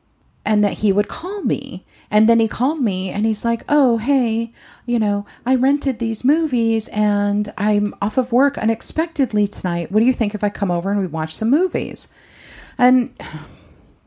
and 0.44 0.62
that 0.62 0.74
he 0.74 0.92
would 0.92 1.08
call 1.08 1.42
me. 1.42 1.84
And 2.10 2.28
then 2.28 2.38
he 2.38 2.48
called 2.48 2.80
me 2.80 3.10
and 3.10 3.24
he's 3.24 3.44
like, 3.44 3.64
Oh, 3.68 3.98
hey, 3.98 4.52
you 4.86 4.98
know, 4.98 5.26
I 5.46 5.54
rented 5.54 5.98
these 5.98 6.24
movies 6.24 6.88
and 6.88 7.52
I'm 7.56 7.94
off 8.02 8.18
of 8.18 8.32
work 8.32 8.58
unexpectedly 8.58 9.48
tonight. 9.48 9.90
What 9.90 10.00
do 10.00 10.06
you 10.06 10.12
think 10.12 10.34
if 10.34 10.44
I 10.44 10.50
come 10.50 10.70
over 10.70 10.90
and 10.90 11.00
we 11.00 11.06
watch 11.06 11.34
some 11.34 11.50
movies? 11.50 12.08
And 12.78 13.14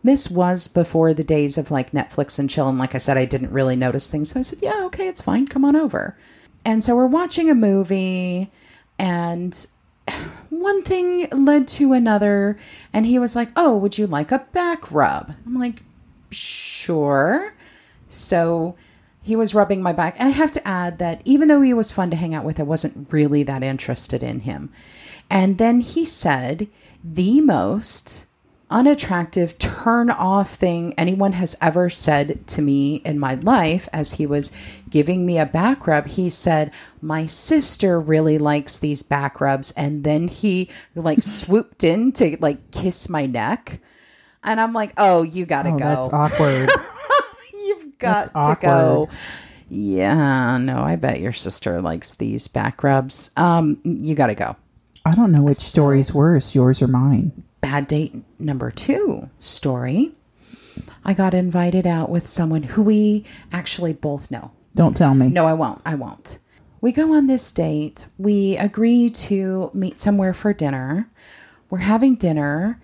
this 0.04 0.30
was 0.30 0.68
before 0.68 1.14
the 1.14 1.24
days 1.24 1.58
of 1.58 1.72
like 1.72 1.92
Netflix 1.92 2.40
and 2.40 2.50
chill. 2.50 2.70
And 2.70 2.78
like 2.78 2.96
I 2.96 3.00
said, 3.00 3.18
I 3.18 3.26
didn't 3.26 3.52
really 3.52 3.76
notice 3.76 4.10
things. 4.10 4.30
So 4.32 4.40
I 4.40 4.44
said, 4.44 4.60
Yeah, 4.62 4.84
okay, 4.86 5.08
it's 5.08 5.22
fine. 5.22 5.48
Come 5.48 5.66
on 5.66 5.76
over. 5.76 6.18
And 6.66 6.84
so 6.84 6.96
we're 6.96 7.08
watching 7.08 7.50
a 7.50 7.56
movie 7.56 8.52
and 9.00 9.68
one 10.50 10.82
thing 10.84 11.30
led 11.32 11.68
to 11.70 11.94
another. 11.94 12.58
And 12.94 13.06
he 13.06 13.20
was 13.20 13.36
like, 13.36 13.50
Oh, 13.56 13.78
would 13.78 13.98
you 13.98 14.08
like 14.08 14.32
a 14.32 14.40
back 14.52 14.92
rub? 14.92 15.34
I'm 15.46 15.56
like, 15.56 15.84
Sure. 16.30 17.54
So 18.10 18.76
he 19.24 19.36
was 19.36 19.54
rubbing 19.54 19.82
my 19.82 19.92
back. 19.92 20.16
And 20.18 20.30
I 20.30 20.32
have 20.32 20.52
to 20.52 20.68
add 20.68 21.00
that 21.00 21.22
even 21.26 21.48
though 21.48 21.62
he 21.62 21.74
was 21.74 21.92
fun 21.92 22.10
to 22.12 22.16
hang 22.16 22.34
out 22.34 22.46
with, 22.46 22.60
I 22.60 22.64
wasn't 22.64 23.12
really 23.12 23.44
that 23.44 23.64
interested 23.64 24.24
in 24.24 24.42
him. 24.42 24.72
And 25.30 25.58
then 25.58 25.82
he 25.82 26.06
said 26.06 26.68
the 27.04 27.42
most 27.42 28.27
unattractive 28.70 29.58
turn 29.60 30.10
off 30.10 30.56
thing 30.56 30.94
anyone 30.98 31.32
has 31.32 31.56
ever 31.62 31.90
said 31.90 32.46
to 32.48 32.62
me 32.62 32.96
in 33.06 33.18
my 33.18 33.36
life 33.36 33.88
as 33.94 34.12
he 34.12 34.26
was 34.26 34.52
giving 34.90 35.26
me 35.26 35.38
a 35.40 35.46
back 35.46 35.88
rub 35.88 36.06
he 36.06 36.30
said 36.30 36.72
my 37.02 37.26
sister 37.26 38.00
really 38.00 38.38
likes 38.38 38.78
these 38.80 39.04
back 39.04 39.40
rubs 39.40 39.72
and 39.78 40.04
then 40.04 40.28
he 40.28 40.70
like 40.96 41.24
swooped 41.24 41.84
in 41.84 42.12
to 42.12 42.36
like 42.42 42.72
kiss 42.72 43.08
my 43.08 43.26
neck 43.26 43.80
and 44.44 44.60
i'm 44.60 44.74
like 44.74 44.92
oh 44.98 45.22
you 45.24 45.46
gotta 45.46 45.70
Oh, 45.70 45.78
go 45.78 45.86
that's 45.86 46.14
awkward. 46.14 46.70
You've 47.66 47.98
got 47.98 48.34
That's 48.34 48.60
to 48.60 48.66
go. 48.66 49.10
Yeah, 49.70 50.58
no, 50.58 50.78
I 50.78 50.96
bet 50.96 51.20
your 51.20 51.34
sister 51.34 51.82
likes 51.82 52.14
these 52.14 52.48
back 52.48 52.84
rubs. 52.84 53.32
Um, 53.36 53.80
you 53.84 54.16
got 54.16 54.28
to 54.28 54.36
go. 54.36 54.56
I 55.06 55.12
don't 55.12 55.34
know 55.34 55.44
which 55.44 55.58
story's 55.58 56.14
worse, 56.14 56.56
yours 56.56 56.82
or 56.82 56.88
mine. 56.88 57.44
Bad 57.70 57.90
date 57.90 58.16
number 58.40 58.72
two 58.72 59.30
story. 59.42 60.14
I 61.04 61.14
got 61.14 61.34
invited 61.34 61.86
out 61.86 62.10
with 62.10 62.26
someone 62.26 62.64
who 62.64 62.82
we 62.82 63.26
actually 63.52 63.92
both 63.92 64.32
know. 64.32 64.52
Don't 64.74 64.96
tell 64.96 65.14
me. 65.14 65.28
No, 65.28 65.46
I 65.46 65.52
won't. 65.52 65.82
I 65.86 65.96
won't. 65.96 66.40
We 66.80 66.94
go 66.94 67.14
on 67.14 67.28
this 67.28 67.52
date. 67.52 68.06
We 68.18 68.56
agree 68.56 69.10
to 69.10 69.70
meet 69.74 70.00
somewhere 70.00 70.34
for 70.34 70.54
dinner. 70.54 71.10
We're 71.70 71.80
having 71.80 72.16
dinner, 72.16 72.80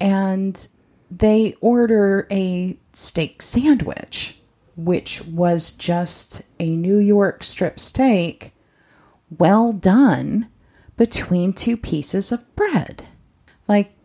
and 0.00 0.68
they 1.10 1.56
order 1.62 2.28
a 2.30 2.76
steak 2.92 3.40
sandwich, 3.40 4.38
which 4.76 5.24
was 5.24 5.72
just 5.72 6.42
a 6.60 6.76
New 6.76 6.98
York 6.98 7.42
strip 7.42 7.80
steak, 7.80 8.52
well 9.38 9.72
done, 9.72 10.48
between 10.98 11.54
two 11.54 11.78
pieces 11.78 12.30
of 12.32 12.54
bread. 12.54 13.06
Like 13.66 13.95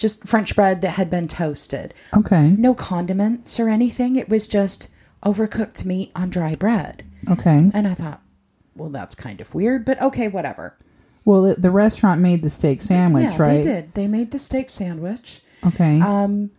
just 0.00 0.26
French 0.26 0.56
bread 0.56 0.80
that 0.80 0.90
had 0.90 1.10
been 1.10 1.28
toasted 1.28 1.94
Okay. 2.16 2.48
no 2.58 2.74
condiments 2.74 3.60
or 3.60 3.68
anything. 3.68 4.16
It 4.16 4.28
was 4.28 4.48
just 4.48 4.88
overcooked 5.24 5.84
meat 5.84 6.10
on 6.16 6.30
dry 6.30 6.54
bread. 6.56 7.04
Okay. 7.30 7.70
And 7.72 7.86
I 7.86 7.94
thought, 7.94 8.20
well, 8.74 8.88
that's 8.88 9.14
kind 9.14 9.40
of 9.40 9.54
weird, 9.54 9.84
but 9.84 10.00
okay, 10.00 10.26
whatever. 10.28 10.74
Well, 11.24 11.42
the, 11.42 11.54
the 11.54 11.70
restaurant 11.70 12.20
made 12.22 12.42
the 12.42 12.50
steak 12.50 12.80
sandwich, 12.80 13.24
yeah, 13.32 13.36
right? 13.42 13.56
they 13.56 13.62
did. 13.62 13.94
They 13.94 14.08
made 14.08 14.30
the 14.30 14.38
steak 14.38 14.70
sandwich. 14.70 15.42
Okay. 15.66 16.00
Um, 16.00 16.50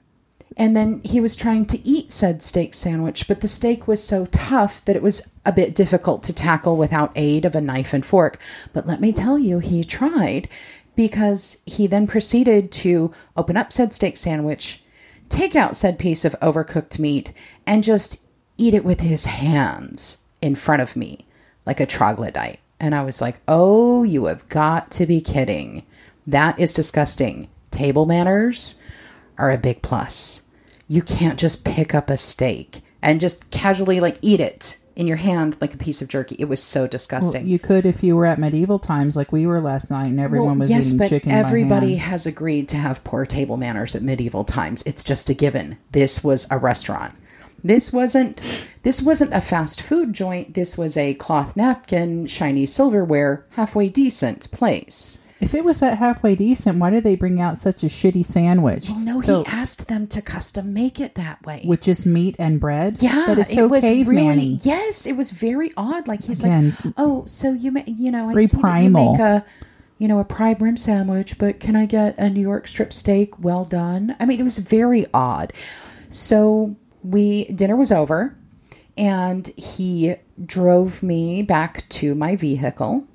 and 0.58 0.76
then 0.76 1.02
he 1.04 1.20
was 1.20 1.36
trying 1.36 1.66
to 1.68 1.88
eat 1.88 2.12
said 2.14 2.44
steak 2.44 2.74
sandwich, 2.74 3.28
but 3.28 3.42
the 3.42 3.48
steak 3.48 3.88
was 3.88 4.04
so 4.04 4.26
tough 4.28 4.84
that 4.86 4.96
it 4.96 5.02
was 5.02 5.32
a 5.46 5.52
bit 5.52 5.74
difficult 5.74 6.24
to 6.24 6.34
tackle 6.34 6.78
without 6.78 7.12
aid 7.16 7.46
of 7.46 7.56
a 7.56 7.62
knife 7.62 7.94
and 7.94 8.06
fork. 8.06 8.38
But 8.74 8.86
let 8.86 9.02
me 9.02 9.12
tell 9.12 9.40
you, 9.40 9.60
he 9.60 9.84
tried 9.84 10.48
because 10.96 11.64
he 11.66 11.88
then 11.88 12.08
proceeded 12.08 12.72
to 12.72 13.12
open 13.38 13.58
up 13.58 13.72
said 13.72 13.94
steak 13.94 14.18
sandwich, 14.18 14.84
take 15.30 15.56
out 15.56 15.76
said 15.76 15.98
piece 15.98 16.26
of 16.26 16.40
overcooked 16.42 17.00
meat, 17.00 17.34
and 17.66 17.84
just 17.84 18.28
eat 18.58 18.74
it 18.74 18.86
with 18.86 19.02
his 19.02 19.26
hands 19.26 20.18
in 20.42 20.56
front 20.56 20.82
of 20.82 20.96
me 20.96 21.26
like 21.66 21.80
a 21.80 21.86
troglodyte. 21.86 22.60
And 22.80 22.96
I 22.96 23.04
was 23.04 23.22
like, 23.22 23.40
oh, 23.48 24.04
you 24.04 24.26
have 24.26 24.48
got 24.50 24.92
to 24.92 25.06
be 25.06 25.22
kidding. 25.22 25.86
That 26.26 26.60
is 26.60 26.74
disgusting. 26.74 27.48
Table 27.70 28.06
manners 28.06 28.80
are 29.38 29.52
a 29.52 29.58
big 29.58 29.82
plus. 29.82 30.44
You 30.88 31.02
can't 31.02 31.40
just 31.40 31.64
pick 31.64 31.96
up 31.96 32.10
a 32.10 32.18
steak 32.18 32.82
and 33.02 33.22
just 33.22 33.50
casually 33.52 34.00
like 34.00 34.18
eat 34.22 34.40
it 34.40 34.78
in 34.96 35.08
your 35.08 35.18
hand 35.18 35.56
like 35.62 35.74
a 35.74 35.78
piece 35.78 36.02
of 36.02 36.08
jerky. 36.08 36.36
It 36.40 36.46
was 36.46 36.62
so 36.62 36.82
Well, 36.82 36.90
disgusting. 36.90 37.48
you 37.48 37.60
could 37.60 37.86
if 37.86 38.04
you 38.04 38.16
were 38.16 38.26
at 38.26 38.40
medieval 38.40 38.80
times 38.80 39.16
like 39.16 39.32
we 39.32 39.46
were 39.46 39.62
last 39.62 39.90
night 39.90 40.08
and 40.08 40.20
everyone 40.20 40.60
was 40.60 40.70
yes, 40.70 40.88
eating 40.88 40.98
but 40.98 41.10
chicken 41.10 41.32
everybody 41.32 41.96
has 41.96 42.26
agreed 42.26 42.68
to 42.70 42.78
have 42.78 43.04
poor 43.04 43.26
table 43.26 43.58
manners 43.58 43.96
at 43.96 44.02
medieval 44.02 44.44
times. 44.44 44.84
It's 44.86 45.04
just 45.04 45.30
a 45.30 45.34
given. 45.34 45.78
This 45.92 46.24
was 46.24 46.48
a 46.52 46.58
restaurant. 46.58 47.14
This 47.64 47.94
wasn't 47.94 48.42
this 48.84 49.02
wasn't 49.02 49.34
a 49.34 49.42
fast 49.42 49.82
food 49.82 50.14
joint. 50.14 50.56
This 50.56 50.78
was 50.78 50.98
a 50.98 51.14
cloth 51.16 51.56
napkin, 51.56 52.26
shiny 52.26 52.66
silverware, 52.66 53.46
halfway 53.52 53.88
decent 53.88 54.50
place. 54.52 55.20
If 55.42 55.56
it 55.56 55.66
was 55.66 55.80
that 55.80 55.98
halfway 55.98 56.36
decent, 56.36 56.78
why 56.78 56.92
did 56.92 57.04
they 57.04 57.16
bring 57.16 57.42
out 57.42 57.58
such 57.58 57.84
a 57.84 57.88
shitty 57.88 58.24
sandwich? 58.24 58.90
Well, 58.90 59.00
no, 59.00 59.22
so, 59.22 59.44
he 59.44 59.48
asked 59.48 59.88
them 59.88 60.06
to 60.08 60.22
custom 60.22 60.72
make 60.72 61.00
it 61.00 61.16
that 61.16 61.44
way. 61.44 61.64
which 61.66 61.88
is 61.88 62.06
meat 62.06 62.36
and 62.38 62.60
bread. 62.60 63.02
Yeah, 63.02 63.26
that 63.26 63.40
is 63.40 63.50
so 63.50 63.66
it 63.66 63.70
was 63.72 63.84
caveman-y. 63.84 64.22
really 64.22 64.60
yes, 64.62 65.08
it 65.08 65.18
was 65.18 65.32
very 65.32 65.72
odd. 65.76 66.08
Like 66.08 66.24
he's 66.24 66.42
Again, 66.42 66.78
like, 66.86 66.94
oh, 66.98 67.26
so 67.26 67.54
you 67.54 67.72
ma- 67.72 67.82
you 67.88 68.12
know, 68.12 68.30
I 68.30 68.46
see 68.46 68.62
that 68.62 68.84
you 68.84 68.90
make 68.92 69.20
a 69.20 69.44
you 69.98 70.08
know 70.08 70.20
a 70.20 70.26
prime 70.26 70.58
rib 70.60 70.78
sandwich, 70.78 71.38
but 71.40 71.60
can 71.60 71.76
I 71.76 71.88
get 71.88 72.18
a 72.20 72.30
New 72.30 72.42
York 72.42 72.68
strip 72.68 72.94
steak, 72.94 73.40
well 73.40 73.66
done? 73.66 74.16
I 74.20 74.26
mean, 74.26 74.40
it 74.40 74.44
was 74.44 74.60
very 74.60 75.08
odd. 75.12 75.54
So 76.12 76.76
we 77.04 77.46
dinner 77.46 77.76
was 77.76 77.92
over, 77.92 78.38
and 78.96 79.48
he 79.58 80.16
drove 80.46 81.02
me 81.02 81.42
back 81.42 81.90
to 81.90 82.14
my 82.14 82.36
vehicle. 82.36 83.08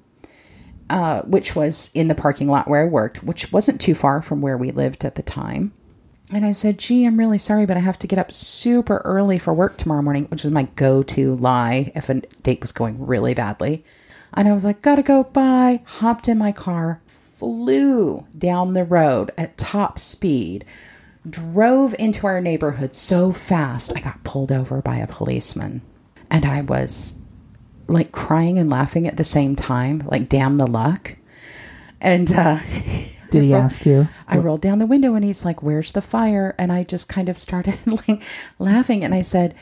Uh, 0.89 1.23
which 1.23 1.57
was 1.57 1.91
in 1.95 2.07
the 2.07 2.15
parking 2.15 2.49
lot 2.49 2.69
where 2.69 2.83
I 2.83 2.89
worked, 2.89 3.25
which 3.25 3.51
wasn't 3.53 3.81
too 3.81 3.95
far 3.95 4.23
from 4.23 4.41
where 4.41 4.57
we 4.57 4.71
lived 4.71 5.05
at 5.05 5.17
the 5.17 5.23
time. 5.23 5.73
And 6.33 6.47
I 6.47 6.53
said, 6.53 6.79
gee, 6.79 7.05
I'm 7.05 7.19
really 7.19 7.39
sorry, 7.39 7.67
but 7.67 7.77
I 7.77 7.81
have 7.81 7.99
to 8.01 8.07
get 8.07 8.21
up 8.21 8.33
super 8.33 8.99
early 8.99 9.39
for 9.39 9.53
work 9.53 9.79
tomorrow 9.79 10.03
morning, 10.03 10.27
which 10.27 10.45
was 10.45 10.53
my 10.53 10.65
go 10.77 11.03
to 11.03 11.35
lie 11.37 11.91
if 11.97 12.09
a 12.09 12.21
date 12.43 12.61
was 12.61 12.71
going 12.71 13.05
really 13.05 13.35
badly. 13.35 13.85
And 14.35 14.47
I 14.47 14.53
was 14.53 14.65
like, 14.65 14.81
gotta 14.83 15.03
go, 15.03 15.25
bye. 15.25 15.83
Hopped 15.87 16.29
in 16.29 16.39
my 16.39 16.53
car, 16.53 17.01
flew 17.09 18.25
down 18.37 18.73
the 18.73 18.85
road 18.85 19.33
at 19.37 19.59
top 19.59 19.99
speed, 19.99 20.65
drove 21.29 21.95
into 21.99 22.29
our 22.29 22.41
neighborhood 22.41 22.95
so 22.95 23.33
fast, 23.33 23.97
I 23.97 24.01
got 24.01 24.23
pulled 24.23 24.53
over 24.53 24.83
by 24.83 24.99
a 24.99 25.07
policeman. 25.07 25.83
And 26.31 26.45
I 26.45 26.61
was 26.61 27.21
like 27.89 28.13
crying 28.13 28.59
and 28.59 28.71
laughing 28.71 29.07
at 29.07 29.17
the 29.17 29.25
same 29.25 29.57
time, 29.57 30.07
like, 30.11 30.29
damn 30.29 30.57
the 30.57 30.67
luck. 30.67 31.17
And, 32.01 32.31
uh, 32.33 32.59
Did 33.31 33.43
he 33.43 33.55
ask 33.55 33.85
you? 33.85 34.09
I 34.29 34.39
rolled 34.39 34.63
down 34.63 34.79
the 34.79 34.87
window 34.87 35.15
and 35.15 35.25
he's 35.25 35.45
like, 35.45 35.63
Where's 35.63 35.93
the 35.93 36.01
fire? 36.01 36.55
And 36.59 36.73
I 36.73 36.85
just 36.85 37.09
kind 37.09 37.29
of 37.29 37.37
started 37.37 37.77
like 37.87 38.23
laughing. 38.59 39.05
And 39.05 39.13
I 39.13 39.23
said, 39.23 39.55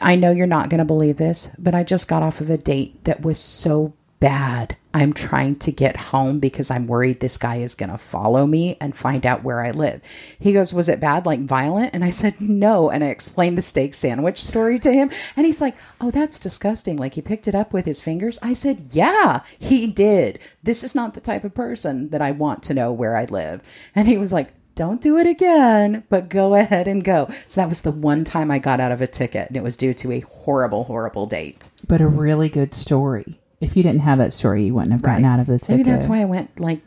I 0.00 0.16
know 0.16 0.30
you're 0.30 0.46
not 0.46 0.68
going 0.68 0.78
to 0.78 0.84
believe 0.84 1.16
this, 1.16 1.50
but 1.58 1.74
I 1.74 1.82
just 1.82 2.08
got 2.08 2.22
off 2.22 2.40
of 2.40 2.50
a 2.50 2.58
date 2.58 3.04
that 3.04 3.22
was 3.22 3.38
so 3.38 3.94
bad. 4.20 4.76
I'm 4.92 5.12
trying 5.12 5.54
to 5.56 5.72
get 5.72 5.96
home 5.96 6.40
because 6.40 6.70
I'm 6.70 6.86
worried 6.86 7.20
this 7.20 7.38
guy 7.38 7.56
is 7.56 7.74
going 7.74 7.90
to 7.90 7.98
follow 7.98 8.46
me 8.46 8.76
and 8.80 8.96
find 8.96 9.24
out 9.24 9.44
where 9.44 9.64
I 9.64 9.70
live. 9.70 10.02
He 10.38 10.52
goes, 10.52 10.72
Was 10.72 10.88
it 10.88 11.00
bad, 11.00 11.26
like 11.26 11.40
violent? 11.40 11.94
And 11.94 12.04
I 12.04 12.10
said, 12.10 12.40
No. 12.40 12.90
And 12.90 13.02
I 13.02 13.08
explained 13.08 13.56
the 13.56 13.62
steak 13.62 13.94
sandwich 13.94 14.42
story 14.42 14.78
to 14.80 14.92
him. 14.92 15.10
And 15.36 15.46
he's 15.46 15.60
like, 15.60 15.76
Oh, 16.00 16.10
that's 16.10 16.40
disgusting. 16.40 16.96
Like 16.96 17.14
he 17.14 17.22
picked 17.22 17.48
it 17.48 17.54
up 17.54 17.72
with 17.72 17.86
his 17.86 18.00
fingers. 18.00 18.38
I 18.42 18.52
said, 18.52 18.88
Yeah, 18.90 19.40
he 19.58 19.86
did. 19.86 20.40
This 20.62 20.84
is 20.84 20.94
not 20.94 21.14
the 21.14 21.20
type 21.20 21.44
of 21.44 21.54
person 21.54 22.10
that 22.10 22.22
I 22.22 22.32
want 22.32 22.62
to 22.64 22.74
know 22.74 22.92
where 22.92 23.16
I 23.16 23.24
live. 23.24 23.62
And 23.94 24.06
he 24.06 24.18
was 24.18 24.32
like, 24.32 24.52
don't 24.76 25.02
do 25.02 25.18
it 25.18 25.26
again, 25.26 26.04
but 26.08 26.30
go 26.30 26.54
ahead 26.54 26.88
and 26.88 27.04
go. 27.04 27.28
So 27.46 27.60
that 27.60 27.68
was 27.68 27.82
the 27.82 27.90
one 27.90 28.24
time 28.24 28.50
I 28.50 28.58
got 28.58 28.80
out 28.80 28.92
of 28.92 29.02
a 29.02 29.06
ticket, 29.06 29.48
and 29.48 29.56
it 29.56 29.62
was 29.62 29.76
due 29.76 29.92
to 29.92 30.12
a 30.12 30.20
horrible, 30.20 30.84
horrible 30.84 31.26
date. 31.26 31.68
But 31.86 32.00
a 32.00 32.06
really 32.06 32.48
good 32.48 32.72
story. 32.72 33.39
If 33.60 33.76
you 33.76 33.82
didn't 33.82 34.00
have 34.00 34.18
that 34.18 34.32
story, 34.32 34.64
you 34.64 34.74
wouldn't 34.74 34.92
have 34.92 35.02
gotten 35.02 35.24
Right. 35.24 35.30
out 35.32 35.40
of 35.40 35.46
the 35.46 35.58
ticket. 35.58 35.76
Maybe 35.78 35.90
that's 35.90 36.06
why 36.06 36.20
I 36.20 36.24
went 36.24 36.58
like 36.60 36.80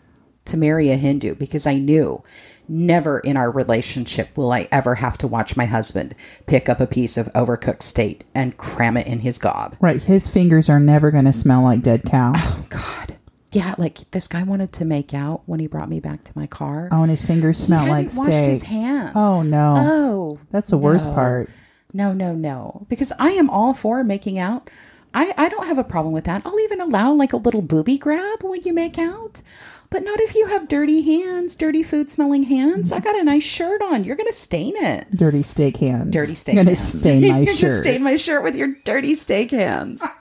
to 0.45 0.57
marry 0.57 0.89
a 0.89 0.97
Hindu 0.97 1.35
because 1.35 1.65
I 1.67 1.77
knew 1.77 2.21
never 2.67 3.19
in 3.19 3.37
our 3.37 3.51
relationship 3.51 4.35
will 4.37 4.51
I 4.51 4.67
ever 4.71 4.95
have 4.95 5.17
to 5.19 5.27
watch 5.27 5.55
my 5.55 5.65
husband 5.65 6.15
pick 6.47 6.67
up 6.69 6.79
a 6.79 6.87
piece 6.87 7.17
of 7.17 7.27
overcooked 7.33 7.81
steak 7.83 8.25
and 8.33 8.57
cram 8.57 8.97
it 8.97 9.05
in 9.07 9.19
his 9.19 9.37
gob. 9.37 9.75
Right, 9.79 10.01
his 10.01 10.27
fingers 10.27 10.69
are 10.69 10.79
never 10.79 11.11
going 11.11 11.25
to 11.25 11.33
smell 11.33 11.63
like 11.63 11.81
dead 11.81 12.03
cow. 12.03 12.33
Oh 12.35 12.65
God. 12.69 13.15
Yeah, 13.51 13.75
like 13.77 14.09
this 14.11 14.27
guy 14.27 14.41
wanted 14.43 14.71
to 14.73 14.85
make 14.85 15.13
out 15.13 15.43
when 15.45 15.59
he 15.59 15.67
brought 15.67 15.87
me 15.89 15.99
back 15.99 16.23
to 16.23 16.31
my 16.35 16.47
car. 16.47 16.89
Oh, 16.91 17.01
and 17.03 17.11
his 17.11 17.21
fingers 17.21 17.59
smell 17.59 17.85
like 17.87 18.11
washed 18.15 18.31
steak. 18.33 18.45
his 18.47 18.63
hands. 18.63 19.11
Oh 19.13 19.43
no, 19.43 19.75
Oh, 19.77 20.39
that's 20.49 20.69
the 20.71 20.77
worst 20.77 21.05
part. 21.13 21.49
No, 21.93 22.11
no, 22.13 22.33
no. 22.33 22.87
Because 22.89 23.13
I 23.19 23.29
am 23.31 23.51
all 23.51 23.75
for 23.75 24.03
making 24.03 24.39
out. 24.39 24.69
I, 25.13 25.33
I 25.37 25.49
don't 25.49 25.67
have 25.67 25.77
a 25.77 25.83
problem 25.83 26.13
with 26.13 26.25
that. 26.25 26.41
I'll 26.45 26.59
even 26.59 26.81
allow 26.81 27.13
like 27.13 27.33
a 27.33 27.37
little 27.37 27.61
booby 27.61 27.97
grab 27.97 28.43
when 28.43 28.61
you 28.63 28.73
make 28.73 28.97
out. 28.97 29.41
But 29.89 30.03
not 30.03 30.19
if 30.19 30.33
you 30.33 30.47
have 30.47 30.67
dirty 30.67 31.03
hands, 31.03 31.55
dirty 31.55 31.83
food 31.83 32.09
smelling 32.09 32.43
hands. 32.43 32.91
I 32.91 32.99
got 32.99 33.15
a 33.15 33.23
nice 33.23 33.43
shirt 33.43 33.79
on. 33.83 34.03
You're 34.03 34.15
going 34.15 34.27
to 34.27 34.33
stain 34.33 34.73
it. 34.75 35.11
Dirty 35.11 35.43
steak 35.43 35.77
hands. 35.77 36.11
Dirty 36.11 36.33
steak 36.33 36.53
I'm 36.57 36.65
gonna 36.65 36.75
hands. 36.75 36.99
stain 36.99 37.21
my 37.21 37.27
You're 37.37 37.45
gonna 37.45 37.57
shirt. 37.57 37.83
stain 37.83 38.03
my 38.03 38.15
shirt 38.15 38.43
with 38.43 38.55
your 38.55 38.69
dirty 38.85 39.13
steak 39.13 39.51
hands. 39.51 40.03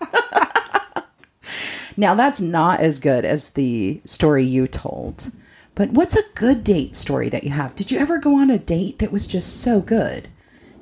now 1.96 2.14
that's 2.14 2.40
not 2.40 2.80
as 2.80 2.98
good 2.98 3.24
as 3.24 3.50
the 3.50 4.00
story 4.04 4.44
you 4.44 4.66
told. 4.66 5.30
But 5.74 5.90
what's 5.92 6.16
a 6.16 6.22
good 6.34 6.64
date 6.64 6.96
story 6.96 7.28
that 7.30 7.44
you 7.44 7.50
have? 7.50 7.74
Did 7.74 7.90
you 7.90 7.98
ever 7.98 8.18
go 8.18 8.36
on 8.36 8.50
a 8.50 8.58
date 8.58 8.98
that 8.98 9.12
was 9.12 9.26
just 9.26 9.60
so 9.62 9.80
good? 9.80 10.28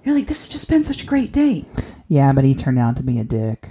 You're 0.05 0.17
like, 0.17 0.27
this 0.27 0.45
has 0.45 0.49
just 0.49 0.69
been 0.69 0.83
such 0.83 1.03
a 1.03 1.07
great 1.07 1.31
date. 1.31 1.67
Yeah, 2.09 2.33
but 2.33 2.43
he 2.45 2.55
turned 2.57 2.79
out 2.79 2.97
to 2.97 3.03
be 3.05 3.21
a 3.21 3.25
dick. 3.25 3.69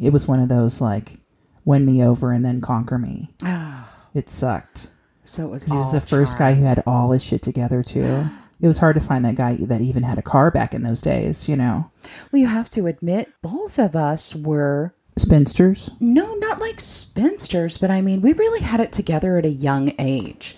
It 0.00 0.12
was 0.12 0.26
one 0.28 0.40
of 0.40 0.48
those 0.48 0.80
like 0.80 1.18
win 1.64 1.84
me 1.84 2.02
over 2.02 2.32
and 2.32 2.44
then 2.44 2.60
conquer 2.60 2.98
me. 2.98 3.30
It 4.12 4.28
sucked. 4.28 4.88
So 5.24 5.44
it 5.46 5.50
was. 5.50 5.64
He 5.66 5.72
was 5.72 5.92
the 5.92 6.00
first 6.00 6.36
charm. 6.36 6.38
guy 6.38 6.54
who 6.54 6.64
had 6.64 6.82
all 6.84 7.12
his 7.12 7.22
shit 7.22 7.42
together 7.42 7.84
too. 7.84 8.24
It 8.60 8.66
was 8.66 8.78
hard 8.78 8.96
to 8.96 9.00
find 9.00 9.24
that 9.24 9.36
guy 9.36 9.56
that 9.60 9.80
even 9.80 10.02
had 10.02 10.18
a 10.18 10.22
car 10.22 10.50
back 10.50 10.74
in 10.74 10.82
those 10.82 11.00
days. 11.00 11.48
You 11.48 11.54
know, 11.56 11.90
Well, 12.32 12.40
you 12.40 12.48
have 12.48 12.68
to 12.70 12.86
admit, 12.88 13.32
both 13.40 13.78
of 13.78 13.94
us 13.94 14.34
were 14.34 14.94
spinsters. 15.16 15.90
no, 16.00 16.34
not 16.34 16.58
like 16.58 16.80
spinsters, 16.80 17.78
but 17.78 17.90
I 17.92 18.00
mean, 18.00 18.20
we 18.20 18.32
really 18.32 18.60
had 18.60 18.80
it 18.80 18.90
together 18.90 19.38
at 19.38 19.44
a 19.46 19.50
young 19.50 19.92
age. 20.00 20.56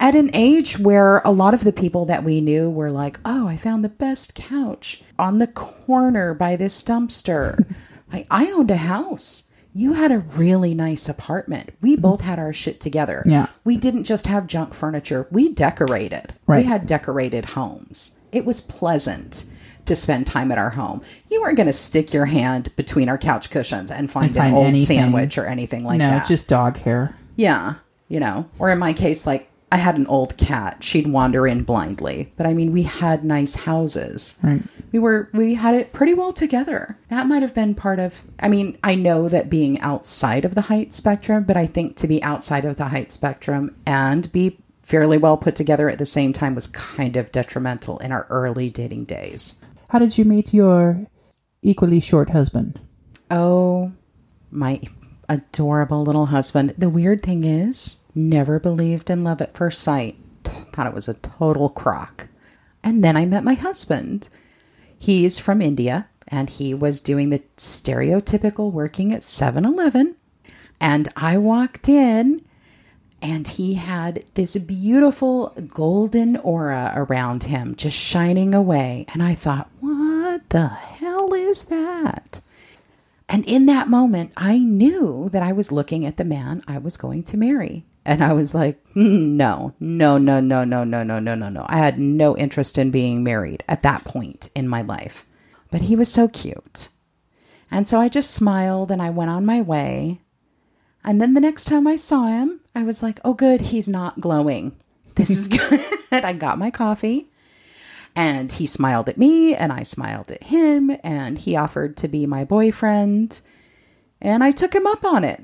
At 0.00 0.14
an 0.16 0.30
age 0.32 0.78
where 0.78 1.18
a 1.24 1.30
lot 1.30 1.52
of 1.54 1.62
the 1.62 1.72
people 1.72 2.06
that 2.06 2.24
we 2.24 2.40
knew 2.40 2.70
were 2.70 2.90
like, 2.90 3.20
oh, 3.26 3.46
I 3.46 3.56
found 3.58 3.84
the 3.84 3.88
best 3.90 4.34
couch 4.34 5.02
on 5.18 5.38
the 5.38 5.46
corner 5.46 6.32
by 6.34 6.56
this 6.56 6.82
dumpster. 6.82 7.64
I, 8.14 8.26
I 8.30 8.52
owned 8.52 8.70
a 8.70 8.76
house. 8.76 9.50
You 9.72 9.94
had 9.94 10.12
a 10.12 10.18
really 10.18 10.72
nice 10.72 11.08
apartment. 11.08 11.70
We 11.80 11.94
mm-hmm. 11.94 12.02
both 12.02 12.20
had 12.20 12.38
our 12.38 12.52
shit 12.52 12.80
together. 12.80 13.24
Yeah. 13.26 13.48
We 13.64 13.76
didn't 13.76 14.04
just 14.04 14.28
have 14.28 14.46
junk 14.46 14.72
furniture, 14.72 15.26
we 15.30 15.52
decorated. 15.52 16.34
Right. 16.46 16.58
We 16.58 16.68
had 16.68 16.86
decorated 16.86 17.44
homes. 17.44 18.18
It 18.30 18.44
was 18.44 18.60
pleasant 18.60 19.44
to 19.86 19.96
spend 19.96 20.26
time 20.26 20.50
at 20.50 20.58
our 20.58 20.70
home. 20.70 21.02
You 21.28 21.42
weren't 21.42 21.56
going 21.56 21.66
to 21.66 21.72
stick 21.72 22.12
your 22.12 22.26
hand 22.26 22.74
between 22.76 23.08
our 23.08 23.18
couch 23.18 23.50
cushions 23.50 23.90
and 23.90 24.10
find, 24.10 24.28
And 24.28 24.36
find 24.36 24.54
an 24.54 24.58
old 24.58 24.66
anything. 24.68 24.98
sandwich 24.98 25.36
or 25.36 25.46
anything 25.46 25.84
like 25.84 25.98
no, 25.98 26.08
that. 26.08 26.22
No, 26.22 26.28
just 26.28 26.48
dog 26.48 26.78
hair. 26.78 27.16
yeah, 27.36 27.74
you 28.08 28.20
know. 28.20 28.48
Or 28.58 28.70
in 28.70 28.78
my 28.78 28.92
case, 28.92 29.26
like 29.26 29.50
I 29.72 29.76
had 29.76 29.96
an 29.96 30.06
old 30.06 30.36
cat. 30.36 30.84
She'd 30.84 31.08
wander 31.08 31.46
in 31.48 31.64
blindly. 31.64 32.32
But 32.36 32.46
I 32.46 32.54
mean, 32.54 32.72
we 32.72 32.84
had 32.84 33.24
nice 33.24 33.56
houses. 33.56 34.38
Right. 34.42 34.62
We 34.94 35.00
were 35.00 35.28
we 35.32 35.54
had 35.54 35.74
it 35.74 35.92
pretty 35.92 36.14
well 36.14 36.32
together. 36.32 36.96
That 37.08 37.26
might 37.26 37.42
have 37.42 37.52
been 37.52 37.74
part 37.74 37.98
of 37.98 38.22
I 38.38 38.46
mean, 38.46 38.78
I 38.84 38.94
know 38.94 39.28
that 39.28 39.50
being 39.50 39.80
outside 39.80 40.44
of 40.44 40.54
the 40.54 40.60
height 40.60 40.94
spectrum, 40.94 41.42
but 41.42 41.56
I 41.56 41.66
think 41.66 41.96
to 41.96 42.06
be 42.06 42.22
outside 42.22 42.64
of 42.64 42.76
the 42.76 42.86
height 42.86 43.10
spectrum 43.10 43.74
and 43.84 44.30
be 44.30 44.56
fairly 44.84 45.18
well 45.18 45.36
put 45.36 45.56
together 45.56 45.88
at 45.90 45.98
the 45.98 46.06
same 46.06 46.32
time 46.32 46.54
was 46.54 46.68
kind 46.68 47.16
of 47.16 47.32
detrimental 47.32 47.98
in 47.98 48.12
our 48.12 48.28
early 48.30 48.70
dating 48.70 49.06
days. 49.06 49.58
How 49.88 49.98
did 49.98 50.16
you 50.16 50.24
meet 50.24 50.54
your 50.54 51.08
equally 51.60 51.98
short 51.98 52.30
husband? 52.30 52.78
Oh, 53.32 53.92
my 54.52 54.80
adorable 55.28 56.04
little 56.04 56.26
husband. 56.26 56.72
The 56.78 56.88
weird 56.88 57.20
thing 57.20 57.42
is, 57.42 57.96
never 58.14 58.60
believed 58.60 59.10
in 59.10 59.24
love 59.24 59.42
at 59.42 59.56
first 59.56 59.82
sight. 59.82 60.14
Thought 60.44 60.86
it 60.86 60.94
was 60.94 61.08
a 61.08 61.14
total 61.14 61.68
crock. 61.68 62.28
And 62.84 63.02
then 63.02 63.16
I 63.16 63.26
met 63.26 63.42
my 63.42 63.54
husband. 63.54 64.28
He's 64.98 65.38
from 65.38 65.60
India 65.62 66.08
and 66.28 66.50
he 66.50 66.74
was 66.74 67.00
doing 67.00 67.30
the 67.30 67.42
stereotypical 67.56 68.72
working 68.72 69.12
at 69.12 69.24
7 69.24 69.64
Eleven. 69.64 70.16
And 70.80 71.08
I 71.16 71.38
walked 71.38 71.88
in 71.88 72.42
and 73.22 73.48
he 73.48 73.74
had 73.74 74.24
this 74.34 74.56
beautiful 74.56 75.54
golden 75.68 76.36
aura 76.36 76.92
around 76.94 77.44
him 77.44 77.74
just 77.74 77.96
shining 77.96 78.54
away. 78.54 79.06
And 79.14 79.22
I 79.22 79.34
thought, 79.34 79.70
what 79.80 80.48
the 80.50 80.68
hell 80.68 81.32
is 81.32 81.64
that? 81.64 82.40
And 83.28 83.44
in 83.46 83.66
that 83.66 83.88
moment, 83.88 84.32
I 84.36 84.58
knew 84.58 85.30
that 85.32 85.42
I 85.42 85.52
was 85.52 85.72
looking 85.72 86.04
at 86.04 86.18
the 86.18 86.24
man 86.24 86.62
I 86.68 86.78
was 86.78 86.96
going 86.98 87.22
to 87.24 87.38
marry. 87.38 87.84
And 88.04 88.22
I 88.22 88.32
was 88.32 88.54
like, 88.54 88.84
"Hmm, 88.92 89.36
no, 89.36 89.74
no, 89.80 90.18
no, 90.18 90.40
no, 90.40 90.64
no, 90.64 90.84
no, 90.84 91.02
no, 91.02 91.18
no, 91.18 91.34
no, 91.34 91.48
no. 91.48 91.64
I 91.68 91.78
had 91.78 91.98
no 91.98 92.36
interest 92.36 92.76
in 92.78 92.90
being 92.90 93.22
married 93.22 93.64
at 93.68 93.82
that 93.82 94.04
point 94.04 94.50
in 94.54 94.68
my 94.68 94.82
life. 94.82 95.26
But 95.70 95.82
he 95.82 95.96
was 95.96 96.12
so 96.12 96.28
cute. 96.28 96.88
And 97.70 97.88
so 97.88 98.00
I 98.00 98.08
just 98.08 98.30
smiled 98.30 98.90
and 98.90 99.00
I 99.02 99.10
went 99.10 99.30
on 99.30 99.46
my 99.46 99.60
way. 99.60 100.20
And 101.02 101.20
then 101.20 101.34
the 101.34 101.40
next 101.40 101.64
time 101.64 101.86
I 101.86 101.96
saw 101.96 102.26
him, 102.26 102.60
I 102.74 102.84
was 102.84 103.02
like, 103.02 103.20
oh, 103.24 103.34
good, 103.34 103.60
he's 103.60 103.88
not 103.88 104.20
glowing. 104.20 104.76
This 105.14 105.30
is 105.30 105.48
good. 105.48 105.80
I 106.12 106.32
got 106.32 106.58
my 106.58 106.70
coffee 106.70 107.30
and 108.16 108.52
he 108.52 108.66
smiled 108.66 109.08
at 109.08 109.18
me 109.18 109.54
and 109.54 109.72
I 109.72 109.82
smiled 109.82 110.30
at 110.30 110.44
him 110.44 110.96
and 111.02 111.36
he 111.38 111.56
offered 111.56 111.96
to 111.98 112.08
be 112.08 112.26
my 112.26 112.44
boyfriend. 112.44 113.40
And 114.20 114.44
I 114.44 114.52
took 114.52 114.74
him 114.74 114.86
up 114.86 115.04
on 115.04 115.24
it. 115.24 115.42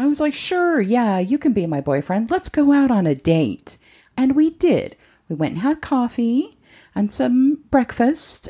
I 0.00 0.06
was 0.06 0.20
like, 0.20 0.34
sure, 0.34 0.80
yeah, 0.80 1.18
you 1.18 1.38
can 1.38 1.52
be 1.52 1.66
my 1.66 1.80
boyfriend. 1.80 2.30
Let's 2.30 2.48
go 2.48 2.72
out 2.72 2.90
on 2.90 3.06
a 3.06 3.14
date. 3.14 3.76
And 4.16 4.36
we 4.36 4.50
did. 4.50 4.96
We 5.28 5.36
went 5.36 5.54
and 5.54 5.62
had 5.62 5.80
coffee 5.80 6.56
and 6.94 7.12
some 7.12 7.58
breakfast. 7.70 8.48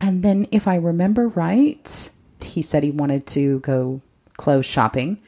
And 0.00 0.22
then, 0.22 0.46
if 0.50 0.66
I 0.66 0.76
remember 0.76 1.28
right, 1.28 2.10
he 2.42 2.62
said 2.62 2.82
he 2.82 2.90
wanted 2.90 3.26
to 3.28 3.60
go 3.60 4.00
clothes 4.36 4.66
shopping. 4.66 5.20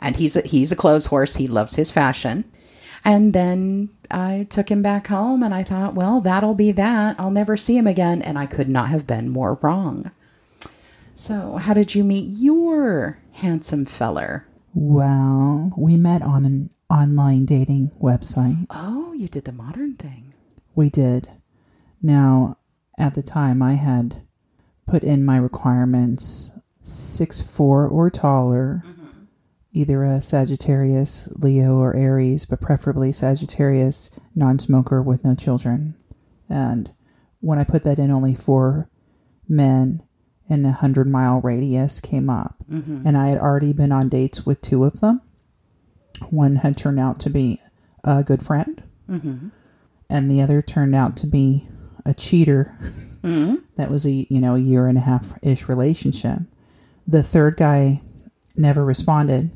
And 0.00 0.16
he's 0.16 0.36
a, 0.36 0.40
he's 0.42 0.72
a 0.72 0.76
clothes 0.76 1.06
horse. 1.06 1.36
He 1.36 1.46
loves 1.46 1.76
his 1.76 1.90
fashion. 1.90 2.44
And 3.04 3.32
then 3.32 3.90
I 4.10 4.46
took 4.50 4.70
him 4.70 4.82
back 4.82 5.08
home 5.08 5.42
and 5.42 5.54
I 5.54 5.64
thought, 5.64 5.94
well, 5.94 6.20
that'll 6.20 6.54
be 6.54 6.72
that. 6.72 7.18
I'll 7.18 7.30
never 7.30 7.56
see 7.56 7.76
him 7.76 7.86
again. 7.86 8.22
And 8.22 8.38
I 8.38 8.46
could 8.46 8.68
not 8.68 8.88
have 8.88 9.06
been 9.06 9.28
more 9.28 9.58
wrong. 9.62 10.10
So, 11.14 11.56
how 11.56 11.74
did 11.74 11.94
you 11.94 12.04
meet 12.04 12.28
your 12.28 13.18
handsome 13.32 13.84
feller? 13.84 14.46
Well, 14.74 15.72
we 15.76 15.96
met 15.96 16.22
on 16.22 16.44
an 16.44 16.70
online 16.88 17.44
dating 17.44 17.90
website. 18.00 18.66
Oh, 18.70 19.12
you 19.12 19.28
did 19.28 19.44
the 19.44 19.52
modern 19.52 19.94
thing. 19.96 20.34
We 20.74 20.90
did. 20.90 21.28
Now, 22.00 22.58
at 22.98 23.14
the 23.14 23.22
time, 23.22 23.62
I 23.62 23.74
had 23.74 24.22
put 24.86 25.02
in 25.02 25.24
my 25.24 25.36
requirements 25.36 26.52
six 26.82 27.40
four 27.40 27.86
or 27.86 28.10
taller, 28.10 28.82
mm-hmm. 28.86 29.24
either 29.72 30.04
a 30.04 30.20
Sagittarius, 30.20 31.28
Leo, 31.32 31.76
or 31.76 31.94
Aries, 31.94 32.44
but 32.44 32.60
preferably 32.60 33.12
Sagittarius, 33.12 34.10
non 34.34 34.58
smoker 34.58 35.02
with 35.02 35.24
no 35.24 35.34
children. 35.34 35.94
And 36.48 36.90
when 37.40 37.58
I 37.58 37.64
put 37.64 37.84
that 37.84 37.98
in, 37.98 38.10
only 38.10 38.34
four 38.34 38.88
men 39.48 40.02
in 40.52 40.66
a 40.66 40.72
hundred 40.72 41.08
mile 41.08 41.40
radius 41.40 41.98
came 41.98 42.28
up. 42.28 42.56
Mm-hmm. 42.70 43.06
And 43.06 43.16
I 43.16 43.28
had 43.28 43.38
already 43.38 43.72
been 43.72 43.90
on 43.90 44.10
dates 44.10 44.44
with 44.44 44.60
two 44.60 44.84
of 44.84 45.00
them. 45.00 45.22
One 46.28 46.56
had 46.56 46.76
turned 46.76 47.00
out 47.00 47.18
to 47.20 47.30
be 47.30 47.60
a 48.04 48.22
good 48.22 48.44
friend, 48.44 48.82
mm-hmm. 49.08 49.48
and 50.10 50.30
the 50.30 50.42
other 50.42 50.60
turned 50.60 50.94
out 50.94 51.16
to 51.18 51.26
be 51.26 51.66
a 52.04 52.14
cheater. 52.14 52.76
Mm-hmm. 53.22 53.56
That 53.76 53.90
was 53.90 54.04
a 54.04 54.10
you 54.10 54.38
know 54.40 54.54
a 54.54 54.60
year 54.60 54.86
and 54.86 54.98
a 54.98 55.00
half 55.00 55.32
ish 55.42 55.68
relationship. 55.68 56.40
The 57.06 57.22
third 57.22 57.56
guy 57.56 58.00
never 58.54 58.84
responded, 58.84 59.50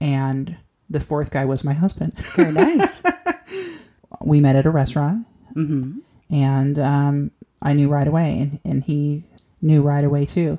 and 0.00 0.56
the 0.88 0.98
fourth 0.98 1.30
guy 1.30 1.44
was 1.44 1.62
my 1.62 1.74
husband. 1.74 2.14
Very 2.34 2.52
nice. 2.52 3.02
we 4.20 4.40
met 4.40 4.56
at 4.56 4.66
a 4.66 4.70
restaurant, 4.70 5.26
and 6.30 6.78
um, 6.78 7.30
I 7.60 7.72
knew 7.74 7.88
right 7.88 8.08
away, 8.08 8.38
and, 8.38 8.60
and 8.64 8.82
he 8.82 9.24
knew 9.60 9.82
right 9.82 10.04
away 10.04 10.24
too. 10.24 10.58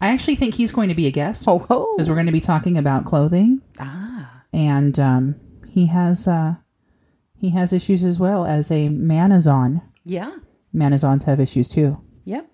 I 0.00 0.08
actually 0.08 0.36
think 0.36 0.54
he's 0.54 0.72
going 0.72 0.88
to 0.88 0.94
be 0.94 1.06
a 1.06 1.10
guest 1.12 1.44
ho. 1.44 1.58
because 1.96 2.08
we're 2.08 2.16
going 2.16 2.26
to 2.26 2.32
be 2.32 2.40
talking 2.40 2.76
about 2.76 3.04
clothing, 3.04 3.62
Ah, 3.78 4.42
and 4.52 4.98
um, 4.98 5.36
he 5.68 5.86
has 5.86 6.26
uh, 6.26 6.56
he 7.36 7.50
has 7.50 7.72
issues 7.72 8.02
as 8.04 8.18
well 8.18 8.44
as 8.44 8.70
a 8.70 8.88
manazon. 8.88 9.82
yeah. 10.04 10.32
Manazons 10.74 11.24
have 11.24 11.38
issues 11.38 11.68
too. 11.68 11.98
Yep. 12.24 12.48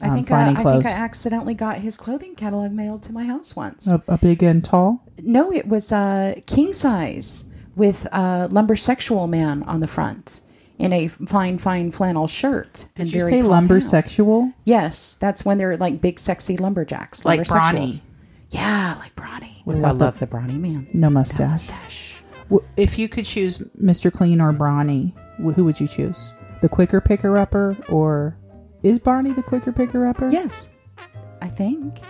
I 0.00 0.08
Um, 0.08 0.14
think 0.14 0.30
uh, 0.30 0.34
finding 0.34 0.56
I 0.56 0.72
think 0.72 0.86
I 0.86 0.90
accidentally 0.90 1.54
got 1.54 1.78
his 1.78 1.98
clothing 1.98 2.34
catalog 2.34 2.72
mailed 2.72 3.02
to 3.04 3.12
my 3.12 3.24
house 3.24 3.54
once. 3.54 3.86
A, 3.86 4.02
a 4.08 4.16
big 4.16 4.42
and 4.42 4.64
tall. 4.64 5.04
No, 5.22 5.52
it 5.52 5.68
was 5.68 5.92
uh, 5.92 6.36
king 6.46 6.72
size 6.72 7.52
with 7.76 8.06
a 8.06 8.48
lumbersexual 8.50 9.28
man 9.28 9.62
on 9.64 9.80
the 9.80 9.86
front 9.86 10.40
in 10.78 10.92
a 10.92 11.08
fine, 11.08 11.58
fine 11.58 11.90
flannel 11.90 12.26
shirt. 12.26 12.86
and 12.96 13.08
Did 13.08 13.14
you 13.14 13.20
very 13.20 13.32
say 13.32 13.40
tall 13.40 13.50
lumber 13.50 13.76
pants. 13.78 13.90
sexual? 13.90 14.52
Yes, 14.64 15.14
that's 15.14 15.44
when 15.44 15.58
they're 15.58 15.76
like 15.76 16.00
big, 16.00 16.18
sexy 16.20 16.56
lumberjacks. 16.56 17.24
Like 17.24 17.46
brawny. 17.48 17.94
Yeah, 18.50 18.96
like 18.98 19.14
brawny. 19.16 19.60
What 19.64 19.76
I 19.76 19.80
about 19.80 19.98
the- 19.98 20.04
love 20.06 20.18
the 20.20 20.26
brawny 20.26 20.54
man. 20.56 20.86
No 20.92 21.10
mustache. 21.10 21.40
mustache. 21.68 22.14
If 22.76 22.98
you 22.98 23.08
could 23.08 23.26
choose 23.26 23.58
Mr. 23.82 24.10
Clean 24.12 24.40
or 24.40 24.52
Brawny, 24.52 25.14
who 25.36 25.64
would 25.66 25.78
you 25.78 25.86
choose? 25.86 26.32
The 26.62 26.68
quicker 26.68 27.00
picker 27.00 27.36
upper 27.36 27.76
or 27.90 28.36
is 28.82 28.98
Barney 28.98 29.32
the 29.34 29.42
quicker 29.42 29.70
picker 29.70 30.06
upper? 30.06 30.28
Yes, 30.30 30.70
I 31.42 31.48
think. 31.48 32.00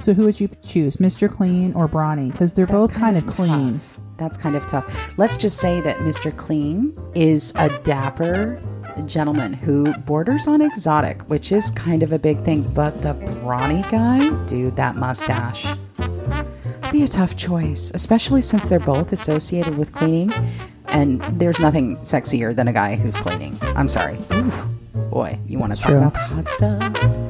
So 0.00 0.14
who 0.14 0.24
would 0.24 0.40
you 0.40 0.48
choose, 0.64 0.96
Mr. 0.96 1.32
Clean 1.32 1.72
or 1.74 1.86
Brawny? 1.86 2.32
Because 2.32 2.54
they're 2.54 2.66
That's 2.66 2.88
both 2.88 2.92
kind 2.94 3.16
of 3.16 3.24
clean. 3.26 3.74
tough. 3.74 4.00
That's 4.22 4.36
kind 4.36 4.54
of 4.54 4.64
tough. 4.68 5.18
Let's 5.18 5.36
just 5.36 5.58
say 5.58 5.80
that 5.80 5.98
Mr. 5.98 6.34
Clean 6.36 6.96
is 7.16 7.52
a 7.56 7.76
dapper 7.80 8.62
gentleman 9.06 9.52
who 9.52 9.92
borders 10.04 10.46
on 10.46 10.60
exotic, 10.60 11.28
which 11.28 11.50
is 11.50 11.72
kind 11.72 12.04
of 12.04 12.12
a 12.12 12.20
big 12.20 12.44
thing. 12.44 12.62
But 12.72 13.02
the 13.02 13.14
brawny 13.14 13.82
guy, 13.90 14.30
dude, 14.46 14.76
that 14.76 14.94
mustache. 14.94 15.66
Be 16.92 17.02
a 17.02 17.08
tough 17.08 17.36
choice, 17.36 17.90
especially 17.94 18.42
since 18.42 18.68
they're 18.68 18.78
both 18.78 19.12
associated 19.12 19.76
with 19.76 19.92
cleaning. 19.92 20.32
And 20.86 21.20
there's 21.40 21.58
nothing 21.58 21.96
sexier 21.98 22.54
than 22.54 22.68
a 22.68 22.72
guy 22.72 22.94
who's 22.94 23.16
cleaning. 23.16 23.58
I'm 23.62 23.88
sorry. 23.88 24.18
Ooh, 24.32 24.52
boy, 25.10 25.36
you 25.48 25.58
want 25.58 25.72
to 25.72 25.80
talk 25.80 25.88
true. 25.88 25.98
about 25.98 26.14
the 26.14 26.20
hot 26.20 26.48
stuff? 26.50 27.21